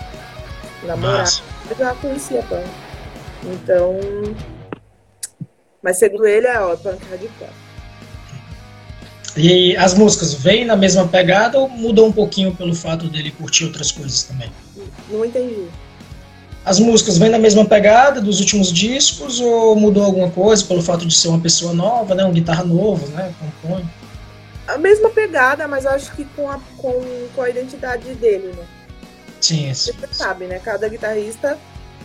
namorar. 0.84 1.20
Massa. 1.20 1.42
Eu 1.70 1.76
já 1.76 1.96
conhecia 1.96 2.44
punk. 2.44 2.68
Então. 3.44 4.00
Mas 5.82 5.98
segundo 5.98 6.28
ele 6.28 6.46
é 6.46 6.60
ó, 6.60 6.76
punk 6.76 7.00
radical. 7.10 7.50
E 9.36 9.76
as 9.78 9.94
músicas 9.94 10.34
vêm 10.34 10.66
na 10.66 10.76
mesma 10.76 11.08
pegada 11.08 11.58
ou 11.58 11.70
mudou 11.70 12.08
um 12.08 12.12
pouquinho 12.12 12.54
pelo 12.54 12.76
fato 12.76 13.08
dele 13.08 13.32
curtir 13.32 13.66
outras 13.66 13.92
coisas 13.92 14.24
também? 14.24 14.52
Não 15.10 15.24
entendi. 15.24 15.68
As 16.64 16.80
músicas 16.80 17.18
vêm 17.18 17.30
na 17.30 17.40
mesma 17.40 17.66
pegada 17.66 18.22
dos 18.22 18.40
últimos 18.40 18.72
discos 18.72 19.40
ou 19.40 19.76
mudou 19.76 20.04
alguma 20.04 20.30
coisa 20.30 20.64
pelo 20.66 20.82
fato 20.82 21.08
de 21.08 21.16
ser 21.16 21.30
uma 21.30 21.40
pessoa 21.40 21.74
nova, 21.74 22.14
né? 22.14 22.24
Um 22.24 22.34
guitarra 22.34 22.64
novo, 22.64 23.08
né? 23.08 23.34
Compõe. 23.40 23.84
A 24.68 24.78
mesma 24.78 25.10
pegada, 25.10 25.68
mas 25.68 25.86
acho 25.86 26.12
que 26.14 26.26
com 26.26 26.50
a, 26.50 26.60
com, 26.78 26.94
com 27.36 27.42
a 27.42 27.50
identidade 27.50 28.14
dele, 28.16 28.54
né? 28.56 28.66
Sim, 29.42 29.74
sim. 29.74 29.92
Você 29.94 30.14
sabe, 30.14 30.46
né? 30.46 30.60
Cada 30.64 30.88
guitarrista 30.88 31.58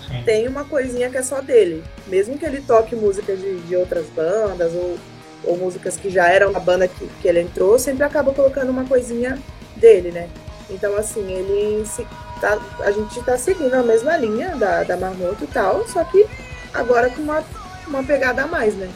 sim. 0.07 0.23
tem 0.25 0.49
uma 0.49 0.65
coisinha 0.65 1.11
que 1.11 1.19
é 1.19 1.23
só 1.23 1.41
dele. 1.41 1.85
Mesmo 2.07 2.39
que 2.39 2.45
ele 2.45 2.61
toque 2.63 2.97
músicas 2.97 3.39
de, 3.39 3.61
de 3.61 3.77
outras 3.77 4.07
bandas 4.07 4.73
ou, 4.73 4.99
ou 5.45 5.57
músicas 5.57 5.97
que 5.97 6.11
já 6.11 6.29
eram 6.29 6.51
da 6.51 6.61
banda 6.61 6.89
que, 6.89 7.07
que 7.21 7.29
ele 7.29 7.43
entrou, 7.43 7.79
sempre 7.79 8.05
acaba 8.05 8.33
colocando 8.33 8.71
uma 8.71 8.85
coisinha 8.85 9.39
dele, 9.77 10.11
né? 10.11 10.29
Então, 10.69 10.97
assim, 10.97 11.31
ele 11.31 11.87
se, 11.87 12.07
tá, 12.41 12.59
a 12.81 12.91
gente 12.91 13.23
tá 13.23 13.39
seguindo 13.39 13.75
a 13.75 13.83
mesma 13.83 14.17
linha 14.17 14.57
da, 14.57 14.83
da 14.83 14.97
Marmoto 14.97 15.45
e 15.45 15.47
tal, 15.47 15.87
só 15.87 16.03
que 16.05 16.27
agora 16.75 17.11
com 17.11 17.23
uma, 17.23 17.45
uma 17.87 18.03
pegada 18.03 18.43
a 18.43 18.47
mais, 18.47 18.75
né? 18.75 18.91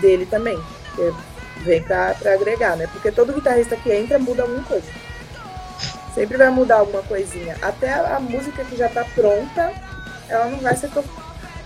Dele 0.00 0.26
também. 0.26 0.58
Que 0.94 1.12
vem 1.64 1.82
pra 1.82 2.14
agregar, 2.32 2.76
né? 2.76 2.86
Porque 2.92 3.10
todo 3.10 3.32
guitarrista 3.32 3.76
que 3.76 3.92
entra 3.92 4.18
muda 4.18 4.42
alguma 4.42 4.62
coisa. 4.64 4.86
Sempre 6.14 6.36
vai 6.36 6.50
mudar 6.50 6.78
alguma 6.78 7.02
coisinha. 7.02 7.56
Até 7.62 7.92
a, 7.92 8.18
música 8.18 8.64
que 8.64 8.76
já 8.76 8.88
tá 8.88 9.04
pronta, 9.14 9.72
ela 10.28 10.46
não 10.46 10.58
vai 10.58 10.76
ser 10.76 10.90
to 10.90 11.04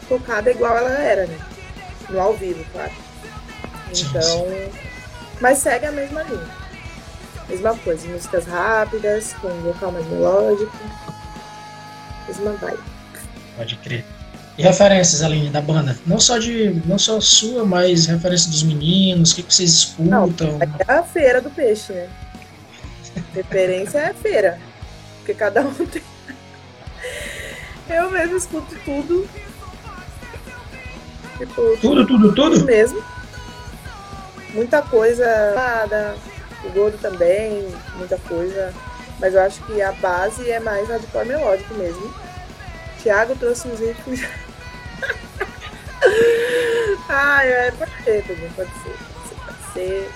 tocada 0.09 0.51
igual 0.51 0.77
ela 0.77 0.91
era, 0.91 1.27
né? 1.27 1.39
No 2.11 2.21
ao 2.21 2.35
vivo, 2.35 2.63
claro. 2.73 2.93
Então. 3.91 4.47
Mas 5.41 5.59
segue 5.59 5.87
a 5.87 5.93
mesma 5.93 6.23
linha. 6.23 6.65
Mesma 7.49 7.77
coisa, 7.79 8.07
músicas 8.09 8.47
rápidas, 8.47 9.33
com 9.35 9.49
vocal 9.63 9.93
mais 9.93 10.07
melódico. 10.07 10.77
Mesma 12.27 12.53
vibe. 12.53 12.83
Pode 13.57 13.77
crer. 13.77 14.05
E 14.57 14.63
referências, 14.63 15.23
Aline, 15.23 15.51
da 15.51 15.61
banda? 15.61 15.99
Não 16.07 16.21
só 16.21 16.39
de. 16.39 16.81
Não 16.87 16.99
só 16.99 17.21
sua, 17.21 17.65
mas 17.65 18.07
referência 18.07 18.51
dos 18.51 18.63
meninos, 18.63 19.33
o 19.33 19.37
que, 19.37 19.43
que 19.43 19.55
vocês 19.55 19.71
escutam? 19.71 20.59
Não, 20.59 20.59
é 20.63 20.93
a 20.93 21.03
feira 21.03 21.41
do 21.41 21.51
peixe, 21.51 21.93
né? 21.93 22.09
Referência 23.35 23.99
é 23.99 24.11
a 24.11 24.15
feira. 24.15 24.59
Porque 25.19 25.35
cada 25.35 25.63
um 25.63 25.73
tem. 25.73 26.03
Eu 27.89 28.11
mesmo 28.11 28.37
escuto 28.37 28.77
tudo. 28.85 29.29
Tipo, 31.39 31.77
tudo, 31.81 32.07
tudo, 32.07 32.35
tudo? 32.35 32.65
mesmo. 32.65 33.03
Muita 34.53 34.83
coisa. 34.83 35.27
Nada. 35.55 36.15
O 36.65 36.71
Gordo 36.71 36.97
também, 36.99 37.69
muita 37.97 38.17
coisa. 38.19 38.73
Mas 39.19 39.35
eu 39.35 39.43
acho 39.43 39.63
que 39.65 39.83
a 39.83 39.93
base 39.93 40.49
é 40.51 40.61
mais 40.61 40.89
hardcore 40.89 41.27
melódico 41.27 41.75
mesmo. 41.75 42.15
Thiago 43.05 43.37
trouxe 43.37 43.69
uns 43.69 43.79
ritmos. 43.79 44.21
Ai, 47.07 47.53
é, 47.53 47.71
pode 47.73 47.93
ser 48.03 48.27
também, 48.27 48.51
pode 48.53 48.71
ser, 48.83 48.97
pode 49.45 49.73
ser. 49.75 50.11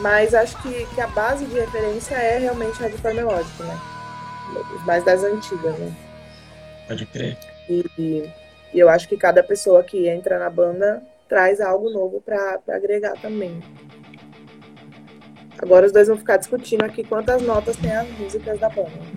Mas 0.00 0.34
acho 0.34 0.60
que, 0.62 0.84
que 0.94 1.00
a 1.00 1.06
base 1.06 1.46
de 1.46 1.58
referência 1.58 2.14
é 2.14 2.36
realmente 2.36 2.78
hardcore 2.78 3.14
melódico, 3.14 3.62
né? 3.62 3.80
Mais 4.84 5.02
das 5.04 5.24
antigas, 5.24 5.78
né? 5.78 5.90
Pode 6.86 7.06
crer. 7.06 7.38
E, 7.66 7.86
e, 7.98 8.30
e 8.74 8.78
eu 8.78 8.90
acho 8.90 9.08
que 9.08 9.16
cada 9.16 9.42
pessoa 9.42 9.82
que 9.82 10.06
entra 10.06 10.38
na 10.38 10.50
banda 10.50 11.02
traz 11.26 11.62
algo 11.62 11.88
novo 11.88 12.20
para 12.20 12.60
agregar 12.68 13.14
também. 13.22 13.62
Agora 15.58 15.86
os 15.86 15.92
dois 15.92 16.08
vão 16.08 16.18
ficar 16.18 16.36
discutindo 16.36 16.84
aqui 16.84 17.02
quantas 17.02 17.40
notas 17.40 17.74
tem 17.78 17.96
as 17.96 18.06
músicas 18.18 18.60
da 18.60 18.68
banda. 18.68 19.15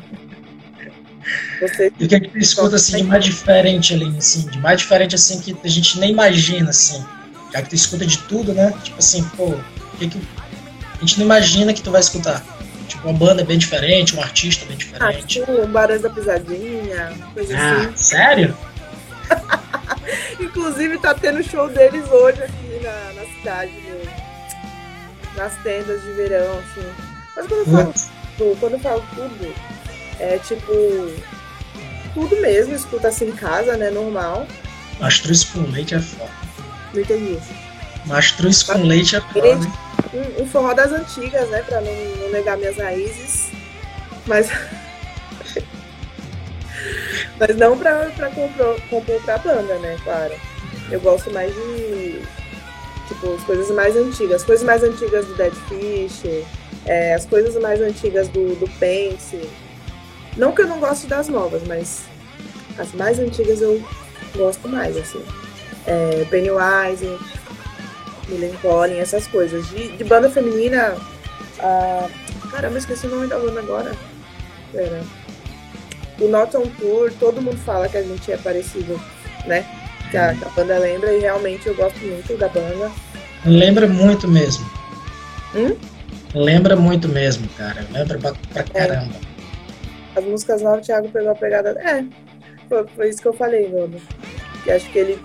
Você... 1.59 1.91
E 1.99 2.05
o 2.05 2.07
que, 2.07 2.15
é 2.15 2.19
que 2.19 2.29
tu 2.29 2.37
escuta 2.37 2.75
assim, 2.75 2.97
de 2.97 3.03
mais 3.03 3.25
diferente 3.25 3.93
ali, 3.93 4.15
assim, 4.17 4.47
de 4.47 4.59
mais 4.59 4.79
diferente 4.79 5.15
assim 5.15 5.39
que 5.41 5.55
a 5.63 5.67
gente 5.67 5.99
nem 5.99 6.11
imagina, 6.11 6.69
assim. 6.69 7.03
Já 7.51 7.61
que 7.61 7.69
tu 7.69 7.75
escuta 7.75 8.05
de 8.05 8.17
tudo, 8.19 8.53
né? 8.53 8.73
Tipo 8.83 8.99
assim, 8.99 9.23
pô, 9.35 9.45
o 9.45 9.97
que, 9.97 10.07
que 10.07 10.21
a 10.95 10.99
gente 10.99 11.17
não 11.17 11.25
imagina 11.25 11.73
que 11.73 11.81
tu 11.81 11.91
vai 11.91 12.01
escutar? 12.01 12.45
Tipo, 12.87 13.07
uma 13.07 13.17
banda 13.17 13.43
bem 13.43 13.57
diferente, 13.57 14.15
um 14.15 14.21
artista 14.21 14.65
bem 14.65 14.77
diferente. 14.77 15.41
Ah, 15.41 15.51
um 15.51 15.67
Barões 15.67 16.01
da 16.01 16.09
Pisadinha, 16.09 17.13
coisa 17.33 17.57
ah, 17.57 17.77
assim. 17.77 17.95
Sério? 17.95 18.57
Inclusive 20.39 20.97
tá 20.99 21.13
tendo 21.13 21.43
show 21.43 21.69
deles 21.69 22.07
hoje 22.09 22.41
aqui 22.41 22.81
na, 22.81 23.13
na 23.13 23.27
cidade, 23.35 23.71
no, 23.71 25.37
nas 25.37 25.55
tendas 25.61 26.01
de 26.01 26.11
verão, 26.13 26.59
assim. 26.59 26.87
Mas 27.35 27.47
quando 27.47 27.59
eu 27.59 27.65
falo 27.65 27.93
tudo, 28.37 28.59
quando 28.59 28.73
eu 28.73 28.79
falo 28.79 29.05
tudo, 29.15 29.55
é 30.19 30.37
tipo 30.39 30.73
tudo 32.19 32.41
mesmo, 32.41 32.75
escuta 32.75 33.07
assim 33.07 33.29
em 33.29 33.31
casa, 33.31 33.77
né? 33.77 33.89
Normal. 33.89 34.45
Mastruz 34.99 35.45
com 35.45 35.61
leite 35.61 35.95
é 35.95 35.99
foda. 35.99 36.29
Não 36.93 37.01
entendi 37.01 37.33
isso. 37.33 37.53
Mastruz 38.05 38.61
com 38.63 38.83
leite 38.83 39.15
é 39.15 39.21
foda. 39.21 39.67
Um, 40.13 40.43
um 40.43 40.47
forró 40.47 40.73
das 40.73 40.91
antigas, 40.91 41.49
né? 41.49 41.61
Pra 41.61 41.79
não, 41.79 41.93
não 41.93 42.31
negar 42.31 42.57
minhas 42.57 42.75
raízes. 42.77 43.51
Mas. 44.25 44.49
Mas 47.39 47.55
não 47.55 47.77
pra, 47.77 48.09
pra 48.15 48.29
compor, 48.31 48.81
compor 48.89 49.21
pra 49.23 49.37
banda, 49.37 49.75
né? 49.75 49.97
Claro. 50.03 50.33
Eu 50.91 50.99
gosto 50.99 51.31
mais 51.31 51.53
de. 51.53 52.21
Tipo, 53.07 53.35
as 53.35 53.43
coisas 53.43 53.71
mais 53.71 53.95
antigas. 53.95 54.41
As 54.41 54.43
coisas 54.43 54.65
mais 54.65 54.83
antigas 54.83 55.25
do 55.25 55.35
Dead 55.35 55.53
Fish, 55.69 56.23
é, 56.85 57.13
as 57.13 57.25
coisas 57.25 57.55
mais 57.61 57.79
antigas 57.81 58.27
do, 58.27 58.55
do 58.55 58.69
Pense. 58.77 59.39
Não 60.37 60.51
que 60.51 60.61
eu 60.61 60.67
não 60.67 60.79
goste 60.79 61.07
das 61.07 61.27
novas, 61.27 61.63
mas 61.67 62.03
as 62.77 62.93
mais 62.93 63.19
antigas 63.19 63.61
eu 63.61 63.83
gosto 64.35 64.67
mais, 64.67 64.95
assim. 64.95 65.23
É, 65.85 66.25
Pennywise, 66.29 67.17
Millen 68.27 68.53
Collin, 68.61 68.97
essas 68.97 69.27
coisas. 69.27 69.67
De, 69.69 69.89
de 69.97 70.03
banda 70.03 70.29
feminina. 70.29 70.95
Ah, 71.59 72.07
caramba, 72.51 72.77
esqueci 72.77 73.07
o 73.07 73.09
nome 73.09 73.27
da 73.27 73.37
banda 73.37 73.59
agora. 73.59 73.91
Pera. 74.71 75.01
O 76.19 76.27
Not 76.27 76.55
on 76.57 76.67
Tour, 76.79 77.11
todo 77.19 77.41
mundo 77.41 77.57
fala 77.57 77.87
que 77.87 77.97
a 77.97 78.03
gente 78.03 78.31
é 78.31 78.37
parecido, 78.37 78.99
né? 79.45 79.65
Que 80.11 80.17
a, 80.17 80.33
que 80.33 80.43
a 80.43 80.49
banda 80.49 80.77
lembra 80.77 81.13
e 81.13 81.19
realmente 81.19 81.67
eu 81.67 81.75
gosto 81.75 81.99
muito 81.99 82.37
da 82.37 82.49
banda. 82.49 82.91
Lembra 83.45 83.87
muito 83.87 84.27
mesmo. 84.27 84.69
Hum? 85.55 85.75
Lembra 86.35 86.75
muito 86.75 87.07
mesmo, 87.07 87.47
cara. 87.57 87.85
Lembra 87.91 88.17
pra, 88.17 88.33
pra 88.53 88.63
caramba. 88.63 89.28
As 90.15 90.23
músicas 90.23 90.61
novas, 90.61 90.81
o 90.81 90.85
Thiago 90.85 91.09
pegou 91.09 91.31
a 91.31 91.35
pegada. 91.35 91.69
É, 91.79 92.03
foi, 92.67 92.87
foi 92.87 93.09
isso 93.09 93.21
que 93.21 93.27
eu 93.27 93.33
falei, 93.33 93.67
Godo. 93.67 93.99
Que 94.63 94.71
acho 94.71 94.89
que 94.91 94.99
ele 94.99 95.21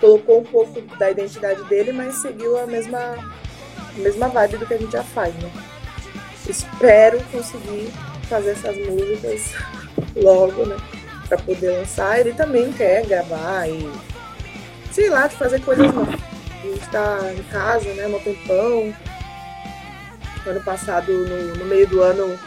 colocou 0.00 0.40
um 0.40 0.44
pouco 0.44 0.80
da 0.96 1.10
identidade 1.10 1.62
dele, 1.64 1.92
mas 1.92 2.16
seguiu 2.16 2.58
a 2.58 2.66
mesma, 2.66 2.98
a 2.98 3.98
mesma 3.98 4.28
vibe 4.28 4.56
do 4.58 4.66
que 4.66 4.74
a 4.74 4.78
gente 4.78 4.92
já 4.92 5.04
faz, 5.04 5.34
né? 5.34 5.50
Espero 6.48 7.22
conseguir 7.30 7.92
fazer 8.28 8.50
essas 8.50 8.76
músicas 8.76 9.52
logo, 10.16 10.66
né? 10.66 10.76
Pra 11.28 11.38
poder 11.38 11.78
lançar. 11.78 12.18
Ele 12.18 12.32
também 12.32 12.72
quer 12.72 13.06
gravar 13.06 13.68
e, 13.68 13.88
sei 14.90 15.10
lá, 15.10 15.26
de 15.26 15.36
fazer 15.36 15.60
coisas 15.60 15.92
novas. 15.92 16.18
A 16.62 16.66
gente 16.66 16.90
tá 16.90 17.18
em 17.36 17.42
casa, 17.44 17.92
né? 17.94 18.08
No 18.08 18.18
tempão. 18.20 18.94
Ano 20.46 20.60
passado, 20.62 21.12
no, 21.12 21.54
no 21.56 21.64
meio 21.66 21.86
do 21.86 22.00
ano, 22.02 22.38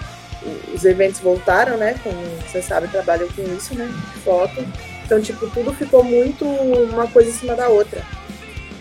os 0.73 0.83
eventos 0.85 1.19
voltaram, 1.19 1.77
né? 1.77 1.95
Como 2.03 2.15
você 2.41 2.61
sabe, 2.61 2.87
trabalham 2.87 3.27
com 3.29 3.41
isso, 3.55 3.75
né? 3.75 3.89
Foto. 4.23 4.65
Então, 5.05 5.21
tipo, 5.21 5.49
tudo 5.49 5.73
ficou 5.73 6.03
muito 6.03 6.45
uma 6.45 7.07
coisa 7.07 7.29
em 7.29 7.33
cima 7.33 7.55
da 7.55 7.67
outra. 7.67 8.01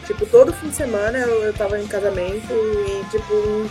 Tipo, 0.07 0.27
todo 0.27 0.53
fim 0.53 0.69
de 0.69 0.77
semana 0.77 1.19
eu, 1.19 1.45
eu 1.45 1.55
tava 1.55 1.81
em 1.81 1.87
casamento 1.87 2.53
e, 2.53 3.05
tipo, 3.11 3.71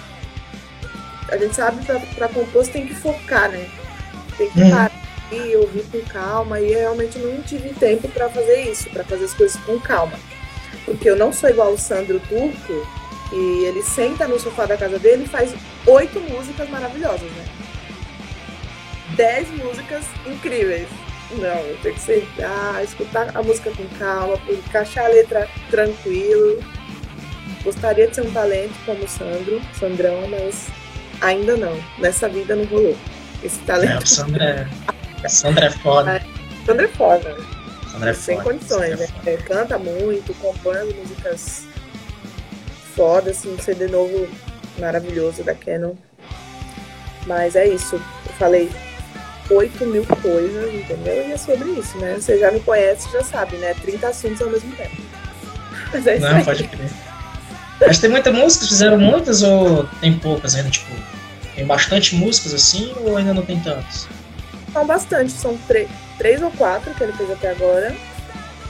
a 1.30 1.38
gente 1.38 1.56
sabe 1.56 1.86
pra, 1.86 2.00
pra 2.00 2.28
compor 2.28 2.64
você 2.64 2.72
tem 2.72 2.88
que 2.88 2.96
focar, 2.96 3.50
né? 3.52 3.70
Tem 4.38 4.50
que 4.50 4.70
parar 4.70 4.92
e 5.32 5.56
ouvir 5.56 5.84
com 5.92 6.02
calma. 6.02 6.60
E 6.60 6.72
eu 6.72 6.80
realmente 6.80 7.18
não 7.20 7.42
tive 7.42 7.70
tempo 7.74 8.08
para 8.10 8.30
fazer 8.30 8.70
isso, 8.70 8.90
para 8.90 9.04
fazer 9.04 9.26
as 9.26 9.34
coisas 9.34 9.60
com 9.64 9.80
calma. 9.80 10.18
Porque 10.86 11.10
eu 11.10 11.16
não 11.16 11.32
sou 11.32 11.50
igual 11.50 11.74
o 11.74 11.78
Sandro 11.78 12.20
Turco, 12.22 12.88
E 13.34 13.66
ele 13.66 13.82
senta 13.82 14.28
no 14.28 14.38
sofá 14.38 14.66
da 14.66 14.76
casa 14.76 15.00
dele 15.00 15.24
e 15.24 15.30
faz 15.30 15.54
oito 15.86 16.20
músicas 16.20 16.70
maravilhosas, 16.70 17.32
né? 17.32 17.46
Dez 19.16 19.50
músicas 19.50 20.06
incríveis. 20.26 20.88
Não, 21.32 21.76
tem 21.82 21.94
que 21.94 22.00
sentar, 22.00 22.84
escutar 22.84 23.36
a 23.36 23.42
música 23.42 23.72
com 23.72 23.88
calma, 23.98 24.38
encaixar 24.50 25.06
a 25.06 25.10
letra 25.10 25.48
tranquilo. 25.70 26.62
Gostaria 27.64 28.08
de 28.08 28.16
ser 28.16 28.22
um 28.22 28.32
talento 28.32 28.74
como 28.86 29.04
o 29.04 29.08
Sandro, 29.08 29.62
Sandrão, 29.80 30.28
mas 30.28 30.68
ainda 31.22 31.56
não. 31.56 31.78
Nessa 32.00 32.28
vida 32.28 32.56
não 32.56 32.66
rolou. 32.66 32.98
Esse 33.44 33.60
talento. 33.60 33.94
É, 33.94 33.98
o 33.98 34.08
Sandro 34.08 34.44
é, 34.44 34.68
Sandro 35.30 35.66
é 35.66 35.70
foda. 35.70 36.22
Sandro 36.66 36.86
é 36.86 36.90
foda. 36.90 37.38
Sandro 37.92 38.10
é 38.10 38.14
Sem 38.14 38.38
foda. 38.38 38.50
condições, 38.50 38.92
é 38.92 38.96
né? 38.96 39.08
É, 39.26 39.38
canta 39.38 39.78
muito, 39.78 40.34
compõe 40.40 40.94
músicas 40.94 41.64
foda, 42.96 43.32
assim, 43.32 43.54
um 43.54 43.60
CD 43.60 43.88
novo 43.88 44.28
maravilhoso 44.78 45.44
da 45.44 45.56
Canon. 45.56 45.94
Mas 47.26 47.56
é 47.56 47.68
isso. 47.68 47.96
Eu 47.96 48.34
falei 48.34 48.70
8 49.52 49.86
mil 49.86 50.06
coisas, 50.06 50.74
entendeu? 50.74 51.28
E 51.28 51.32
é 51.32 51.38
sobre 51.38 51.70
isso, 51.72 51.98
né? 51.98 52.16
Você 52.20 52.40
já 52.40 52.52
me 52.52 52.60
conhece, 52.60 53.12
já 53.12 53.24
sabe, 53.24 53.58
né? 53.58 53.74
30 53.82 54.08
assuntos 54.08 54.42
ao 54.42 54.50
mesmo 54.50 54.72
tempo. 54.76 54.96
Mas 55.94 56.08
é 56.08 56.16
isso 56.16 56.26
Não, 56.26 56.38
aí. 56.38 56.44
pode 56.44 56.64
crer. 56.68 56.90
Mas 57.86 58.00
tem 58.00 58.10
muita 58.10 58.32
música, 58.32 58.66
fizeram 58.66 59.00
muitas 59.00 59.42
ou 59.42 59.86
tem 60.00 60.18
poucas 60.18 60.56
ainda? 60.56 60.70
Tipo, 60.70 60.92
tem 61.56 61.66
bastante 61.66 62.16
músicas 62.16 62.54
assim 62.54 62.94
ou 62.98 63.18
ainda 63.18 63.34
não 63.34 63.44
tem 63.44 63.60
tantas? 63.60 64.08
São 64.72 64.86
bastante, 64.86 65.32
são 65.32 65.58
três, 65.68 66.42
ou 66.42 66.52
quatro 66.52 66.94
que 66.94 67.04
ele 67.04 67.14
fez 67.14 67.30
até 67.32 67.50
agora. 67.50 67.96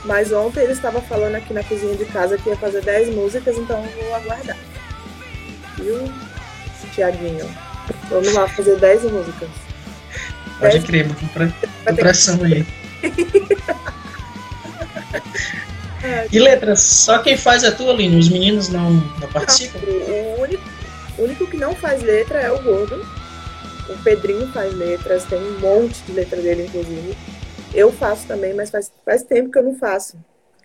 Mas 0.04 0.32
ontem 0.32 0.60
ele 0.64 0.72
estava 0.72 1.00
falando 1.00 1.36
aqui 1.36 1.52
na 1.52 1.62
cozinha 1.62 1.94
de 1.94 2.04
casa 2.06 2.36
que 2.36 2.48
ia 2.48 2.56
fazer 2.56 2.82
10 2.82 3.14
músicas, 3.14 3.56
então 3.56 3.84
eu 3.84 4.04
vou 4.04 4.14
aguardar. 4.16 4.56
Viu, 5.76 6.12
Tiaguinho? 6.92 7.48
Vamos 8.10 8.32
lá 8.32 8.48
fazer 8.48 8.76
10 8.78 9.04
músicas. 9.04 9.48
Pode 10.58 10.80
crer, 10.80 11.08
Vai 11.08 11.94
tô 11.94 11.94
pressão 11.94 12.38
aí. 12.44 12.66
E 16.32 16.38
letras, 16.38 16.80
só 16.80 17.18
quem 17.20 17.36
faz 17.36 17.62
é 17.62 17.70
tu, 17.70 17.88
Aline, 17.88 18.18
os 18.18 18.28
meninos 18.28 18.68
não, 18.68 18.90
não 18.90 19.28
participam? 19.32 19.78
O 19.78 20.40
único, 20.40 20.64
o 21.18 21.22
único 21.22 21.46
que 21.46 21.56
não 21.56 21.74
faz 21.76 22.02
letra 22.02 22.40
é 22.40 22.50
o 22.50 22.60
Gordo. 22.60 23.06
O 23.88 24.02
Pedrinho 24.02 24.48
faz 24.52 24.74
letras, 24.74 25.24
tem 25.24 25.38
um 25.38 25.60
monte 25.60 26.02
de 26.02 26.12
letra 26.12 26.40
dele, 26.40 26.66
inclusive. 26.66 27.16
Eu 27.72 27.92
faço 27.92 28.26
também, 28.26 28.52
mas 28.54 28.70
faz, 28.70 28.90
faz 29.04 29.22
tempo 29.22 29.50
que 29.50 29.58
eu 29.58 29.62
não 29.62 29.76
faço. 29.76 30.16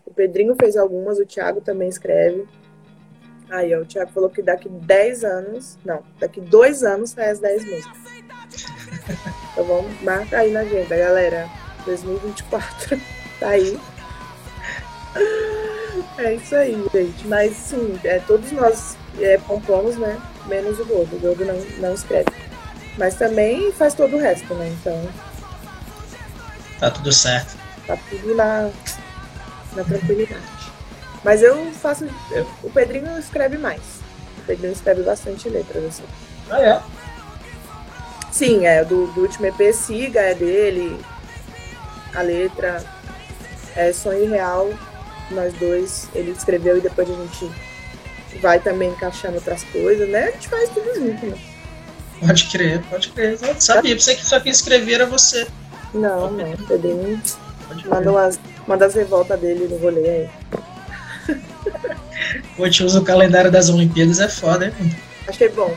O 0.05 0.13
Pedrinho 0.13 0.55
fez 0.59 0.75
algumas, 0.75 1.19
o 1.19 1.25
Thiago 1.25 1.61
também 1.61 1.89
escreve. 1.89 2.45
Aí, 3.49 3.75
ó, 3.75 3.81
o 3.81 3.85
Thiago 3.85 4.11
falou 4.11 4.29
que 4.29 4.41
daqui 4.41 4.67
10 4.69 5.23
anos, 5.23 5.77
não, 5.85 6.03
daqui 6.19 6.41
dois 6.41 6.83
anos 6.83 7.11
sai 7.11 7.29
as 7.29 7.39
10 7.39 7.65
músicas. 7.65 7.97
Então 9.51 9.63
vamos, 9.65 10.01
marca 10.01 10.37
aí 10.39 10.51
na 10.51 10.61
agenda, 10.61 10.95
galera. 10.97 11.49
2024, 11.85 12.99
tá 13.39 13.49
aí. 13.49 13.79
É 16.17 16.33
isso 16.33 16.55
aí, 16.55 16.83
gente. 16.93 17.27
Mas 17.27 17.55
sim, 17.55 17.99
é, 18.03 18.19
todos 18.19 18.51
nós 18.51 18.97
é, 19.19 19.37
compomos, 19.47 19.95
né? 19.97 20.19
Menos 20.45 20.79
o 20.79 20.85
Gordo. 20.85 21.15
O 21.15 21.19
Gordo 21.19 21.45
não, 21.45 21.55
não 21.79 21.93
escreve. 21.93 22.29
Mas 22.97 23.15
também 23.15 23.71
faz 23.71 23.93
todo 23.93 24.15
o 24.15 24.19
resto, 24.19 24.53
né? 24.55 24.67
Então 24.81 25.09
Tá 26.79 26.91
tudo 26.91 27.11
certo. 27.11 27.55
tá 27.87 27.97
tudo 28.09 28.35
na, 28.35 28.69
na 29.75 29.83
tranquilidade. 29.83 30.41
Mas 31.23 31.41
eu 31.41 31.71
faço. 31.73 32.05
eu- 32.31 32.47
o 32.63 32.69
Pedrinho 32.69 33.17
escreve 33.17 33.57
mais. 33.57 33.81
O 34.37 34.41
Pedrinho 34.45 34.73
escreve 34.73 35.01
bastante 35.03 35.49
letras, 35.49 35.83
assim. 35.85 36.03
Ah, 36.49 36.61
é? 36.61 36.81
Sim, 38.37 38.67
é 38.67 38.83
do, 38.83 39.07
do 39.07 39.21
último 39.21 39.47
EP, 39.47 39.73
Siga 39.73 40.19
é 40.19 40.35
dele. 40.35 40.95
A 42.13 42.21
letra 42.21 42.85
é 43.75 43.91
Sonho 43.91 44.29
Real, 44.29 44.69
nós 45.31 45.51
dois. 45.53 46.07
Ele 46.13 46.29
escreveu 46.29 46.77
e 46.77 46.81
depois 46.81 47.09
a 47.09 47.13
gente 47.13 47.49
vai 48.39 48.59
também 48.59 48.91
encaixando 48.91 49.37
outras 49.37 49.63
coisas, 49.63 50.07
né? 50.09 50.25
A 50.25 50.31
gente 50.33 50.49
faz 50.49 50.69
tudo 50.69 50.93
junto, 50.93 51.25
né? 51.25 51.37
Pode 52.19 52.43
crer, 52.45 52.83
pode 52.83 53.09
crer. 53.09 53.39
Eu 53.41 53.59
sabia, 53.59 53.95
pensei 53.95 54.15
que 54.15 54.23
só 54.23 54.39
quem 54.39 54.51
escrevia 54.51 54.97
era 54.97 55.07
você. 55.07 55.47
Não, 55.91 56.29
não. 56.29 56.51
Pode 56.57 57.81
crer. 57.81 57.89
manda 57.89 58.11
umas, 58.11 58.39
manda 58.67 58.85
as 58.85 58.93
revoltas 58.93 59.39
dele 59.39 59.67
no 59.67 59.77
rolê 59.77 60.09
aí. 60.09 60.29
Pô, 62.55 62.69
te 62.69 62.83
usa 62.83 62.99
o 62.99 63.03
calendário 63.03 63.49
das 63.49 63.67
Olimpíadas, 63.67 64.19
é 64.19 64.29
foda, 64.29 64.67
hein? 64.67 64.95
Achei 65.27 65.49
bom. 65.49 65.75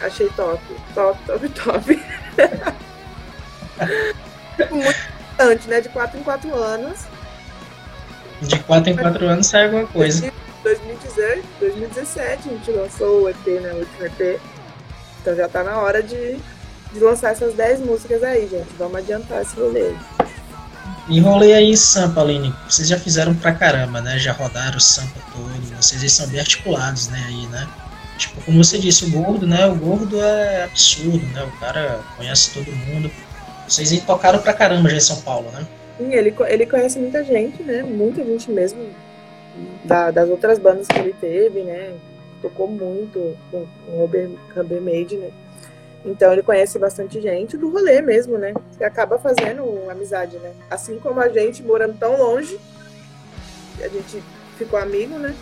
Achei 0.00 0.28
top. 0.30 0.62
Top, 0.94 1.18
top, 1.26 1.48
top. 1.50 2.02
Muito 4.70 5.10
importante, 5.40 5.68
né? 5.68 5.80
De 5.80 5.88
4 5.88 6.18
em 6.18 6.22
4 6.22 6.54
anos. 6.54 7.00
De 8.42 8.58
4 8.58 8.90
em 8.90 8.96
4 8.96 9.26
anos 9.26 9.46
sai 9.46 9.64
alguma 9.64 9.86
coisa. 9.86 10.32
2018, 10.62 11.46
2017 11.60 12.48
a 12.48 12.52
gente 12.52 12.70
lançou 12.70 13.22
o 13.22 13.28
EP, 13.28 13.46
né? 13.60 13.72
O 13.72 13.78
último 13.78 14.06
EP. 14.06 14.40
Então 15.20 15.34
já 15.34 15.48
tá 15.48 15.62
na 15.62 15.78
hora 15.78 16.02
de, 16.02 16.36
de 16.92 17.00
lançar 17.00 17.32
essas 17.32 17.54
10 17.54 17.80
músicas 17.80 18.22
aí, 18.22 18.48
gente. 18.48 18.68
Vamos 18.78 18.96
adiantar 18.96 19.42
esse 19.42 19.56
rolê. 19.56 19.94
Enrolei 21.08 21.54
aí 21.54 21.70
em 21.70 21.76
Sampa, 21.76 22.20
Aline. 22.20 22.54
Vocês 22.68 22.86
já 22.86 22.98
fizeram 22.98 23.34
pra 23.34 23.52
caramba, 23.52 24.00
né? 24.00 24.18
Já 24.18 24.32
rodaram 24.32 24.76
o 24.76 24.80
Sampa 24.80 25.20
todo. 25.32 25.76
Vocês 25.80 26.02
aí 26.02 26.10
são 26.10 26.26
bem 26.28 26.40
articulados, 26.40 27.08
né? 27.08 27.22
Aí, 27.26 27.46
né? 27.48 27.68
Tipo, 28.20 28.40
como 28.42 28.62
você 28.62 28.78
disse, 28.78 29.06
o 29.06 29.10
gordo, 29.10 29.46
né? 29.46 29.66
O 29.66 29.74
gordo 29.74 30.20
é 30.20 30.64
absurdo, 30.64 31.24
né? 31.28 31.42
O 31.44 31.58
cara 31.58 32.00
conhece 32.16 32.52
todo 32.52 32.70
mundo. 32.70 33.10
Vocês 33.66 33.90
aí 33.92 34.00
tocaram 34.02 34.38
pra 34.40 34.52
caramba 34.52 34.90
já 34.90 34.96
em 34.96 35.00
São 35.00 35.20
Paulo, 35.22 35.50
né? 35.52 35.66
Sim, 35.96 36.12
ele, 36.12 36.34
ele 36.48 36.66
conhece 36.66 36.98
muita 36.98 37.24
gente, 37.24 37.62
né? 37.62 37.82
Muita 37.82 38.22
gente 38.24 38.50
mesmo. 38.50 38.80
da- 39.84 40.10
das 40.10 40.28
outras 40.28 40.58
bandas 40.58 40.86
que 40.86 40.98
ele 40.98 41.14
teve, 41.20 41.62
né? 41.62 41.92
Tocou 42.40 42.68
muito 42.68 43.36
com 43.50 43.66
com 43.84 43.92
o 43.92 44.00
Rubber, 44.00 44.30
Rubber 44.56 44.80
Made, 44.80 45.16
né? 45.16 45.30
Então 46.04 46.32
ele 46.32 46.42
conhece 46.42 46.78
bastante 46.78 47.20
gente 47.20 47.56
do 47.58 47.68
rolê 47.70 48.00
mesmo, 48.00 48.38
né? 48.38 48.54
Você 48.70 48.84
acaba 48.84 49.18
fazendo 49.18 49.90
amizade, 49.90 50.36
né? 50.38 50.52
Assim 50.70 50.98
como 50.98 51.20
a 51.20 51.28
gente 51.28 51.62
morando 51.62 51.98
tão 51.98 52.16
longe, 52.16 52.58
a 53.82 53.88
gente 53.88 54.22
ficou 54.56 54.78
amigo, 54.78 55.18
né? 55.18 55.34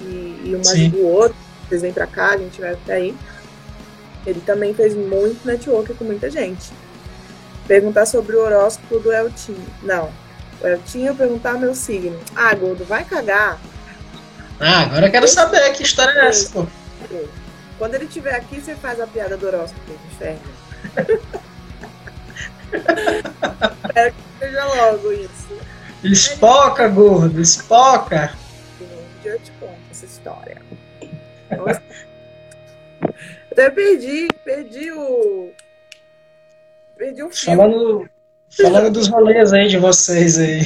E, 0.00 0.40
e 0.46 0.56
um 0.56 0.60
ajuda 0.60 0.96
o 0.98 1.06
outro, 1.06 1.36
vocês 1.72 1.82
vêm 1.82 1.92
pra 1.92 2.06
cá, 2.06 2.32
a 2.32 2.36
gente 2.36 2.60
vai 2.60 2.74
até 2.74 2.94
aí. 2.94 3.14
Ele 4.26 4.40
também 4.40 4.74
fez 4.74 4.94
muito 4.94 5.46
network 5.46 5.94
com 5.94 6.04
muita 6.04 6.30
gente. 6.30 6.70
Perguntar 7.66 8.04
sobre 8.04 8.36
o 8.36 8.44
horóscopo 8.44 8.98
do 8.98 9.10
Eltinho. 9.10 9.66
Não. 9.82 10.12
O 10.60 10.66
Eltinho 10.66 11.14
perguntar 11.14 11.54
meu 11.54 11.74
signo. 11.74 12.20
Ah, 12.36 12.54
Gordo, 12.54 12.84
vai 12.84 13.04
cagar. 13.04 13.58
Ah, 14.60 14.82
agora 14.82 15.06
eu 15.06 15.10
quero 15.10 15.26
saber 15.26 15.72
que 15.72 15.82
história 15.82 16.12
é 16.20 16.26
essa, 16.28 16.50
pô. 16.50 16.66
Quando 17.78 17.94
ele 17.94 18.04
estiver 18.04 18.34
aqui, 18.34 18.60
você 18.60 18.74
faz 18.76 19.00
a 19.00 19.06
piada 19.06 19.36
do 19.36 19.46
horóscopo, 19.46 19.92
inferno. 20.12 20.40
Espero 22.72 24.14
que 24.14 24.38
seja 24.38 24.64
logo 24.64 25.12
isso. 25.12 25.58
Espoca, 26.04 26.86
gordo, 26.88 27.40
espoca. 27.40 28.34
Um 28.80 29.22
dia 29.22 29.32
eu 29.32 29.40
te 29.40 29.50
conto 29.52 29.78
essa 29.90 30.04
história. 30.04 30.61
Nossa. 31.56 31.82
Até 33.50 33.70
perdi, 33.70 34.28
perdi 34.44 34.90
o. 34.92 35.50
Perdi 36.96 37.22
o 37.22 37.30
fio. 37.30 37.56
Falando, 37.56 38.10
falando 38.50 38.90
dos 38.90 39.08
rolês 39.08 39.52
aí 39.52 39.68
de 39.68 39.78
vocês 39.78 40.38
aí. 40.38 40.60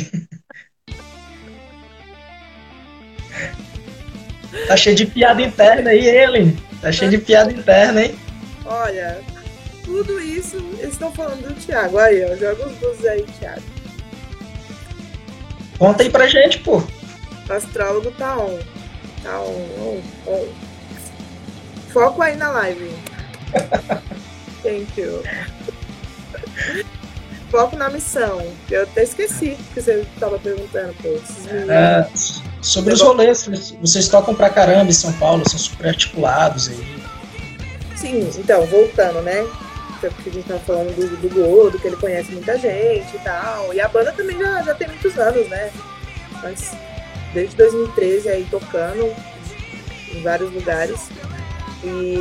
Tá 4.67 4.77
cheio 4.77 4.97
de 4.97 5.07
piada 5.07 5.43
interna 5.43 5.91
aí, 5.91 6.07
ele. 6.07 6.57
Tá 6.81 6.91
cheio 6.91 7.11
de 7.11 7.19
piada 7.19 7.53
interna, 7.53 8.05
hein? 8.05 8.19
Olha, 8.65 9.21
tudo 9.85 10.21
isso 10.21 10.57
eles 10.79 10.93
estão 10.93 11.13
falando 11.13 11.47
do 11.47 11.55
Thiago. 11.55 11.99
Aí, 11.99 12.25
ó, 12.25 12.37
joga 12.37 12.67
os 12.67 12.77
dois 12.79 13.05
aí, 13.07 13.23
Thiago. 13.39 13.63
Conta 15.79 16.03
aí 16.03 16.11
pra 16.11 16.27
gente, 16.27 16.59
pô. 16.59 16.83
O 17.49 17.53
astrólogo 17.53 18.11
tá 18.13 18.37
on. 18.39 18.59
Tá 19.23 19.41
on, 19.41 19.67
on, 19.79 20.03
on. 20.27 20.66
Foco 21.97 22.21
aí 22.21 22.37
na 22.37 22.51
live. 22.51 22.95
Thank 24.63 25.01
you. 25.01 25.23
Foco 27.51 27.75
na 27.75 27.89
missão. 27.89 28.47
Eu 28.71 28.83
até 28.83 29.05
esqueci 29.05 29.57
que 29.73 29.81
você 29.81 30.07
tava 30.21 30.39
perguntando, 30.39 30.95
pô. 31.01 31.09
É, 31.73 32.07
sobre 32.61 32.93
os 32.93 33.01
rolês, 33.01 33.49
vocês 33.81 34.11
tocam 34.11 34.35
pra 34.35 34.51
caramba 34.51 34.91
em 34.91 34.93
São 34.93 35.11
Paulo, 35.15 35.49
são 35.49 35.59
super 35.59 35.87
articulados 35.87 36.69
aí. 36.69 37.03
Sim, 37.97 38.31
então, 38.37 38.67
voltando, 38.67 39.23
né? 39.23 39.47
Porque 39.99 40.29
a 40.29 40.33
gente 40.35 40.47
tava 40.47 40.61
falando 40.61 40.95
do, 40.95 41.17
do 41.17 41.35
Gordo, 41.35 41.79
que 41.79 41.87
ele 41.87 41.97
conhece 41.97 42.31
muita 42.31 42.59
gente 42.59 43.17
e 43.17 43.21
tal. 43.21 43.73
E 43.73 43.81
a 43.81 43.89
banda 43.89 44.13
também 44.13 44.39
já, 44.39 44.63
já 44.63 44.75
tem 44.75 44.89
muitos 44.89 45.19
anos, 45.19 45.49
né? 45.49 45.73
Mas 46.43 46.77
desde 47.33 47.57
2013 47.57 48.29
aí 48.29 48.47
tocando. 48.51 49.17
em 50.13 50.23
vários 50.23 50.53
lugares. 50.53 51.09
E 51.85 52.17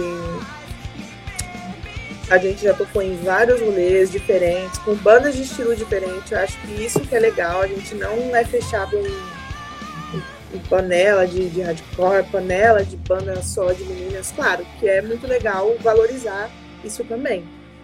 a 2.30 2.38
gente 2.38 2.64
já 2.64 2.74
tocou 2.74 3.02
em 3.02 3.16
vários 3.18 3.62
rolês 3.62 4.12
diferentes, 4.12 4.80
com 4.80 4.96
bandas 4.96 5.36
de 5.36 5.44
estilo 5.44 5.76
diferente. 5.76 6.32
Eu 6.32 6.40
acho 6.40 6.60
que 6.62 6.84
isso 6.84 7.00
que 7.00 7.16
é 7.16 7.20
legal, 7.20 7.62
a 7.62 7.68
gente 7.68 7.94
não 7.96 8.36
é 8.36 8.44
fechado 8.44 8.98
em, 8.98 10.58
em 10.58 10.60
panela 10.68 11.28
de, 11.28 11.50
de 11.50 11.62
hardcore, 11.62 12.26
panela 12.32 12.84
de 12.84 12.98
banda 12.98 13.42
só 13.44 13.72
de 13.72 13.84
meninas. 13.84 14.32
Claro 14.36 14.66
que 14.80 14.88
é 14.88 15.02
muito 15.02 15.28
legal 15.28 15.76
valorizar 15.82 16.50
isso 16.84 17.04
também, 17.04 17.44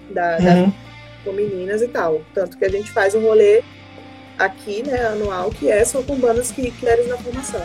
da, 0.09 0.37
uhum. 0.37 0.65
da, 0.65 0.73
com 1.23 1.33
meninas 1.33 1.81
e 1.81 1.87
tal. 1.87 2.21
Tanto 2.33 2.57
que 2.57 2.65
a 2.65 2.69
gente 2.69 2.91
faz 2.91 3.13
um 3.13 3.21
rolê 3.21 3.63
aqui, 4.39 4.81
né, 4.83 5.05
anual, 5.05 5.51
que 5.51 5.69
é 5.69 5.85
só 5.85 6.01
com 6.01 6.15
bandas 6.15 6.51
que 6.51 6.71
querem 6.71 7.07
na 7.07 7.17
formação. 7.17 7.63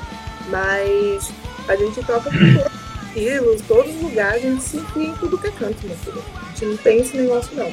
Mas 0.51 1.33
a 1.69 1.75
gente 1.75 2.05
toca 2.05 2.31
com 2.31 2.76
todos 3.17 3.57
os 3.57 3.61
estilos, 3.61 3.63
todos 3.67 3.95
os 3.97 4.03
lugares, 4.03 4.45
a 4.45 4.49
gente 4.49 4.63
se 4.63 4.77
enfia 4.77 5.09
em 5.09 5.17
tudo 5.17 5.39
que 5.39 5.47
é 5.47 5.51
canto, 5.51 5.87
meu 5.87 5.97
filho 5.97 6.23
gente 6.57 6.65
não 6.65 6.77
tem 6.79 7.01
esse 7.01 7.17
negócio 7.17 7.55
não. 7.55 7.73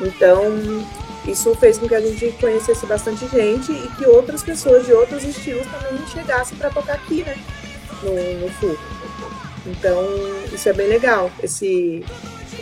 Então, 0.00 0.50
isso 1.26 1.54
fez 1.56 1.78
com 1.78 1.86
que 1.86 1.94
a 1.94 2.00
gente 2.00 2.32
conhecesse 2.40 2.86
bastante 2.86 3.28
gente 3.28 3.70
e 3.70 3.88
que 3.96 4.06
outras 4.06 4.42
pessoas 4.42 4.86
de 4.86 4.92
outros 4.92 5.22
estilos 5.22 5.66
também 5.66 6.04
chegassem 6.08 6.56
para 6.56 6.70
tocar 6.70 6.94
aqui, 6.94 7.22
né? 7.22 7.36
No, 8.02 8.14
no 8.40 8.52
Sul. 8.58 8.76
Então, 9.66 10.04
isso 10.52 10.68
é 10.68 10.72
bem 10.72 10.88
legal, 10.88 11.30
esse, 11.40 12.04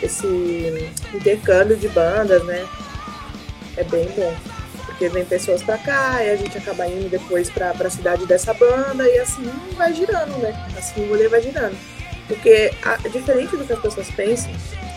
esse 0.03 0.93
intercâmbio 1.13 1.75
de 1.75 1.87
bandas, 1.87 2.43
né? 2.43 2.67
É 3.77 3.83
bem 3.83 4.07
bom. 4.15 4.35
Porque 4.85 5.09
vem 5.09 5.25
pessoas 5.25 5.63
para 5.63 5.79
cá 5.79 6.23
e 6.23 6.29
a 6.29 6.35
gente 6.35 6.55
acaba 6.57 6.85
indo 6.85 7.09
depois 7.09 7.49
para 7.49 7.71
a 7.71 7.89
cidade 7.89 8.27
dessa 8.27 8.53
banda 8.53 9.07
e 9.09 9.17
assim 9.17 9.49
vai 9.75 9.91
girando, 9.93 10.37
né? 10.37 10.53
Assim 10.77 11.05
o 11.05 11.09
rolê 11.09 11.27
vai 11.27 11.41
girando. 11.41 11.75
Porque, 12.27 12.71
a, 12.83 12.97
diferente 13.07 13.57
do 13.57 13.65
que 13.65 13.73
as 13.73 13.79
pessoas 13.79 14.09
pensam, 14.11 14.51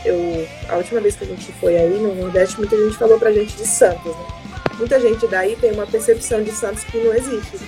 eu, 0.05 0.47
a 0.69 0.77
última 0.77 1.01
vez 1.01 1.17
que 1.17 1.25
a 1.25 1.27
gente 1.27 1.51
foi 1.53 1.77
aí 1.77 1.99
no 1.99 2.15
Nordeste, 2.15 2.59
muita 2.59 2.77
gente 2.77 2.97
falou 2.97 3.19
pra 3.19 3.33
gente 3.33 3.57
de 3.57 3.67
Santos, 3.67 4.15
né? 4.15 4.27
Muita 4.79 5.01
gente 5.01 5.27
daí 5.27 5.57
tem 5.57 5.73
uma 5.73 5.87
percepção 5.87 6.43
de 6.43 6.51
Santos 6.51 6.85
que 6.85 6.99
não 6.99 7.15
existe. 7.15 7.59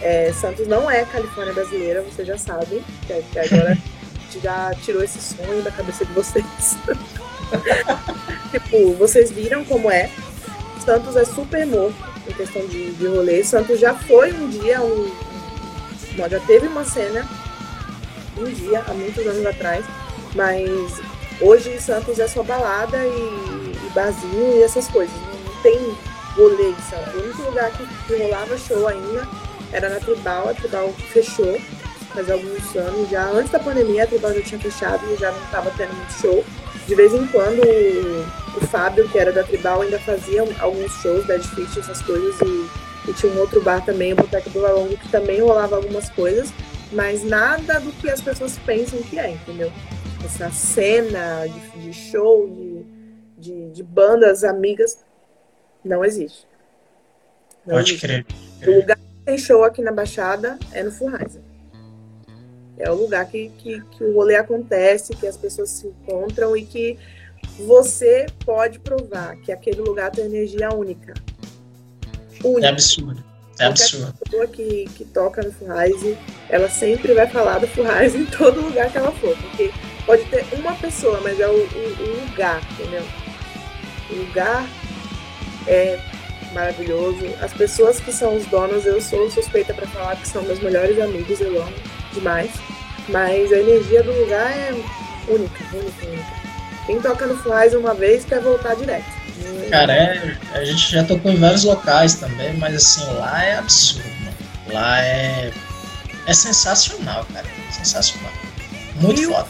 É, 0.00 0.32
Santos 0.32 0.66
não 0.66 0.90
é 0.90 1.04
Califórnia 1.04 1.52
brasileira, 1.52 2.02
vocês 2.02 2.26
já 2.26 2.38
sabem, 2.38 2.82
que, 3.06 3.38
agora 3.38 3.72
a 3.72 3.74
gente 3.74 3.84
já 4.42 4.74
tirou 4.82 5.02
esse 5.02 5.20
sonho 5.20 5.62
da 5.62 5.70
cabeça 5.70 6.04
de 6.04 6.12
vocês. 6.12 6.44
tipo, 8.50 8.94
vocês 8.94 9.30
viram 9.30 9.64
como 9.64 9.90
é. 9.90 10.10
Santos 10.84 11.16
é 11.16 11.24
super 11.24 11.66
morto 11.66 11.94
em 12.26 12.32
questão 12.32 12.66
de, 12.66 12.92
de 12.92 13.06
rolê. 13.06 13.44
Santos 13.44 13.78
já 13.78 13.94
foi 13.94 14.32
um 14.32 14.48
dia 14.48 14.80
um, 14.80 15.10
já 16.28 16.40
teve 16.40 16.66
uma 16.66 16.84
cena 16.84 17.28
um 18.42 18.52
dia, 18.52 18.84
há 18.86 18.94
muitos 18.94 19.26
anos 19.26 19.46
atrás, 19.46 19.84
mas 20.34 21.00
Hoje 21.40 21.80
Santos 21.80 22.18
é 22.18 22.28
só 22.28 22.42
balada 22.42 22.98
e, 22.98 23.08
e 23.08 23.90
barzinho 23.94 24.58
e 24.58 24.62
essas 24.62 24.86
coisas. 24.88 25.14
Não, 25.16 25.62
tem 25.62 25.96
rolê 26.36 26.68
em 26.68 26.76
Santos. 26.82 27.14
O 27.14 27.24
único 27.24 27.42
lugar 27.44 27.70
que, 27.70 27.86
que 28.06 28.22
rolava 28.22 28.58
show 28.58 28.86
ainda 28.86 29.26
era 29.72 29.88
na 29.88 29.98
Tribal. 30.00 30.50
A 30.50 30.54
Tribal 30.54 30.92
fechou 31.12 31.58
faz 32.12 32.30
alguns 32.30 32.76
anos 32.76 33.08
já. 33.08 33.24
Antes 33.30 33.50
da 33.50 33.58
pandemia, 33.58 34.04
a 34.04 34.06
Tribal 34.06 34.34
já 34.34 34.42
tinha 34.42 34.60
fechado 34.60 35.02
e 35.10 35.16
já 35.16 35.32
não 35.32 35.42
estava 35.44 35.72
tendo 35.78 35.94
muito 35.94 36.12
show. 36.12 36.44
De 36.86 36.94
vez 36.94 37.14
em 37.14 37.26
quando 37.28 37.62
o, 37.62 38.58
o, 38.58 38.66
Fábio, 38.66 39.08
que 39.08 39.18
era 39.18 39.32
da 39.32 39.42
Tribal, 39.42 39.80
ainda 39.80 39.98
fazia 40.00 40.42
alguns 40.58 40.92
shows, 41.00 41.24
Dead 41.26 41.42
Fish, 41.42 41.78
essas 41.78 42.02
coisas. 42.02 42.38
E, 42.42 42.68
e 43.08 43.14
tinha 43.14 43.32
um 43.32 43.38
outro 43.38 43.62
bar 43.62 43.82
também, 43.82 44.12
o 44.12 44.16
Boteco 44.16 44.50
do 44.50 44.60
Valongo, 44.60 44.94
que 44.98 45.08
também 45.08 45.40
rolava 45.40 45.76
algumas 45.76 46.10
coisas. 46.10 46.52
Mas 46.92 47.22
nada 47.22 47.78
do 47.80 47.92
que 47.92 48.10
as 48.10 48.20
pessoas 48.20 48.58
pensam 48.58 49.00
que 49.02 49.18
é, 49.18 49.30
entendeu? 49.30 49.70
essa 50.24 50.50
cena 50.50 51.46
de, 51.46 51.80
de 51.80 51.92
show, 51.92 52.48
de, 52.48 52.84
de, 53.38 53.70
de, 53.70 53.82
bandas 53.82 54.44
amigas, 54.44 55.04
não 55.84 56.04
existe. 56.04 56.46
Não 57.66 57.76
Pode 57.76 57.90
existe. 57.90 58.06
crer. 58.06 58.26
O 58.66 58.80
lugar 58.80 58.96
que 58.96 59.24
tem 59.24 59.38
show 59.38 59.64
aqui 59.64 59.82
na 59.82 59.92
Baixada 59.92 60.58
é 60.72 60.82
no 60.82 60.92
Furraiza. 60.92 61.40
É 62.78 62.90
o 62.90 62.94
lugar 62.94 63.26
que, 63.26 63.50
que, 63.58 63.80
que 63.80 64.04
o 64.04 64.14
rolê 64.14 64.36
acontece, 64.36 65.14
que 65.14 65.26
as 65.26 65.36
pessoas 65.36 65.70
se 65.70 65.86
encontram 65.86 66.56
e 66.56 66.64
que 66.64 66.98
você 67.66 68.26
pode 68.44 68.78
provar 68.78 69.36
que 69.36 69.52
aquele 69.52 69.80
lugar 69.80 70.10
tem 70.10 70.24
energia 70.24 70.72
única. 70.72 71.12
única. 72.42 72.66
É 72.66 72.70
absurdo. 72.70 73.29
É 73.60 73.66
absurdo. 73.66 74.14
pessoa 74.24 74.46
que, 74.46 74.86
que 74.96 75.04
toca 75.04 75.42
no 75.42 75.52
Furraize, 75.52 76.16
ela 76.48 76.68
sempre 76.68 77.14
vai 77.14 77.28
falar 77.28 77.58
do 77.58 77.68
Furraize 77.68 78.18
em 78.18 78.26
todo 78.26 78.60
lugar 78.60 78.90
que 78.90 78.98
ela 78.98 79.12
for, 79.12 79.36
porque 79.36 79.70
Pode 80.10 80.24
ter 80.24 80.44
uma 80.54 80.74
pessoa, 80.74 81.20
mas 81.22 81.38
é 81.38 81.46
o, 81.46 81.52
o, 81.52 81.56
o 81.56 82.26
lugar, 82.26 82.60
entendeu? 82.72 83.04
O 84.10 84.14
lugar 84.14 84.66
é 85.68 86.00
maravilhoso. 86.52 87.26
As 87.40 87.52
pessoas 87.52 88.00
que 88.00 88.12
são 88.12 88.36
os 88.36 88.44
donos, 88.46 88.86
eu 88.86 89.00
sou 89.00 89.30
suspeita 89.30 89.72
para 89.72 89.86
falar 89.86 90.16
que 90.16 90.26
são 90.26 90.42
meus 90.42 90.58
melhores 90.58 90.98
amigos, 90.98 91.40
eu 91.40 91.62
amo 91.62 91.76
demais. 92.12 92.50
Mas 93.08 93.52
a 93.52 93.58
energia 93.58 94.02
do 94.02 94.12
lugar 94.12 94.50
é 94.50 94.72
única, 95.28 95.64
única, 95.72 96.06
única. 96.06 96.40
Quem 96.86 97.00
toca 97.00 97.26
no 97.26 97.36
Flies 97.36 97.74
uma 97.74 97.94
vez 97.94 98.24
quer 98.24 98.40
voltar 98.40 98.74
direto. 98.74 99.19
Cara, 99.70 99.92
é, 99.92 100.36
a 100.52 100.64
gente 100.64 100.90
já 100.90 101.04
tocou 101.04 101.30
em 101.30 101.36
vários 101.36 101.64
locais 101.64 102.14
também, 102.14 102.54
mas 102.54 102.74
assim, 102.74 103.04
lá 103.14 103.44
é 103.44 103.56
absurdo, 103.56 104.08
mano. 104.20 104.36
Lá 104.72 105.00
é, 105.00 105.52
é 106.26 106.34
sensacional, 106.34 107.26
cara. 107.32 107.46
Sensacional. 107.70 108.32
Muito 108.96 109.20
e 109.20 109.26
foda 109.26 109.48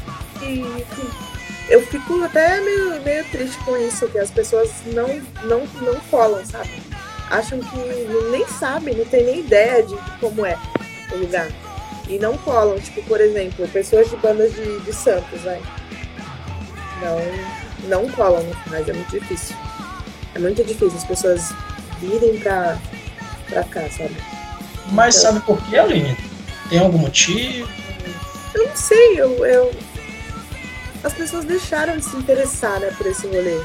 eu 1.71 1.87
fico 1.87 2.23
até 2.25 2.61
meio, 2.61 3.01
meio 3.03 3.25
triste 3.27 3.57
com 3.65 3.77
isso, 3.77 4.09
que 4.09 4.19
as 4.19 4.31
pessoas 4.31 4.71
não, 4.87 5.07
não, 5.45 5.65
não 5.81 5.95
colam, 6.11 6.45
sabe? 6.45 6.71
Acham 7.31 7.61
que 7.61 7.79
nem 8.31 8.47
sabem, 8.49 8.97
não 8.97 9.05
tem 9.05 9.25
nem 9.25 9.41
ideia 9.41 9.85
de, 9.85 9.97
como 10.19 10.45
é 10.45 10.59
o 11.13 11.17
lugar. 11.17 11.49
E 12.09 12.19
não 12.19 12.37
colam, 12.39 12.77
tipo, 12.81 13.01
por 13.05 13.21
exemplo, 13.21 13.69
pessoas 13.69 14.11
de 14.11 14.17
bandas 14.17 14.53
de, 14.53 14.81
de 14.81 14.93
Santos, 14.93 15.43
vai. 15.43 15.63
Não, 17.01 17.89
não 17.89 18.11
colam 18.11 18.45
mas 18.67 18.89
é 18.89 18.93
muito 18.93 19.11
difícil. 19.11 19.55
É 20.35 20.39
muito 20.39 20.63
difícil 20.65 20.97
as 20.97 21.05
pessoas 21.05 21.53
virem 22.01 22.39
pra, 22.41 22.79
pra 23.49 23.65
cá, 23.65 23.89
sabe? 23.91 24.17
Mas 24.93 25.17
então, 25.17 25.33
sabe 25.33 25.45
por 25.45 25.63
que, 25.65 25.79
Aline? 25.79 26.17
Tem 26.69 26.79
algum 26.79 26.99
motivo? 26.99 27.69
Eu 28.55 28.67
não 28.67 28.77
sei, 28.77 29.21
eu, 29.21 29.45
eu 29.45 29.73
as 31.03 31.13
pessoas 31.15 31.45
deixaram 31.45 31.97
de 31.97 32.05
se 32.05 32.17
interessar 32.17 32.79
né, 32.81 32.93
por 32.97 33.07
esse 33.07 33.27
rolê 33.27 33.59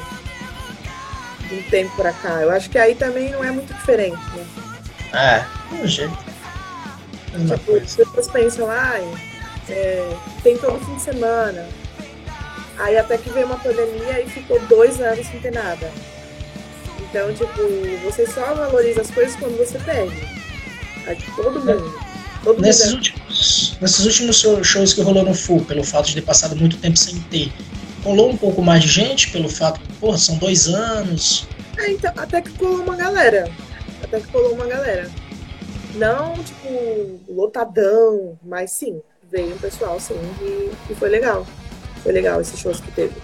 de 1.48 1.54
um 1.54 1.62
tempo 1.70 1.94
pra 1.96 2.12
cá. 2.12 2.42
Eu 2.42 2.50
acho 2.50 2.70
que 2.70 2.78
aí 2.78 2.94
também 2.94 3.30
não 3.30 3.44
é 3.44 3.50
muito 3.50 3.72
diferente, 3.74 4.18
né? 4.34 4.46
É, 5.12 5.74
um 5.74 5.86
jeito. 5.86 6.16
Tipo, 7.36 7.76
as 7.76 7.94
pessoas 7.94 8.28
pensam, 8.28 8.70
ai, 8.70 9.06
é, 9.68 10.16
tem 10.42 10.56
todo 10.56 10.82
fim 10.84 10.94
de 10.96 11.02
semana. 11.02 11.66
Aí 12.78 12.96
até 12.96 13.18
que 13.18 13.30
veio 13.30 13.46
uma 13.46 13.58
pandemia 13.58 14.22
e 14.22 14.28
ficou 14.28 14.58
dois 14.60 15.00
anos 15.00 15.26
sem 15.26 15.40
ter 15.40 15.52
nada. 15.52 15.90
Então, 17.16 17.32
tipo, 17.32 17.62
você 18.04 18.26
só 18.26 18.52
valoriza 18.54 19.00
as 19.00 19.10
coisas 19.10 19.34
quando 19.36 19.56
você 19.56 19.78
perde. 19.78 20.14
Todo 21.34 21.60
mundo. 21.60 21.98
Todo 22.44 22.60
nesses, 22.60 22.92
mundo 22.92 22.92
é... 22.92 22.96
últimos, 22.96 23.78
nesses 23.80 24.04
últimos 24.04 24.66
shows 24.66 24.92
que 24.92 25.00
rolou 25.00 25.24
no 25.24 25.32
Full, 25.32 25.64
pelo 25.64 25.82
fato 25.82 26.08
de 26.08 26.16
ter 26.16 26.20
passado 26.20 26.54
muito 26.54 26.76
tempo 26.76 26.96
sem 26.98 27.18
ter, 27.22 27.50
rolou 28.04 28.28
um 28.28 28.36
pouco 28.36 28.60
mais 28.60 28.82
de 28.82 28.88
gente 28.88 29.30
pelo 29.30 29.48
fato 29.48 29.80
que, 29.80 29.90
porra, 29.94 30.18
são 30.18 30.36
dois 30.36 30.68
anos. 30.68 31.48
É, 31.78 31.90
então, 31.90 32.12
até 32.18 32.42
que 32.42 32.50
colou 32.50 32.82
uma 32.82 32.96
galera. 32.96 33.50
Até 34.02 34.20
que 34.20 34.26
colou 34.28 34.52
uma 34.52 34.66
galera. 34.66 35.10
Não, 35.94 36.34
tipo, 36.34 37.18
lotadão, 37.30 38.38
mas 38.44 38.72
sim, 38.72 39.00
veio 39.32 39.54
um 39.54 39.58
pessoal, 39.58 39.98
sim, 39.98 40.20
e, 40.42 40.70
e 40.90 40.94
foi 40.94 41.08
legal. 41.08 41.46
Foi 42.02 42.12
legal 42.12 42.42
esses 42.42 42.60
shows 42.60 42.78
que 42.78 42.90
teve. 42.92 43.14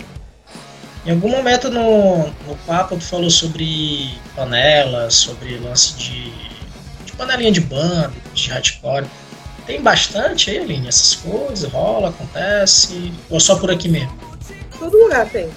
Em 1.04 1.10
algum 1.10 1.28
momento 1.28 1.68
no, 1.70 2.28
no 2.46 2.56
papo 2.66 2.96
tu 2.96 3.04
falou 3.04 3.30
sobre 3.30 4.14
panelas, 4.36 5.14
sobre 5.14 5.58
lance 5.58 5.94
de 5.94 6.32
panelinha 7.16 7.52
de 7.52 7.60
banda, 7.60 8.12
de 8.34 8.50
hardcore. 8.50 9.06
Tem 9.66 9.80
bastante 9.80 10.50
aí, 10.50 10.58
Aline, 10.58 10.88
essas 10.88 11.14
coisas? 11.14 11.70
Rola, 11.70 12.08
acontece? 12.08 13.12
Ou 13.30 13.38
só 13.38 13.56
por 13.56 13.70
aqui 13.70 13.88
mesmo? 13.88 14.12
Todo 14.78 14.98
lugar 14.98 15.28
tem. 15.28 15.48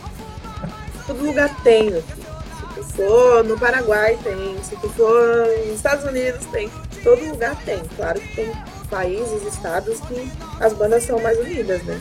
Todo 1.07 1.25
lugar 1.25 1.55
tem. 1.63 1.89
Se 1.91 2.75
tu 2.75 2.83
for 2.83 3.43
no 3.43 3.59
Paraguai, 3.59 4.17
tem. 4.23 4.57
Se 4.63 4.75
tu 4.75 4.89
for 4.89 5.47
nos 5.65 5.75
Estados 5.75 6.05
Unidos, 6.05 6.45
tem. 6.51 6.69
Todo 7.03 7.25
lugar 7.25 7.55
tem. 7.65 7.79
Claro 7.95 8.19
que 8.19 8.35
tem 8.35 8.51
países, 8.89 9.43
estados 9.51 9.99
que 10.01 10.31
as 10.59 10.73
bandas 10.73 11.03
são 11.03 11.19
mais 11.19 11.39
unidas, 11.39 11.81
né? 11.83 11.99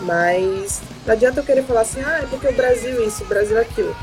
Mas 0.00 0.80
não 1.04 1.12
adianta 1.12 1.40
eu 1.40 1.44
querer 1.44 1.64
falar 1.64 1.80
assim, 1.80 2.00
ah, 2.02 2.20
é 2.22 2.26
porque 2.26 2.48
o 2.48 2.52
Brasil 2.52 3.04
isso, 3.06 3.24
o 3.24 3.26
Brasil 3.26 3.60
aquilo. 3.60 3.96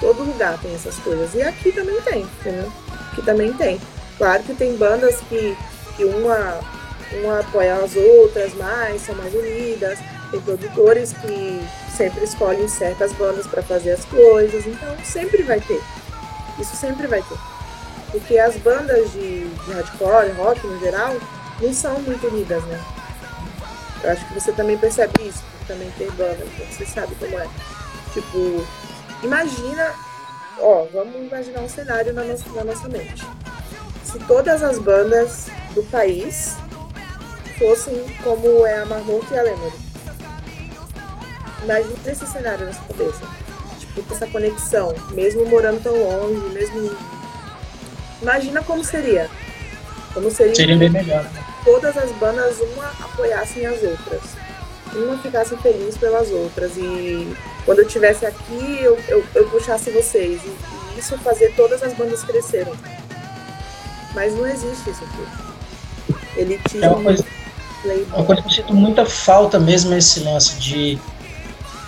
Todo 0.00 0.24
lugar 0.24 0.58
tem 0.60 0.74
essas 0.74 0.96
coisas. 0.96 1.34
E 1.34 1.42
aqui 1.42 1.72
também 1.72 2.00
tem, 2.02 2.22
entendeu? 2.22 2.70
que 3.14 3.22
também 3.22 3.52
tem. 3.52 3.80
Claro 4.18 4.42
que 4.42 4.54
tem 4.54 4.76
bandas 4.76 5.20
que, 5.28 5.56
que 5.96 6.04
uma 6.04 6.60
uma 7.12 7.40
apoia 7.40 7.74
as 7.74 7.96
outras 7.96 8.54
mais, 8.54 9.02
são 9.02 9.14
mais 9.16 9.34
unidas. 9.34 9.98
Tem 10.30 10.40
produtores 10.40 11.12
que 11.12 11.60
sempre 11.96 12.22
escolhem 12.22 12.68
certas 12.68 13.12
bandas 13.14 13.48
para 13.48 13.62
fazer 13.62 13.92
as 13.92 14.04
coisas, 14.04 14.64
então 14.64 14.96
sempre 15.04 15.42
vai 15.42 15.60
ter. 15.60 15.82
Isso 16.58 16.76
sempre 16.76 17.08
vai 17.08 17.20
ter. 17.20 17.36
Porque 18.12 18.38
as 18.38 18.54
bandas 18.56 19.10
de, 19.12 19.48
de 19.48 19.72
hardcore, 19.72 20.30
rock 20.36 20.64
no 20.64 20.78
geral, 20.78 21.16
não 21.60 21.74
são 21.74 21.98
muito 22.00 22.28
unidas, 22.28 22.62
né? 22.64 22.80
Eu 24.02 24.12
acho 24.12 24.26
que 24.26 24.34
você 24.34 24.52
também 24.52 24.78
percebe 24.78 25.12
isso, 25.28 25.42
também 25.66 25.90
tem 25.98 26.10
banda, 26.12 26.38
então 26.42 26.66
você 26.66 26.86
sabe 26.86 27.14
como 27.16 27.38
é. 27.38 27.46
Tipo, 28.12 28.66
imagina, 29.22 29.92
ó, 30.58 30.86
vamos 30.92 31.16
imaginar 31.16 31.60
um 31.60 31.68
cenário 31.68 32.12
na 32.12 32.24
nossa, 32.24 32.50
na 32.50 32.64
nossa 32.64 32.88
mente. 32.88 33.24
Se 34.04 34.18
todas 34.20 34.62
as 34.62 34.78
bandas 34.78 35.48
do 35.74 35.82
país 35.84 36.56
fossem 37.58 38.02
como 38.24 38.66
é 38.66 38.78
a 38.78 38.86
Marmot 38.86 39.26
e 39.30 39.38
a 39.38 39.42
Lemery. 39.42 39.76
Imagina 41.62 41.94
esse 42.06 42.26
cenário 42.26 42.66
na 42.66 42.72
sua 42.72 42.84
cabeça. 42.86 43.20
Tipo, 43.78 44.14
essa 44.14 44.26
conexão, 44.26 44.94
mesmo 45.10 45.44
morando 45.46 45.82
tão 45.82 45.94
longe, 45.94 46.40
mesmo. 46.54 46.96
Imagina 48.22 48.62
como 48.62 48.82
seria. 48.82 49.28
Como 50.14 50.30
seria. 50.30 50.54
Seria 50.54 50.76
bem 50.76 50.88
melhor. 50.88 51.22
Né? 51.24 51.49
Todas 51.64 51.96
as 51.96 52.10
bandas 52.12 52.58
uma 52.60 52.86
apoiassem 53.04 53.66
as 53.66 53.82
outras. 53.82 54.22
Uma 54.94 55.18
ficasse 55.18 55.56
feliz 55.58 55.96
pelas 55.96 56.30
outras. 56.30 56.76
E 56.76 57.36
quando 57.64 57.80
eu 57.80 57.86
estivesse 57.86 58.26
aqui, 58.26 58.78
eu, 58.80 58.98
eu, 59.08 59.24
eu, 59.34 59.48
puxasse 59.48 59.90
vocês. 59.90 60.40
E, 60.44 60.96
e 60.96 60.98
isso 60.98 61.16
fazer 61.18 61.54
todas 61.54 61.82
as 61.82 61.92
bandas 61.94 62.24
crescerem. 62.24 62.72
Mas 64.14 64.34
não 64.34 64.46
existe 64.46 64.90
isso 64.90 65.04
aqui. 65.04 66.20
Elitismo. 66.40 66.84
É 66.84 66.88
uma 66.88 67.02
coisa, 67.02 67.24
uma 68.14 68.24
coisa 68.24 68.42
que 68.42 68.48
eu 68.48 68.52
sinto 68.52 68.74
muita 68.74 69.06
falta 69.06 69.58
mesmo 69.58 69.94
esse 69.94 70.20
lance 70.20 70.56
de 70.56 70.98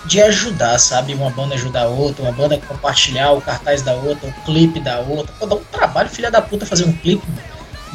de 0.05 0.21
ajudar, 0.21 0.77
sabe? 0.79 1.13
Uma 1.13 1.29
banda 1.29 1.55
ajudar 1.55 1.83
a 1.83 1.87
outra, 1.87 2.23
uma 2.23 2.31
banda 2.31 2.57
compartilhar 2.57 3.31
o 3.31 3.41
cartaz 3.41 3.81
da 3.81 3.93
outra, 3.93 4.29
o 4.29 4.33
clipe 4.45 4.79
da 4.79 4.99
outra. 4.99 5.33
Pô, 5.39 5.45
dá 5.45 5.55
um 5.55 5.63
trabalho, 5.63 6.09
filha 6.09 6.29
da 6.29 6.41
puta, 6.41 6.65
fazer 6.65 6.85
um 6.85 6.93
clipe. 6.93 7.25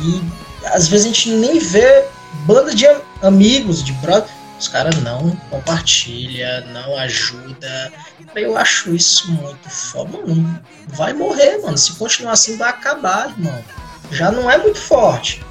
E 0.01 0.23
às 0.65 0.89
vezes 0.89 1.07
a 1.07 1.09
gente 1.09 1.31
nem 1.31 1.59
vê 1.59 2.05
banda 2.47 2.75
de 2.75 2.87
amigos, 3.23 3.83
de 3.83 3.93
brother. 3.95 4.31
Os 4.59 4.67
caras 4.67 4.97
não 5.03 5.31
compartilha, 5.51 6.67
não 6.73 6.97
ajuda. 6.99 7.93
Eu 8.35 8.57
acho 8.57 8.95
isso 8.95 9.31
muito 9.31 9.71
foda. 9.71 10.19
Mano, 10.19 10.61
vai 10.89 11.13
morrer, 11.13 11.59
mano. 11.59 11.79
Se 11.79 11.93
continuar 11.93 12.33
assim, 12.33 12.57
vai 12.57 12.71
acabar, 12.71 13.31
irmão. 13.31 13.65
Já 14.11 14.33
não 14.33 14.51
é 14.51 14.59
muito 14.59 14.81
forte. 14.81 15.45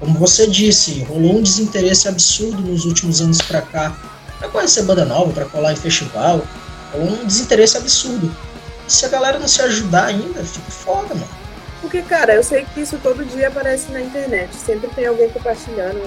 Como 0.00 0.18
você 0.18 0.46
disse, 0.46 1.02
rolou 1.04 1.38
um 1.38 1.42
desinteresse 1.42 2.08
absurdo 2.08 2.60
nos 2.62 2.84
últimos 2.84 3.20
anos 3.20 3.40
pra 3.42 3.62
cá 3.62 3.96
para 4.38 4.48
conhecer 4.48 4.82
banda 4.82 5.04
nova, 5.04 5.32
para 5.32 5.44
colar 5.46 5.72
em 5.72 5.76
festival, 5.76 6.46
ou 6.94 7.02
um 7.02 7.26
desinteresse 7.26 7.76
absurdo. 7.76 8.34
E 8.86 8.92
se 8.92 9.04
a 9.04 9.08
galera 9.08 9.38
não 9.38 9.48
se 9.48 9.60
ajudar 9.62 10.06
ainda, 10.06 10.42
fica 10.44 10.70
foda, 10.70 11.14
mano. 11.14 11.37
Porque, 11.80 12.02
cara, 12.02 12.34
eu 12.34 12.42
sei 12.42 12.64
que 12.64 12.80
isso 12.80 12.98
todo 13.02 13.24
dia 13.24 13.48
aparece 13.48 13.92
na 13.92 14.00
internet. 14.00 14.54
Sempre 14.54 14.90
tem 14.90 15.06
alguém 15.06 15.30
compartilhando 15.30 16.02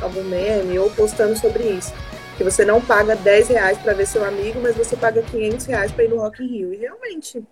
algum 0.00 0.22
meme 0.24 0.78
ou 0.78 0.90
postando 0.90 1.36
sobre 1.36 1.64
isso. 1.64 1.92
Que 2.36 2.44
você 2.44 2.64
não 2.64 2.80
paga 2.80 3.16
10 3.16 3.48
reais 3.48 3.78
pra 3.78 3.94
ver 3.94 4.06
seu 4.06 4.24
amigo, 4.24 4.60
mas 4.62 4.76
você 4.76 4.96
paga 4.96 5.22
500 5.22 5.66
reais 5.66 5.92
pra 5.92 6.04
ir 6.04 6.08
no 6.08 6.18
Rock 6.18 6.42
in 6.42 6.46
Rio. 6.46 6.74
E 6.74 6.76
realmente, 6.76 7.44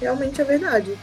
realmente 0.00 0.40
é 0.40 0.44
verdade. 0.44 0.96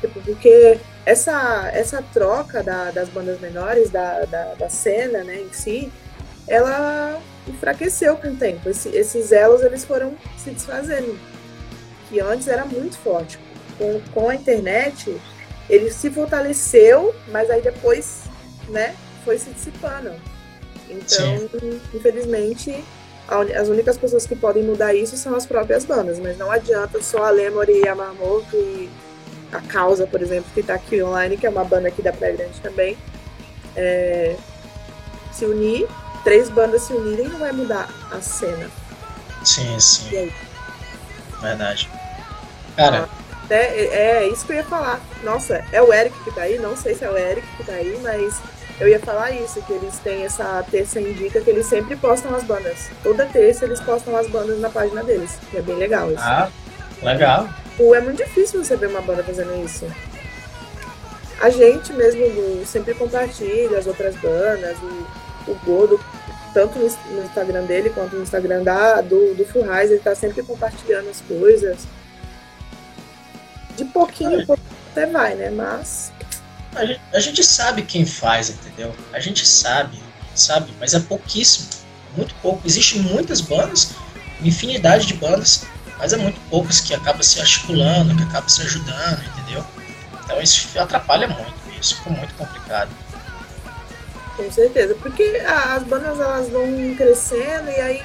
Tipo, 0.00 0.20
porque 0.20 0.78
essa, 1.04 1.70
essa 1.74 2.02
troca 2.12 2.62
da, 2.62 2.90
das 2.90 3.08
bandas 3.08 3.40
menores, 3.40 3.90
da, 3.90 4.24
da, 4.24 4.54
da 4.54 4.68
cena 4.68 5.24
né, 5.24 5.40
em 5.40 5.52
si, 5.52 5.92
ela 6.46 7.20
enfraqueceu 7.48 8.16
com 8.16 8.28
o 8.28 8.36
tempo. 8.36 8.68
Esse, 8.68 8.88
esses 8.90 9.32
elos 9.32 9.62
eles 9.62 9.84
foram 9.84 10.14
se 10.38 10.50
desfazendo, 10.50 11.18
que 12.08 12.20
antes 12.20 12.48
era 12.48 12.64
muito 12.64 12.96
forte. 12.98 13.38
Com, 13.80 14.00
com 14.12 14.28
a 14.28 14.34
internet, 14.34 15.18
ele 15.68 15.90
se 15.90 16.10
fortaleceu, 16.10 17.14
mas 17.28 17.48
aí 17.48 17.62
depois, 17.62 18.24
né, 18.68 18.94
foi 19.24 19.38
se 19.38 19.48
dissipando. 19.50 20.12
Então, 20.90 21.48
Sim. 21.48 21.80
infelizmente, 21.94 22.84
as 23.58 23.68
únicas 23.68 23.96
pessoas 23.96 24.26
que 24.26 24.36
podem 24.36 24.62
mudar 24.62 24.92
isso 24.92 25.16
são 25.16 25.34
as 25.34 25.46
próprias 25.46 25.84
bandas, 25.84 26.18
mas 26.18 26.36
não 26.36 26.50
adianta 26.50 27.00
só 27.00 27.24
a 27.24 27.30
Lemory 27.30 27.84
e 27.84 27.88
a 27.88 27.94
Marmoto 27.94 28.56
e 28.56 28.90
a 29.52 29.60
Causa, 29.60 30.06
por 30.06 30.20
exemplo, 30.20 30.50
que 30.52 30.60
está 30.60 30.74
aqui 30.74 31.02
online, 31.02 31.36
que 31.36 31.46
é 31.46 31.50
uma 31.50 31.64
banda 31.64 31.88
aqui 31.88 32.02
da 32.02 32.12
Praia 32.12 32.36
Grande 32.36 32.60
também, 32.60 32.98
é, 33.76 34.36
se 35.32 35.44
unir 35.44 35.88
três 36.24 36.50
bandas 36.50 36.82
se 36.82 36.92
unirem 36.92 37.28
não 37.28 37.38
vai 37.38 37.52
mudar 37.52 37.88
a 38.10 38.20
cena. 38.20 38.68
Sim, 39.44 39.78
sim. 39.80 40.32
Verdade. 41.40 41.88
Cara. 42.76 43.08
Ah, 43.10 43.19
é, 43.54 44.22
é, 44.22 44.28
isso 44.28 44.46
que 44.46 44.52
eu 44.52 44.56
ia 44.56 44.64
falar. 44.64 45.00
Nossa, 45.22 45.64
é 45.72 45.82
o 45.82 45.92
Eric 45.92 46.18
que 46.24 46.34
tá 46.34 46.42
aí? 46.42 46.58
Não 46.58 46.76
sei 46.76 46.94
se 46.94 47.04
é 47.04 47.10
o 47.10 47.16
Eric 47.16 47.46
que 47.56 47.64
tá 47.64 47.72
aí, 47.72 47.98
mas 48.02 48.40
eu 48.80 48.88
ia 48.88 48.98
falar 48.98 49.30
isso, 49.32 49.60
que 49.62 49.72
eles 49.72 49.98
têm 49.98 50.24
essa 50.24 50.64
terça 50.70 51.00
indica 51.00 51.40
que 51.40 51.50
eles 51.50 51.66
sempre 51.66 51.96
postam 51.96 52.34
as 52.34 52.44
bandas. 52.44 52.90
Toda 53.02 53.26
terça 53.26 53.64
eles 53.64 53.80
postam 53.80 54.16
as 54.16 54.26
bandas 54.28 54.58
na 54.58 54.70
página 54.70 55.04
deles, 55.04 55.38
que 55.50 55.58
é 55.58 55.62
bem 55.62 55.76
legal 55.76 56.10
isso. 56.10 56.22
Ah, 56.22 56.50
legal. 57.02 57.48
É 57.78 58.00
muito 58.00 58.22
difícil 58.22 58.62
você 58.62 58.76
ver 58.76 58.88
uma 58.88 59.00
banda 59.00 59.22
fazendo 59.22 59.64
isso. 59.64 59.86
A 61.40 61.48
gente 61.48 61.92
mesmo 61.92 62.64
sempre 62.66 62.94
compartilha 62.94 63.78
as 63.78 63.86
outras 63.86 64.14
bandas, 64.16 64.76
e 64.82 65.50
o 65.50 65.54
Gordo, 65.64 65.98
tanto 66.52 66.78
no, 66.78 66.86
Instagram 67.24 67.64
dele 67.64 67.90
quanto 67.90 68.16
no 68.16 68.22
Instagram 68.22 68.62
da, 68.62 69.00
do, 69.00 69.34
do 69.34 69.44
Furrais, 69.46 69.90
ele 69.90 70.00
tá 70.00 70.14
sempre 70.14 70.42
compartilhando 70.42 71.08
as 71.08 71.20
coisas. 71.22 71.86
Pouquinho 74.00 74.46
até 74.92 75.04
vai, 75.06 75.34
né? 75.34 75.50
Mas. 75.50 76.10
A 76.74 76.86
gente, 76.86 77.00
a 77.12 77.20
gente 77.20 77.44
sabe 77.44 77.82
quem 77.82 78.06
faz, 78.06 78.48
entendeu? 78.48 78.94
A 79.12 79.20
gente 79.20 79.46
sabe, 79.46 80.00
sabe? 80.34 80.72
Mas 80.80 80.94
é 80.94 81.00
pouquíssimo. 81.00 81.68
Muito 82.16 82.34
pouco. 82.36 82.66
Existem 82.66 83.02
muitas 83.02 83.42
bandas, 83.42 83.90
infinidade 84.42 85.06
de 85.06 85.14
bandas, 85.14 85.64
mas 85.98 86.14
é 86.14 86.16
muito 86.16 86.40
poucas 86.48 86.80
que 86.80 86.94
acabam 86.94 87.22
se 87.22 87.40
articulando, 87.40 88.16
que 88.16 88.22
acabam 88.22 88.48
se 88.48 88.62
ajudando, 88.62 89.22
entendeu? 89.22 89.64
Então 90.24 90.40
isso 90.40 90.66
atrapalha 90.78 91.28
muito, 91.28 91.54
isso 91.78 91.96
fica 91.96 92.10
muito 92.10 92.34
complicado. 92.34 92.90
Com 94.36 94.50
certeza, 94.50 94.94
porque 94.94 95.42
as 95.46 95.82
bandas 95.82 96.18
elas 96.18 96.48
vão 96.48 96.94
crescendo 96.96 97.68
e 97.68 97.80
aí 97.80 98.02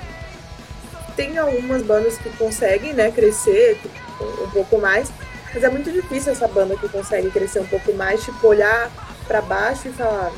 tem 1.16 1.38
algumas 1.38 1.82
bandas 1.84 2.18
que 2.18 2.30
conseguem, 2.32 2.94
né, 2.94 3.10
crescer 3.12 3.80
tipo, 3.82 4.44
um 4.44 4.50
pouco 4.50 4.78
mais, 4.78 5.10
mas 5.56 5.64
é 5.64 5.70
muito 5.70 5.90
difícil 5.90 6.34
essa 6.34 6.50
banda 6.50 6.76
que 6.76 6.90
consegue 6.90 7.32
crescer 7.32 7.62
um 7.62 7.68
pouco 7.68 7.94
mais, 7.94 8.22
tipo, 8.26 8.46
olhar 8.46 8.92
para 9.26 9.42
baixo 9.42 9.88
e 9.88 9.94
falar, 9.94 10.30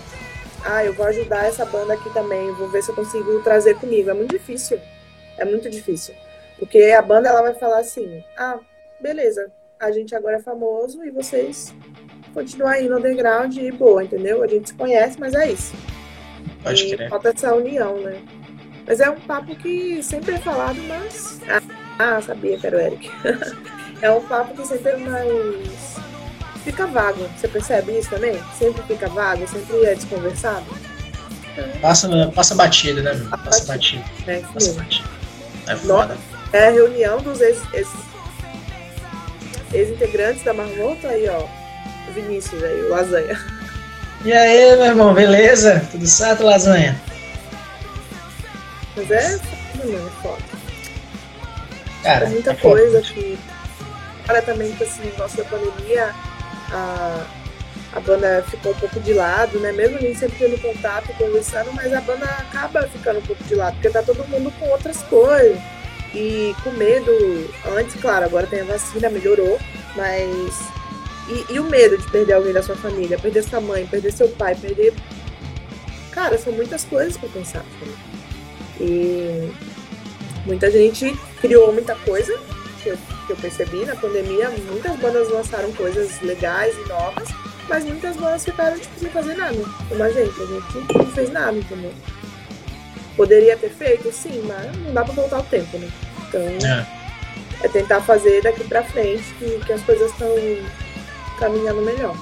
ah, 0.63 0.85
eu 0.85 0.93
vou 0.93 1.07
ajudar 1.07 1.47
essa 1.47 1.65
banda 1.65 1.95
aqui 1.95 2.07
também, 2.13 2.51
vou 2.53 2.69
ver 2.69 2.83
se 2.83 2.91
eu 2.91 2.95
consigo 2.95 3.41
trazer 3.41 3.73
comigo. 3.79 4.11
É 4.11 4.13
muito 4.13 4.37
difícil. 4.37 4.79
É 5.39 5.43
muito 5.43 5.71
difícil. 5.71 6.13
Porque 6.59 6.95
a 6.95 7.01
banda 7.01 7.29
ela 7.29 7.41
vai 7.41 7.55
falar 7.55 7.79
assim, 7.79 8.23
ah, 8.37 8.59
beleza, 8.99 9.51
a 9.79 9.91
gente 9.91 10.13
agora 10.13 10.37
é 10.37 10.41
famoso 10.41 11.03
e 11.03 11.09
vocês 11.09 11.73
continuar 12.31 12.73
aí 12.73 12.87
no 12.87 12.99
underground 12.99 13.57
e 13.57 13.71
boa, 13.71 14.03
entendeu? 14.03 14.43
A 14.43 14.47
gente 14.47 14.69
se 14.69 14.75
conhece, 14.75 15.19
mas 15.19 15.33
é 15.33 15.51
isso. 15.51 15.73
Pode 16.61 16.85
e 16.85 16.95
crer. 16.95 17.09
Falta 17.09 17.29
essa 17.29 17.55
união, 17.55 17.97
né? 18.01 18.21
Mas 18.85 18.99
é 18.99 19.09
um 19.09 19.19
papo 19.19 19.55
que 19.55 20.03
sempre 20.03 20.35
é 20.35 20.37
falado, 20.37 20.79
mas. 20.87 21.41
Ah, 21.49 21.61
ah 21.97 22.21
sabia 22.21 22.55
que 22.59 22.67
era 22.67 22.77
o 22.77 22.79
Eric. 22.79 23.09
é 24.01 24.11
um 24.11 24.21
papo 24.21 24.55
que 24.55 24.67
sempre 24.67 24.91
é 24.91 24.97
mais. 24.97 25.95
Fica 26.63 26.87
vago. 26.87 27.29
Você 27.37 27.47
percebe 27.47 27.97
isso 27.97 28.09
também? 28.09 28.37
Sempre 28.57 28.83
fica 28.83 29.07
vago, 29.07 29.47
sempre 29.47 29.85
é 29.85 29.95
desconversado. 29.95 30.65
Passa, 31.81 32.09
passa 32.35 32.55
batida, 32.55 33.01
né? 33.01 33.27
Passa 33.43 33.65
batida. 33.65 34.03
É, 34.27 34.41
passa 34.53 34.73
batida. 34.73 35.09
É 35.67 35.75
foda. 35.75 36.17
É 36.53 36.67
a 36.67 36.71
reunião 36.71 37.21
dos 37.21 37.41
ex-integrantes 37.41 40.37
ex 40.37 40.43
da 40.43 40.53
Marmota 40.53 41.07
aí, 41.07 41.27
ó 41.29 41.47
Vinícius 42.11 42.63
aí, 42.63 42.81
o 42.83 42.89
Lasanha. 42.89 43.39
E 44.25 44.33
aí, 44.33 44.75
meu 44.75 44.85
irmão, 44.85 45.13
beleza? 45.13 45.87
Tudo 45.91 46.07
certo, 46.07 46.43
Lasanha? 46.43 46.99
Mas 48.95 49.11
é 49.11 49.39
mano, 49.77 50.07
é 50.07 50.21
foda. 50.21 50.43
Cara, 52.01 52.25
é 52.25 52.29
muita 52.29 52.51
é 52.51 52.55
coisa 52.55 53.01
que. 53.01 53.37
Cara, 54.27 54.41
também 54.41 54.71
com 54.73 54.83
esse 54.83 54.99
negócio 54.99 55.37
da 55.37 55.49
pandemia, 55.49 56.13
a, 56.69 57.25
a 57.93 57.99
banda 58.01 58.43
ficou 58.49 58.73
um 58.73 58.75
pouco 58.75 58.99
de 58.99 59.13
lado, 59.13 59.57
né? 59.59 59.71
Mesmo 59.71 59.97
nem 60.01 60.13
sempre 60.13 60.37
tendo 60.37 60.61
contato, 60.61 61.13
conversando, 61.17 61.71
mas 61.73 61.93
a 61.93 62.01
banda 62.01 62.25
acaba 62.25 62.83
ficando 62.83 63.19
um 63.19 63.23
pouco 63.23 63.41
de 63.45 63.55
lado, 63.55 63.75
porque 63.75 63.89
tá 63.89 64.03
todo 64.03 64.27
mundo 64.27 64.51
com 64.59 64.67
outras 64.67 65.01
coisas. 65.03 65.57
E 66.13 66.53
com 66.63 66.71
medo, 66.71 67.11
antes, 67.77 67.95
claro, 68.01 68.25
agora 68.25 68.47
tem 68.47 68.61
a 68.61 68.65
vacina, 68.65 69.09
melhorou, 69.09 69.57
mas 69.95 70.77
e, 71.29 71.53
e, 71.53 71.59
o 71.59 71.63
medo 71.63 71.97
de 71.97 72.09
perder 72.09 72.33
alguém 72.33 72.53
da 72.53 72.63
sua 72.63 72.75
família, 72.75 73.19
perder 73.19 73.43
sua 73.43 73.59
mãe, 73.59 73.85
perder 73.85 74.11
seu 74.11 74.29
pai, 74.29 74.55
perder. 74.55 74.93
cara, 76.11 76.37
são 76.37 76.53
muitas 76.53 76.83
coisas 76.85 77.17
para 77.17 77.29
pensar. 77.29 77.63
Né? 77.81 77.93
E 78.79 79.51
muita 80.45 80.71
gente 80.71 81.17
criou 81.41 81.73
muita 81.73 81.95
coisa, 81.95 82.39
que 82.87 82.89
eu, 82.89 82.97
que 83.27 83.33
eu 83.33 83.37
percebi 83.37 83.85
na 83.85 83.95
pandemia. 83.95 84.49
Muitas 84.49 84.95
bandas 84.97 85.29
lançaram 85.29 85.71
coisas 85.73 86.21
legais 86.21 86.75
e 86.77 86.87
novas, 86.87 87.27
mas 87.67 87.83
muitas 87.83 88.15
bandas 88.15 88.45
ficaram 88.45 88.79
tipo, 88.79 88.99
sem 88.99 89.09
fazer 89.09 89.35
nada. 89.35 89.57
Como 89.89 90.01
a 90.01 90.09
gente, 90.09 90.41
a 90.41 90.45
gente 90.45 90.93
não 90.97 91.05
fez 91.07 91.31
nada, 91.31 91.57
entendeu? 91.57 91.93
Poderia 93.15 93.57
ter 93.57 93.69
feito, 93.69 94.11
sim, 94.11 94.43
mas 94.45 94.77
não 94.77 94.93
dá 94.93 95.03
pra 95.03 95.13
voltar 95.13 95.39
o 95.39 95.43
tempo, 95.43 95.77
né? 95.77 95.89
Então, 96.27 96.41
é, 96.41 96.85
é 97.63 97.67
tentar 97.67 98.01
fazer 98.01 98.41
daqui 98.43 98.63
pra 98.63 98.83
frente 98.83 99.23
que, 99.39 99.59
que 99.65 99.73
as 99.73 99.81
coisas 99.81 100.11
estão 100.11 100.29
caminhando 101.39 101.81
melhor. 101.81 102.15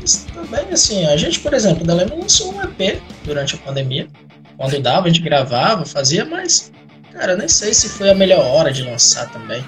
Mas 0.00 0.26
também, 0.32 0.66
assim, 0.72 1.06
a 1.06 1.16
gente, 1.16 1.38
por 1.40 1.52
exemplo, 1.52 1.84
da 1.84 1.94
Lema 1.94 2.14
lançou 2.14 2.54
um 2.54 2.62
EP 2.62 3.00
durante 3.24 3.54
a 3.54 3.58
pandemia. 3.58 4.08
Quando 4.56 4.80
dava, 4.80 5.06
a 5.06 5.08
gente 5.08 5.20
gravava, 5.20 5.84
fazia, 5.84 6.24
mas, 6.24 6.72
cara, 7.16 7.36
nem 7.36 7.48
sei 7.48 7.72
se 7.72 7.88
foi 7.88 8.10
a 8.10 8.14
melhor 8.14 8.44
hora 8.44 8.72
de 8.72 8.82
lançar 8.82 9.30
também. 9.30 9.64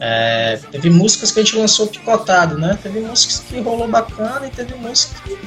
É, 0.00 0.58
teve 0.70 0.90
músicas 0.90 1.30
que 1.30 1.40
a 1.40 1.42
gente 1.42 1.56
lançou 1.56 1.86
picotado, 1.86 2.58
né? 2.58 2.78
Teve 2.82 3.00
músicas 3.00 3.42
que 3.48 3.60
rolou 3.60 3.88
bacana 3.88 4.46
e 4.46 4.50
teve 4.50 4.74
músicas 4.74 5.20
que 5.20 5.38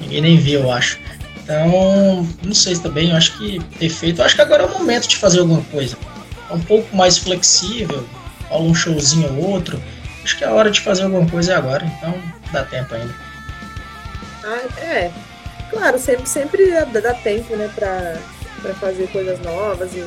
ninguém 0.00 0.20
nem 0.20 0.36
viu, 0.36 0.60
eu 0.60 0.72
acho. 0.72 0.98
Então, 1.42 2.26
não 2.42 2.54
sei 2.54 2.76
também, 2.76 3.10
eu 3.10 3.16
acho 3.16 3.38
que 3.38 3.62
perfeito. 3.78 4.20
Eu 4.20 4.24
acho 4.24 4.34
que 4.34 4.42
agora 4.42 4.64
é 4.64 4.66
o 4.66 4.78
momento 4.78 5.06
de 5.06 5.16
fazer 5.16 5.40
alguma 5.40 5.62
coisa. 5.64 5.96
É 6.50 6.52
um 6.52 6.60
pouco 6.60 6.94
mais 6.96 7.18
flexível, 7.18 8.06
rola 8.48 8.64
um 8.64 8.74
showzinho 8.74 9.32
ou 9.36 9.50
outro. 9.50 9.82
Acho 10.22 10.36
que 10.36 10.44
é 10.44 10.46
a 10.46 10.52
hora 10.52 10.70
de 10.70 10.80
fazer 10.80 11.04
alguma 11.04 11.28
coisa 11.28 11.52
é 11.52 11.56
agora, 11.56 11.86
então 11.86 12.14
dá 12.52 12.64
tempo 12.64 12.94
ainda. 12.94 13.14
Ah, 14.44 14.80
é. 14.80 15.10
Claro, 15.70 15.98
sempre, 15.98 16.26
sempre 16.26 16.70
dá, 16.70 17.14
tempo, 17.14 17.54
né, 17.56 17.70
pra, 17.74 18.16
pra 18.60 18.74
fazer 18.74 19.08
coisas 19.08 19.40
novas 19.40 19.92
e, 19.94 20.00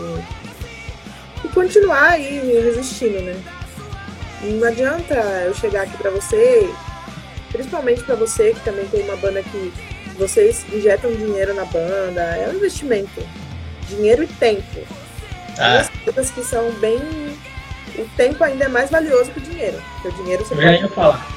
e 1.44 1.48
continuar 1.50 2.12
aí 2.12 2.40
resistindo, 2.64 3.22
né? 3.22 3.42
Não 4.42 4.68
adianta 4.68 5.16
eu 5.46 5.54
chegar 5.54 5.84
aqui 5.84 5.98
pra 5.98 6.10
você, 6.10 6.70
principalmente 7.52 8.04
pra 8.04 8.16
você 8.16 8.54
que 8.54 8.60
também 8.62 8.86
tem 8.88 9.04
uma 9.04 9.16
banda 9.18 9.44
que 9.44 9.74
vocês 10.18 10.66
injetam 10.74 11.12
dinheiro 11.14 11.54
na 11.54 11.66
banda, 11.66 12.22
é 12.22 12.50
um 12.50 12.56
investimento. 12.56 13.22
Dinheiro 13.88 14.24
e 14.24 14.28
tempo. 14.28 14.88
Ah. 15.60 15.88
Coisas 16.04 16.32
que 16.32 16.44
são 16.44 16.72
bem. 16.74 17.00
O 17.98 18.06
tempo 18.16 18.44
ainda 18.44 18.66
é 18.66 18.68
mais 18.68 18.90
valioso 18.90 19.32
que 19.32 19.40
o 19.40 19.42
dinheiro. 19.42 19.82
Porque 19.94 20.08
o 20.08 20.24
dinheiro 20.24 20.46
você 20.46 20.56
ganha 20.56 20.88
falar. 20.88 21.28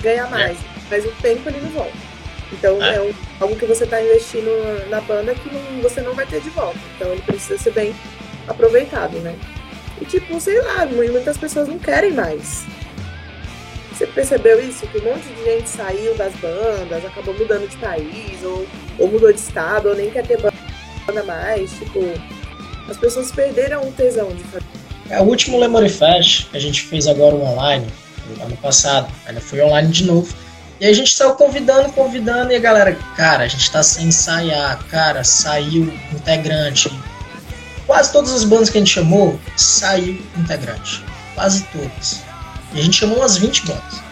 ganha 0.00 0.26
mais, 0.28 0.56
é. 0.56 0.64
mas 0.90 1.04
o 1.04 1.10
tempo 1.20 1.48
ele 1.48 1.60
não 1.60 1.70
volta. 1.70 2.07
Então 2.52 2.82
é, 2.82 2.96
é 2.96 3.02
um, 3.02 3.12
algo 3.40 3.56
que 3.56 3.66
você 3.66 3.84
está 3.84 4.02
investindo 4.02 4.50
na 4.88 5.00
banda 5.00 5.34
que 5.34 5.52
não, 5.52 5.82
você 5.82 6.00
não 6.00 6.14
vai 6.14 6.26
ter 6.26 6.40
de 6.40 6.50
volta. 6.50 6.78
Então 6.96 7.12
ele 7.12 7.22
precisa 7.22 7.58
ser 7.58 7.72
bem 7.72 7.94
aproveitado, 8.46 9.18
né? 9.18 9.36
E 10.00 10.04
tipo, 10.04 10.40
sei 10.40 10.60
lá, 10.62 10.86
muitas 10.86 11.36
pessoas 11.36 11.68
não 11.68 11.78
querem 11.78 12.12
mais. 12.12 12.64
Você 13.92 14.06
percebeu 14.06 14.60
isso? 14.60 14.86
Que 14.86 14.98
um 14.98 15.04
monte 15.04 15.26
de 15.26 15.44
gente 15.44 15.68
saiu 15.68 16.14
das 16.16 16.32
bandas, 16.34 17.04
acabou 17.04 17.34
mudando 17.34 17.68
de 17.68 17.76
país, 17.78 18.44
ou, 18.44 18.64
ou 18.96 19.08
mudou 19.08 19.32
de 19.32 19.40
estado, 19.40 19.88
ou 19.88 19.96
nem 19.96 20.08
quer 20.08 20.24
ter 20.24 20.38
banda 20.40 21.24
mais. 21.24 21.72
Tipo, 21.72 22.00
as 22.88 22.96
pessoas 22.96 23.32
perderam 23.32 23.82
o 23.82 23.92
tesão 23.92 24.28
de 24.28 24.42
fazer. 24.44 24.64
É, 25.10 25.20
o 25.20 25.24
último 25.24 25.58
Lemory 25.58 25.88
Fest 25.88 26.48
que 26.50 26.56
a 26.56 26.60
gente 26.60 26.82
fez 26.82 27.08
agora 27.08 27.34
online, 27.34 27.86
no 28.36 28.44
ano 28.44 28.56
passado, 28.58 29.12
ainda 29.26 29.40
foi 29.40 29.60
online 29.60 29.90
de 29.90 30.04
novo. 30.04 30.32
E 30.80 30.86
a 30.86 30.92
gente 30.92 31.14
saiu 31.14 31.34
convidando, 31.34 31.92
convidando, 31.92 32.52
e 32.52 32.56
a 32.56 32.60
galera, 32.60 32.94
cara, 33.16 33.44
a 33.44 33.48
gente 33.48 33.68
tá 33.70 33.82
sem 33.82 34.06
ensaiar, 34.06 34.78
cara, 34.84 35.24
saiu 35.24 35.92
integrante. 36.12 36.90
Quase 37.86 38.12
todas 38.12 38.32
as 38.32 38.44
bandas 38.44 38.70
que 38.70 38.78
a 38.78 38.80
gente 38.80 38.92
chamou, 38.92 39.40
saiu 39.56 40.22
integrante. 40.36 41.02
Quase 41.34 41.62
todas. 41.72 42.22
E 42.72 42.80
a 42.80 42.82
gente 42.82 42.96
chamou 42.96 43.18
umas 43.18 43.36
20 43.36 43.66
bandas. 43.66 44.08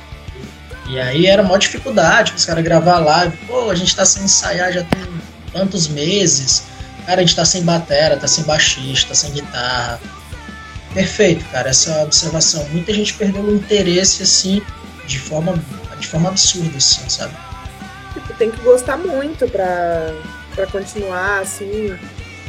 E 0.88 1.00
aí 1.00 1.26
era 1.26 1.42
uma 1.42 1.58
dificuldade 1.58 2.32
os 2.36 2.44
caras 2.44 2.64
gravar 2.64 2.98
live. 2.98 3.36
Pô, 3.46 3.70
a 3.70 3.74
gente 3.74 3.94
tá 3.94 4.04
sem 4.04 4.24
ensaiar 4.24 4.72
já 4.72 4.82
tem 4.84 5.06
tantos 5.52 5.88
meses. 5.88 6.64
Cara, 7.04 7.20
a 7.20 7.24
gente 7.24 7.36
tá 7.36 7.44
sem 7.44 7.62
batera, 7.62 8.16
tá 8.16 8.26
sem 8.26 8.44
baixista, 8.44 9.10
tá 9.10 9.14
sem 9.14 9.32
guitarra. 9.32 10.00
Perfeito, 10.92 11.44
cara, 11.50 11.70
essa 11.70 12.02
observação. 12.02 12.66
Muita 12.70 12.92
gente 12.92 13.14
perdeu 13.14 13.42
o 13.42 13.54
interesse, 13.54 14.22
assim, 14.22 14.62
de 15.06 15.18
forma, 15.18 15.62
de 15.98 16.08
forma 16.08 16.28
absurda, 16.28 16.76
assim, 16.76 17.08
sabe? 17.08 17.34
Tipo, 18.12 18.34
tem 18.34 18.50
que 18.50 18.60
gostar 18.62 18.96
muito 18.96 19.48
pra, 19.48 20.12
pra 20.54 20.66
continuar, 20.66 21.40
assim. 21.40 21.96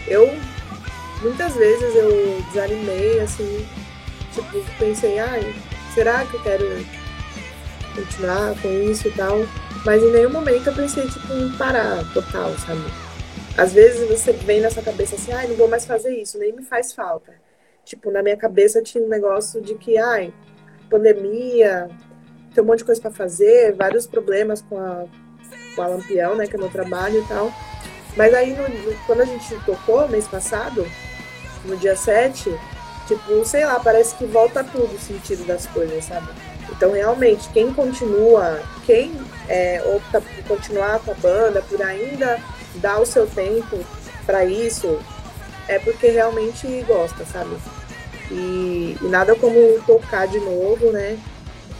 Eu, 0.08 0.34
muitas 1.22 1.56
vezes 1.56 1.96
eu 1.96 2.42
desanimei, 2.50 3.20
assim, 3.20 3.68
tipo, 4.34 4.78
pensei, 4.80 5.20
ai, 5.20 5.56
será 5.94 6.26
que 6.26 6.36
eu 6.36 6.44
quero 6.44 6.86
continuar 7.96 8.56
com 8.62 8.70
isso 8.90 9.08
e 9.08 9.12
tal? 9.12 9.38
Mas 9.86 10.02
em 10.02 10.12
nenhum 10.12 10.32
momento 10.32 10.68
eu 10.68 10.74
pensei, 10.74 11.08
tipo, 11.08 11.34
em 11.34 11.52
parar 11.58 12.04
total, 12.14 12.54
sabe? 12.60 12.84
Às 13.58 13.74
vezes 13.74 14.08
você 14.08 14.32
vem 14.32 14.62
na 14.62 14.70
sua 14.70 14.84
cabeça 14.84 15.16
assim, 15.16 15.34
ai, 15.34 15.48
não 15.48 15.56
vou 15.56 15.68
mais 15.68 15.86
fazer 15.86 16.16
isso, 16.16 16.38
nem 16.38 16.54
me 16.54 16.64
faz 16.64 16.94
falta. 16.94 17.34
Tipo, 17.84 18.12
na 18.12 18.22
minha 18.22 18.38
cabeça 18.38 18.82
tinha 18.84 19.04
um 19.04 19.08
negócio 19.08 19.62
de 19.62 19.76
que, 19.76 19.98
ai, 19.98 20.34
pandemia, 20.90 21.90
tem 22.58 22.64
um 22.64 22.68
monte 22.68 22.80
de 22.80 22.86
coisa 22.86 23.00
para 23.00 23.12
fazer, 23.12 23.76
vários 23.76 24.08
problemas 24.08 24.62
com 24.68 24.78
a, 24.80 25.06
com 25.76 25.82
a 25.82 25.88
Lampião, 25.88 26.36
né, 26.36 26.48
que 26.48 26.56
é 26.56 26.60
meu 26.60 26.70
trabalho 26.70 27.20
e 27.20 27.28
tal. 27.28 27.54
Mas 28.16 28.34
aí, 28.34 28.54
no, 28.56 28.96
quando 29.06 29.22
a 29.22 29.26
gente 29.26 29.56
tocou, 29.64 30.08
mês 30.08 30.28
passado, 30.28 30.86
no 31.66 31.78
dia 31.78 31.96
7, 31.96 32.52
Tipo, 33.08 33.46
sei 33.46 33.66
lá, 33.66 33.80
parece 33.80 34.14
que 34.16 34.26
volta 34.26 34.64
tudo 34.66 34.94
o 34.94 35.00
sentido 35.00 35.46
das 35.48 35.66
coisas, 35.68 36.04
sabe? 36.04 36.28
Então, 36.70 36.92
realmente, 36.92 37.48
quem 37.50 37.74
continua, 37.74 38.62
quem 38.86 39.14
é, 39.48 39.82
opta 39.96 40.20
por 40.20 40.58
continuar 40.58 41.00
com 41.00 41.12
a 41.12 41.14
banda, 41.14 41.62
por 41.62 41.82
ainda 41.82 42.38
dar 42.76 43.00
o 43.00 43.06
seu 43.06 43.26
tempo 43.26 43.80
para 44.26 44.44
isso, 44.44 45.00
é 45.70 45.80
porque 45.80 46.10
realmente 46.10 46.68
gosta, 46.86 47.26
sabe? 47.26 47.56
E, 48.30 48.98
e, 49.02 49.06
nada 49.06 49.34
como 49.36 49.82
tocar 49.88 50.28
de 50.28 50.40
novo, 50.42 50.92
né? 50.92 51.18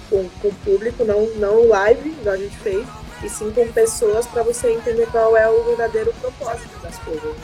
Com, 0.10 0.30
com 0.42 0.48
o 0.48 0.54
público, 0.64 1.04
não, 1.04 1.28
não 1.36 1.68
live, 1.68 2.10
igual 2.10 2.36
a 2.36 2.38
gente 2.38 2.58
fez, 2.58 2.86
e 3.24 3.30
sim 3.30 3.52
com 3.52 3.68
pessoas 3.72 4.26
para 4.26 4.44
você 4.44 4.72
entender 4.72 5.08
qual 5.12 5.36
é 5.36 5.50
o 5.50 5.64
verdadeiro 5.64 6.14
propósito 6.22 6.80
das 6.82 6.98
coisas. 7.00 7.36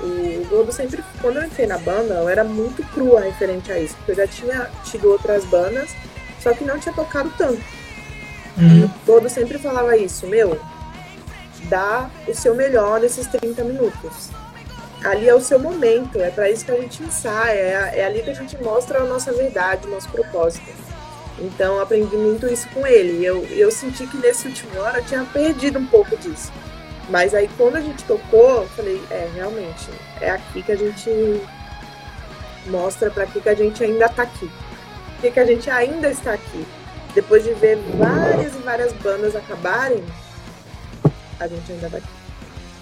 O 0.00 0.46
Globo 0.48 0.72
sempre, 0.72 1.02
quando 1.20 1.36
eu 1.38 1.44
entrei 1.44 1.66
na 1.66 1.78
banda, 1.78 2.14
eu 2.14 2.28
era 2.28 2.44
muito 2.44 2.82
crua 2.92 3.20
referente 3.20 3.72
a 3.72 3.78
isso, 3.78 3.94
porque 3.96 4.12
eu 4.12 4.16
já 4.16 4.26
tinha 4.26 4.70
tido 4.84 5.10
outras 5.10 5.44
bandas, 5.44 5.90
só 6.40 6.52
que 6.52 6.64
não 6.64 6.78
tinha 6.78 6.94
tocado 6.94 7.32
tanto. 7.38 7.62
Uhum. 8.58 8.84
O 8.84 9.06
Globo 9.06 9.30
sempre 9.30 9.58
falava 9.58 9.96
isso, 9.96 10.26
meu, 10.26 10.60
dá 11.68 12.10
o 12.26 12.34
seu 12.34 12.54
melhor 12.54 13.00
nesses 13.00 13.26
30 13.26 13.64
minutos. 13.64 14.30
Ali 15.04 15.28
é 15.28 15.34
o 15.34 15.40
seu 15.40 15.58
momento, 15.58 16.20
é 16.20 16.30
para 16.30 16.50
isso 16.50 16.64
que 16.64 16.70
a 16.70 16.80
gente 16.80 17.02
ensaia, 17.02 17.58
é, 17.58 18.00
é 18.00 18.06
ali 18.06 18.22
que 18.22 18.30
a 18.30 18.34
gente 18.34 18.56
mostra 18.62 19.00
a 19.00 19.04
nossa 19.04 19.32
verdade, 19.32 19.86
o 19.86 19.90
nosso 19.90 20.08
propósito. 20.08 20.72
Então, 21.38 21.80
aprendi 21.80 22.16
muito 22.16 22.46
isso 22.46 22.68
com 22.68 22.86
ele. 22.86 23.24
Eu, 23.24 23.44
eu 23.46 23.70
senti 23.70 24.06
que 24.06 24.16
nesse 24.18 24.46
último 24.46 24.80
ano 24.80 24.98
eu 24.98 25.04
tinha 25.04 25.24
perdido 25.24 25.78
um 25.78 25.86
pouco 25.86 26.16
disso. 26.16 26.52
Mas 27.08 27.34
aí 27.34 27.50
quando 27.56 27.76
a 27.76 27.80
gente 27.80 28.04
tocou, 28.04 28.62
eu 28.62 28.68
falei, 28.68 29.02
é, 29.10 29.28
realmente, 29.34 29.90
é 30.20 30.30
aqui 30.30 30.62
que 30.62 30.72
a 30.72 30.76
gente 30.76 31.10
mostra 32.66 33.10
para 33.10 33.26
que, 33.26 33.40
que 33.40 33.48
a 33.48 33.54
gente 33.54 33.82
ainda 33.82 34.06
está 34.06 34.22
aqui. 34.22 34.50
Que, 35.20 35.30
que 35.30 35.40
a 35.40 35.44
gente 35.44 35.70
ainda 35.70 36.08
está 36.08 36.32
aqui. 36.32 36.66
Depois 37.14 37.44
de 37.44 37.52
ver 37.54 37.78
várias 37.96 38.54
e 38.54 38.58
várias 38.58 38.92
bandas 38.92 39.36
acabarem, 39.36 40.02
a 41.38 41.46
gente 41.46 41.72
ainda 41.72 41.86
está 41.86 41.98
aqui. 41.98 42.08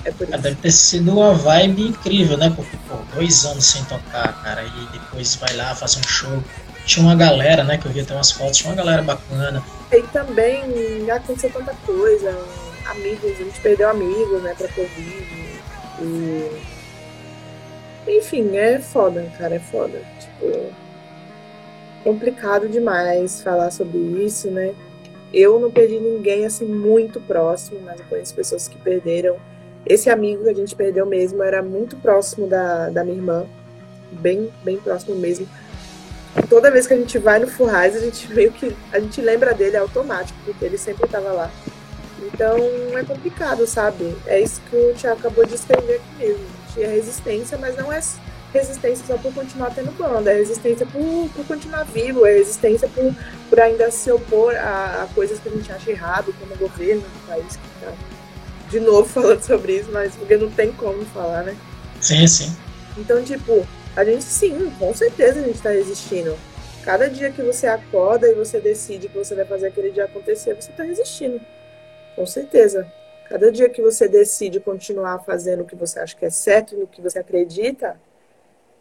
É 0.04 0.10
por 0.10 0.28
isso. 0.28 0.38
Deve 0.38 0.56
ter 0.56 0.72
sido 0.72 1.12
uma 1.12 1.34
vibe 1.34 1.88
incrível, 1.88 2.36
né? 2.36 2.50
Porque, 2.54 2.76
pô, 2.88 2.96
dois 3.14 3.44
anos 3.44 3.64
sem 3.64 3.84
tocar, 3.84 4.42
cara, 4.42 4.64
e 4.64 4.86
depois 4.92 5.36
vai 5.36 5.54
lá, 5.54 5.74
faz 5.74 5.96
um 5.96 6.02
show. 6.02 6.42
Tinha 6.84 7.04
uma 7.04 7.14
galera, 7.14 7.64
né? 7.64 7.78
Que 7.78 7.86
eu 7.86 7.92
vi 7.92 8.00
até 8.00 8.14
umas 8.14 8.32
fotos, 8.32 8.58
tinha 8.58 8.70
uma 8.70 8.76
galera 8.76 9.02
bacana. 9.02 9.62
E 9.92 10.02
também 10.08 11.10
aconteceu 11.10 11.50
tanta 11.50 11.74
coisa 11.86 12.36
amigos, 12.86 13.30
a 13.32 13.34
gente 13.34 13.60
perdeu 13.60 13.88
amigos, 13.88 14.42
né, 14.42 14.54
pra 14.56 14.68
Covid. 14.68 15.26
E. 16.00 16.50
Enfim, 18.06 18.56
é 18.56 18.78
foda, 18.78 19.30
cara, 19.38 19.54
é 19.54 19.60
foda. 19.60 20.00
Tipo. 20.20 20.72
Complicado 22.02 22.68
demais 22.68 23.42
falar 23.42 23.70
sobre 23.70 23.98
isso, 23.98 24.50
né? 24.50 24.74
Eu 25.32 25.60
não 25.60 25.70
perdi 25.70 26.00
ninguém 26.00 26.44
assim 26.44 26.66
muito 26.66 27.20
próximo, 27.20 27.80
mas 27.84 28.00
eu 28.00 28.06
conheço 28.06 28.34
pessoas 28.34 28.66
que 28.66 28.76
perderam. 28.76 29.36
Esse 29.86 30.10
amigo 30.10 30.42
que 30.42 30.50
a 30.50 30.54
gente 30.54 30.74
perdeu 30.74 31.06
mesmo 31.06 31.42
era 31.42 31.62
muito 31.62 31.96
próximo 31.96 32.46
da, 32.46 32.90
da 32.90 33.04
minha 33.04 33.16
irmã, 33.16 33.46
bem, 34.10 34.52
bem 34.64 34.78
próximo 34.78 35.14
mesmo. 35.14 35.48
Toda 36.48 36.70
vez 36.70 36.86
que 36.86 36.94
a 36.94 36.96
gente 36.96 37.18
vai 37.18 37.38
no 37.38 37.46
Furrais, 37.46 37.94
a 37.94 38.00
gente 38.00 38.32
meio 38.32 38.52
que 38.52 38.74
a 38.92 38.98
gente 38.98 39.20
lembra 39.20 39.52
dele 39.52 39.76
automático, 39.76 40.38
porque 40.44 40.64
ele 40.64 40.78
sempre 40.78 41.04
estava 41.04 41.30
lá. 41.30 41.50
Então 42.22 42.56
é 42.96 43.02
complicado, 43.04 43.66
sabe? 43.66 44.16
É 44.26 44.40
isso 44.40 44.60
que 44.70 44.76
o 44.76 44.94
Tiago 44.94 45.20
acabou 45.20 45.44
de 45.44 45.54
escrever 45.54 45.96
aqui 45.96 46.18
mesmo. 46.18 46.44
Tinha 46.72 46.88
resistência, 46.88 47.58
mas 47.58 47.76
não 47.76 47.92
é 47.92 48.00
resistência 48.52 49.04
só 49.06 49.16
por 49.16 49.32
continuar 49.32 49.74
tendo 49.74 49.90
banda, 49.96 50.30
é 50.30 50.36
resistência 50.36 50.86
por, 50.86 51.28
por 51.34 51.46
continuar 51.46 51.84
vivo, 51.84 52.26
é 52.26 52.34
resistência 52.34 52.88
por, 52.88 53.14
por 53.48 53.60
ainda 53.60 53.90
se 53.90 54.10
opor 54.10 54.54
a, 54.54 55.04
a 55.04 55.14
coisas 55.14 55.38
que 55.38 55.48
a 55.48 55.52
gente 55.52 55.72
acha 55.72 55.90
errado, 55.90 56.34
como 56.38 56.54
o 56.54 56.58
governo 56.58 57.02
do 57.02 57.26
país 57.26 57.56
que 57.56 57.84
tá 57.84 57.92
de 58.70 58.80
novo 58.80 59.08
falando 59.08 59.42
sobre 59.42 59.78
isso, 59.78 59.90
mas 59.92 60.14
porque 60.14 60.36
não 60.36 60.50
tem 60.50 60.72
como 60.72 61.04
falar, 61.06 61.42
né? 61.42 61.56
Sim, 62.00 62.26
sim. 62.26 62.56
Então, 62.96 63.22
tipo, 63.22 63.66
a 63.96 64.04
gente 64.04 64.24
sim, 64.24 64.70
com 64.78 64.94
certeza 64.94 65.40
a 65.40 65.42
gente 65.42 65.60
tá 65.60 65.70
resistindo. 65.70 66.36
Cada 66.84 67.08
dia 67.08 67.30
que 67.30 67.42
você 67.42 67.66
acorda 67.66 68.28
e 68.28 68.34
você 68.34 68.60
decide 68.60 69.08
que 69.08 69.16
você 69.16 69.34
vai 69.34 69.44
fazer 69.44 69.68
aquele 69.68 69.90
dia 69.90 70.04
acontecer, 70.04 70.54
você 70.54 70.72
tá 70.72 70.82
resistindo. 70.82 71.40
Com 72.16 72.26
certeza. 72.26 72.86
Cada 73.28 73.50
dia 73.52 73.68
que 73.68 73.80
você 73.80 74.08
decide 74.08 74.60
continuar 74.60 75.20
fazendo 75.20 75.62
o 75.62 75.64
que 75.64 75.76
você 75.76 76.00
acha 76.00 76.16
que 76.16 76.24
é 76.24 76.30
certo 76.30 76.74
e 76.74 76.82
o 76.82 76.86
que 76.86 77.00
você 77.00 77.18
acredita, 77.18 77.98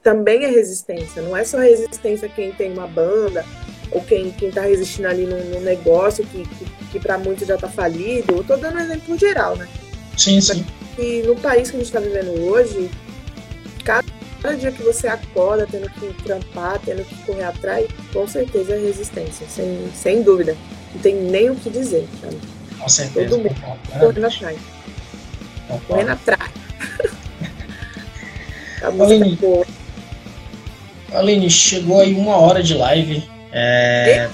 também 0.02 0.44
é 0.44 0.48
resistência. 0.48 1.22
Não 1.22 1.38
é 1.38 1.44
só 1.44 1.58
resistência 1.60 2.28
quem 2.28 2.52
tem 2.52 2.74
uma 2.74 2.88
banda 2.88 3.46
ou 3.92 4.02
quem, 4.02 4.32
quem 4.32 4.52
tá 4.52 4.62
resistindo 4.62 5.08
ali 5.08 5.26
num, 5.26 5.62
negócio 5.62 6.26
que, 6.26 6.44
que, 6.44 6.66
que 6.92 7.00
para 7.00 7.18
muitos 7.18 7.48
já 7.48 7.58
tá 7.58 7.70
falido. 7.70 8.36
Eu 8.36 8.44
tô 8.44 8.58
dando 8.58 8.78
um 8.78 8.82
exemplo 8.82 9.18
geral, 9.18 9.56
né? 9.56 9.68
Sim, 10.18 10.42
sim. 10.42 10.66
E 10.98 11.22
no 11.22 11.36
país 11.36 11.70
que 11.70 11.78
a 11.78 11.80
gente 11.80 11.88
está 11.88 12.00
vivendo 12.00 12.32
hoje, 12.50 12.90
cada 14.42 14.58
dia 14.58 14.72
que 14.72 14.82
você 14.82 15.08
acorda 15.08 15.68
tendo 15.70 15.90
que 15.90 16.14
trampar, 16.24 16.80
tendo 16.84 17.04
que 17.06 17.16
correr 17.24 17.44
atrás, 17.44 17.88
com 18.12 18.28
certeza 18.28 18.74
é 18.74 18.80
resistência, 18.80 19.46
sem, 19.48 19.90
sem 19.94 20.24
dúvida. 20.24 20.58
Não 20.94 21.02
tem 21.02 21.16
nem 21.16 21.50
o 21.50 21.56
que 21.56 21.70
dizer, 21.70 22.08
sabe? 22.20 22.38
Com 22.80 22.90
certeza. 22.90 23.30
Todo 23.30 23.44
mundo 23.44 23.56
correndo 24.00 24.26
atrás. 24.26 24.60
Correndo 25.88 26.10
atrás. 26.10 26.52
a 28.82 28.88
Aline, 28.88 29.36
boa. 29.36 29.66
Aline, 31.14 31.50
chegou 31.50 32.02
aí 32.02 32.14
uma 32.14 32.38
hora 32.38 32.64
de 32.64 32.74
live. 32.74 33.30
É... 33.52 34.30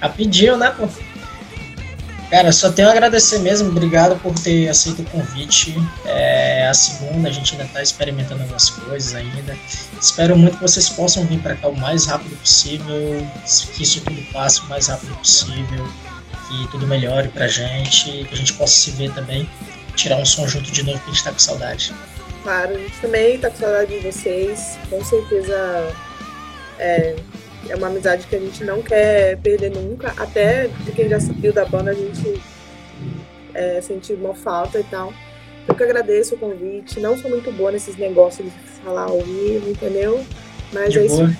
Rapidinho, 0.00 0.56
né, 0.56 0.70
pô? 0.70 0.88
Cara, 2.30 2.52
só 2.52 2.70
tenho 2.70 2.86
a 2.88 2.92
agradecer 2.92 3.40
mesmo. 3.40 3.70
Obrigado 3.70 4.16
por 4.20 4.32
ter 4.38 4.68
aceito 4.68 5.02
o 5.02 5.04
convite. 5.06 5.74
É 6.04 6.68
a 6.68 6.72
segunda, 6.72 7.28
a 7.28 7.32
gente 7.32 7.52
ainda 7.52 7.64
está 7.64 7.82
experimentando 7.82 8.42
algumas 8.42 8.70
coisas 8.70 9.16
ainda. 9.16 9.58
Espero 10.00 10.36
muito 10.36 10.56
que 10.56 10.62
vocês 10.62 10.88
possam 10.88 11.26
vir 11.26 11.40
para 11.40 11.56
cá 11.56 11.66
o 11.66 11.76
mais 11.76 12.06
rápido 12.06 12.36
possível, 12.36 13.26
que 13.74 13.82
isso 13.82 14.00
tudo 14.02 14.22
passe 14.32 14.60
o 14.60 14.64
mais 14.66 14.86
rápido 14.86 15.12
possível, 15.16 15.88
que 16.48 16.68
tudo 16.70 16.86
melhore 16.86 17.28
pra 17.30 17.48
gente, 17.48 18.24
que 18.24 18.28
a 18.32 18.36
gente 18.36 18.52
possa 18.52 18.74
se 18.74 18.92
ver 18.92 19.12
também, 19.12 19.50
tirar 19.96 20.16
um 20.16 20.24
som 20.24 20.46
junto 20.46 20.70
de 20.70 20.84
novo, 20.84 21.00
que 21.00 21.10
a 21.10 21.12
gente 21.12 21.24
tá 21.24 21.32
com 21.32 21.38
saudade. 21.40 21.92
Claro, 22.44 22.76
a 22.76 22.78
gente 22.78 22.96
também 23.00 23.38
tá 23.38 23.50
com 23.50 23.56
saudade 23.56 23.98
de 23.98 24.06
vocês. 24.06 24.78
Com 24.88 25.04
certeza 25.04 25.92
é, 26.78 27.16
é 27.68 27.76
uma 27.76 27.88
amizade 27.88 28.26
que 28.26 28.36
a 28.36 28.38
gente 28.38 28.64
não 28.64 28.82
quer 28.82 29.36
perder 29.38 29.70
nunca. 29.70 30.12
Até 30.16 30.68
de 30.68 30.92
quem 30.92 31.08
já 31.08 31.20
saiu 31.20 31.52
da 31.52 31.64
banda, 31.64 31.90
a 31.90 31.94
gente 31.94 32.40
é, 33.54 33.80
sentiu 33.80 34.16
uma 34.16 34.34
falta 34.34 34.80
e 34.80 34.84
tal. 34.84 35.12
Eu 35.68 35.74
que 35.74 35.82
agradeço 35.82 36.34
o 36.34 36.38
convite. 36.38 37.00
Não 37.00 37.16
sou 37.18 37.30
muito 37.30 37.52
boa 37.52 37.70
nesses 37.70 37.96
negócios 37.96 38.46
de 38.50 38.58
falar 38.84 39.04
ao 39.04 39.20
vivo, 39.20 39.70
entendeu? 39.70 40.24
Mas 40.72 40.92
de 40.92 41.00
é 41.00 41.06
boa. 41.06 41.24
isso. 41.24 41.38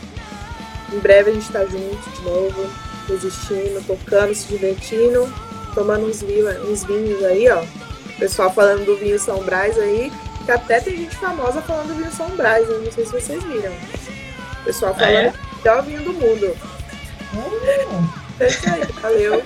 Em 0.93 0.99
breve 0.99 1.31
a 1.31 1.35
gente 1.35 1.51
tá 1.53 1.65
junto 1.65 2.11
de 2.11 2.23
novo, 2.23 2.69
resistindo, 3.09 3.85
tocando, 3.87 4.35
se 4.35 4.49
divertindo, 4.49 5.33
tomando 5.75 6.07
uns, 6.07 6.23
uns 6.69 6.85
vinhos 6.85 7.25
aí, 7.25 7.49
ó. 7.49 7.63
O 7.63 8.19
pessoal 8.19 8.53
falando 8.53 8.85
do 8.85 8.97
vinho 8.97 9.19
São 9.19 9.43
Brás 9.43 9.79
aí, 9.79 10.13
que 10.45 10.51
até 10.51 10.81
tem 10.81 10.97
gente 10.97 11.17
famosa 11.17 11.63
falando 11.63 11.89
do 11.89 11.95
vinho 11.95 12.13
São 12.13 12.29
Brás, 12.31 12.69
hein? 12.69 12.83
não 12.85 12.93
sei 12.93 13.07
se 13.07 13.13
vocês 13.13 13.43
viram. 13.45 13.73
O 14.61 14.65
pessoal 14.65 14.95
falando 14.95 15.17
ah, 15.17 15.23
é? 15.23 15.50
Vinho 15.83 16.03
do 16.03 16.13
mundo. 16.13 16.57
Hum. 17.35 18.09
É 18.41 18.49
isso 18.49 18.71
aí, 18.71 18.83
valeu. 19.01 19.43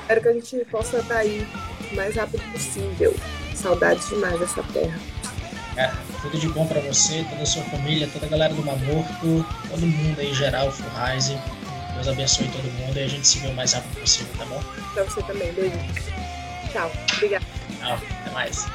Espero 0.00 0.20
que 0.20 0.28
a 0.28 0.32
gente 0.32 0.64
possa 0.70 0.98
estar 0.98 1.18
aí 1.18 1.46
o 1.90 1.96
mais 1.96 2.16
rápido 2.16 2.42
possível. 2.52 3.14
Saudades 3.54 4.08
demais 4.08 4.38
dessa 4.40 4.62
terra. 4.64 4.98
É, 5.76 5.90
tudo 6.20 6.38
de 6.38 6.48
bom 6.48 6.66
para 6.66 6.80
você, 6.80 7.24
toda 7.30 7.42
a 7.42 7.46
sua 7.46 7.62
família, 7.64 8.08
toda 8.12 8.26
a 8.26 8.28
galera 8.28 8.52
do 8.52 8.62
Mamorto, 8.62 9.46
todo 9.70 9.86
mundo 9.86 10.20
aí 10.20 10.30
em 10.30 10.34
geral, 10.34 10.70
Furrise. 10.70 11.38
Deus 11.94 12.08
abençoe 12.08 12.48
todo 12.48 12.64
mundo 12.72 12.96
e 12.96 13.02
a 13.04 13.08
gente 13.08 13.26
se 13.26 13.38
vê 13.38 13.48
o 13.48 13.54
mais 13.54 13.72
rápido 13.72 14.00
possível, 14.00 14.34
tá 14.36 14.44
bom? 14.46 14.62
Pra 14.92 15.04
você 15.04 15.22
também, 15.22 15.52
beijo. 15.52 15.76
Tchau, 16.72 16.90
obrigada. 17.16 17.44
Tchau, 17.78 17.98
até 18.20 18.30
mais. 18.32 18.66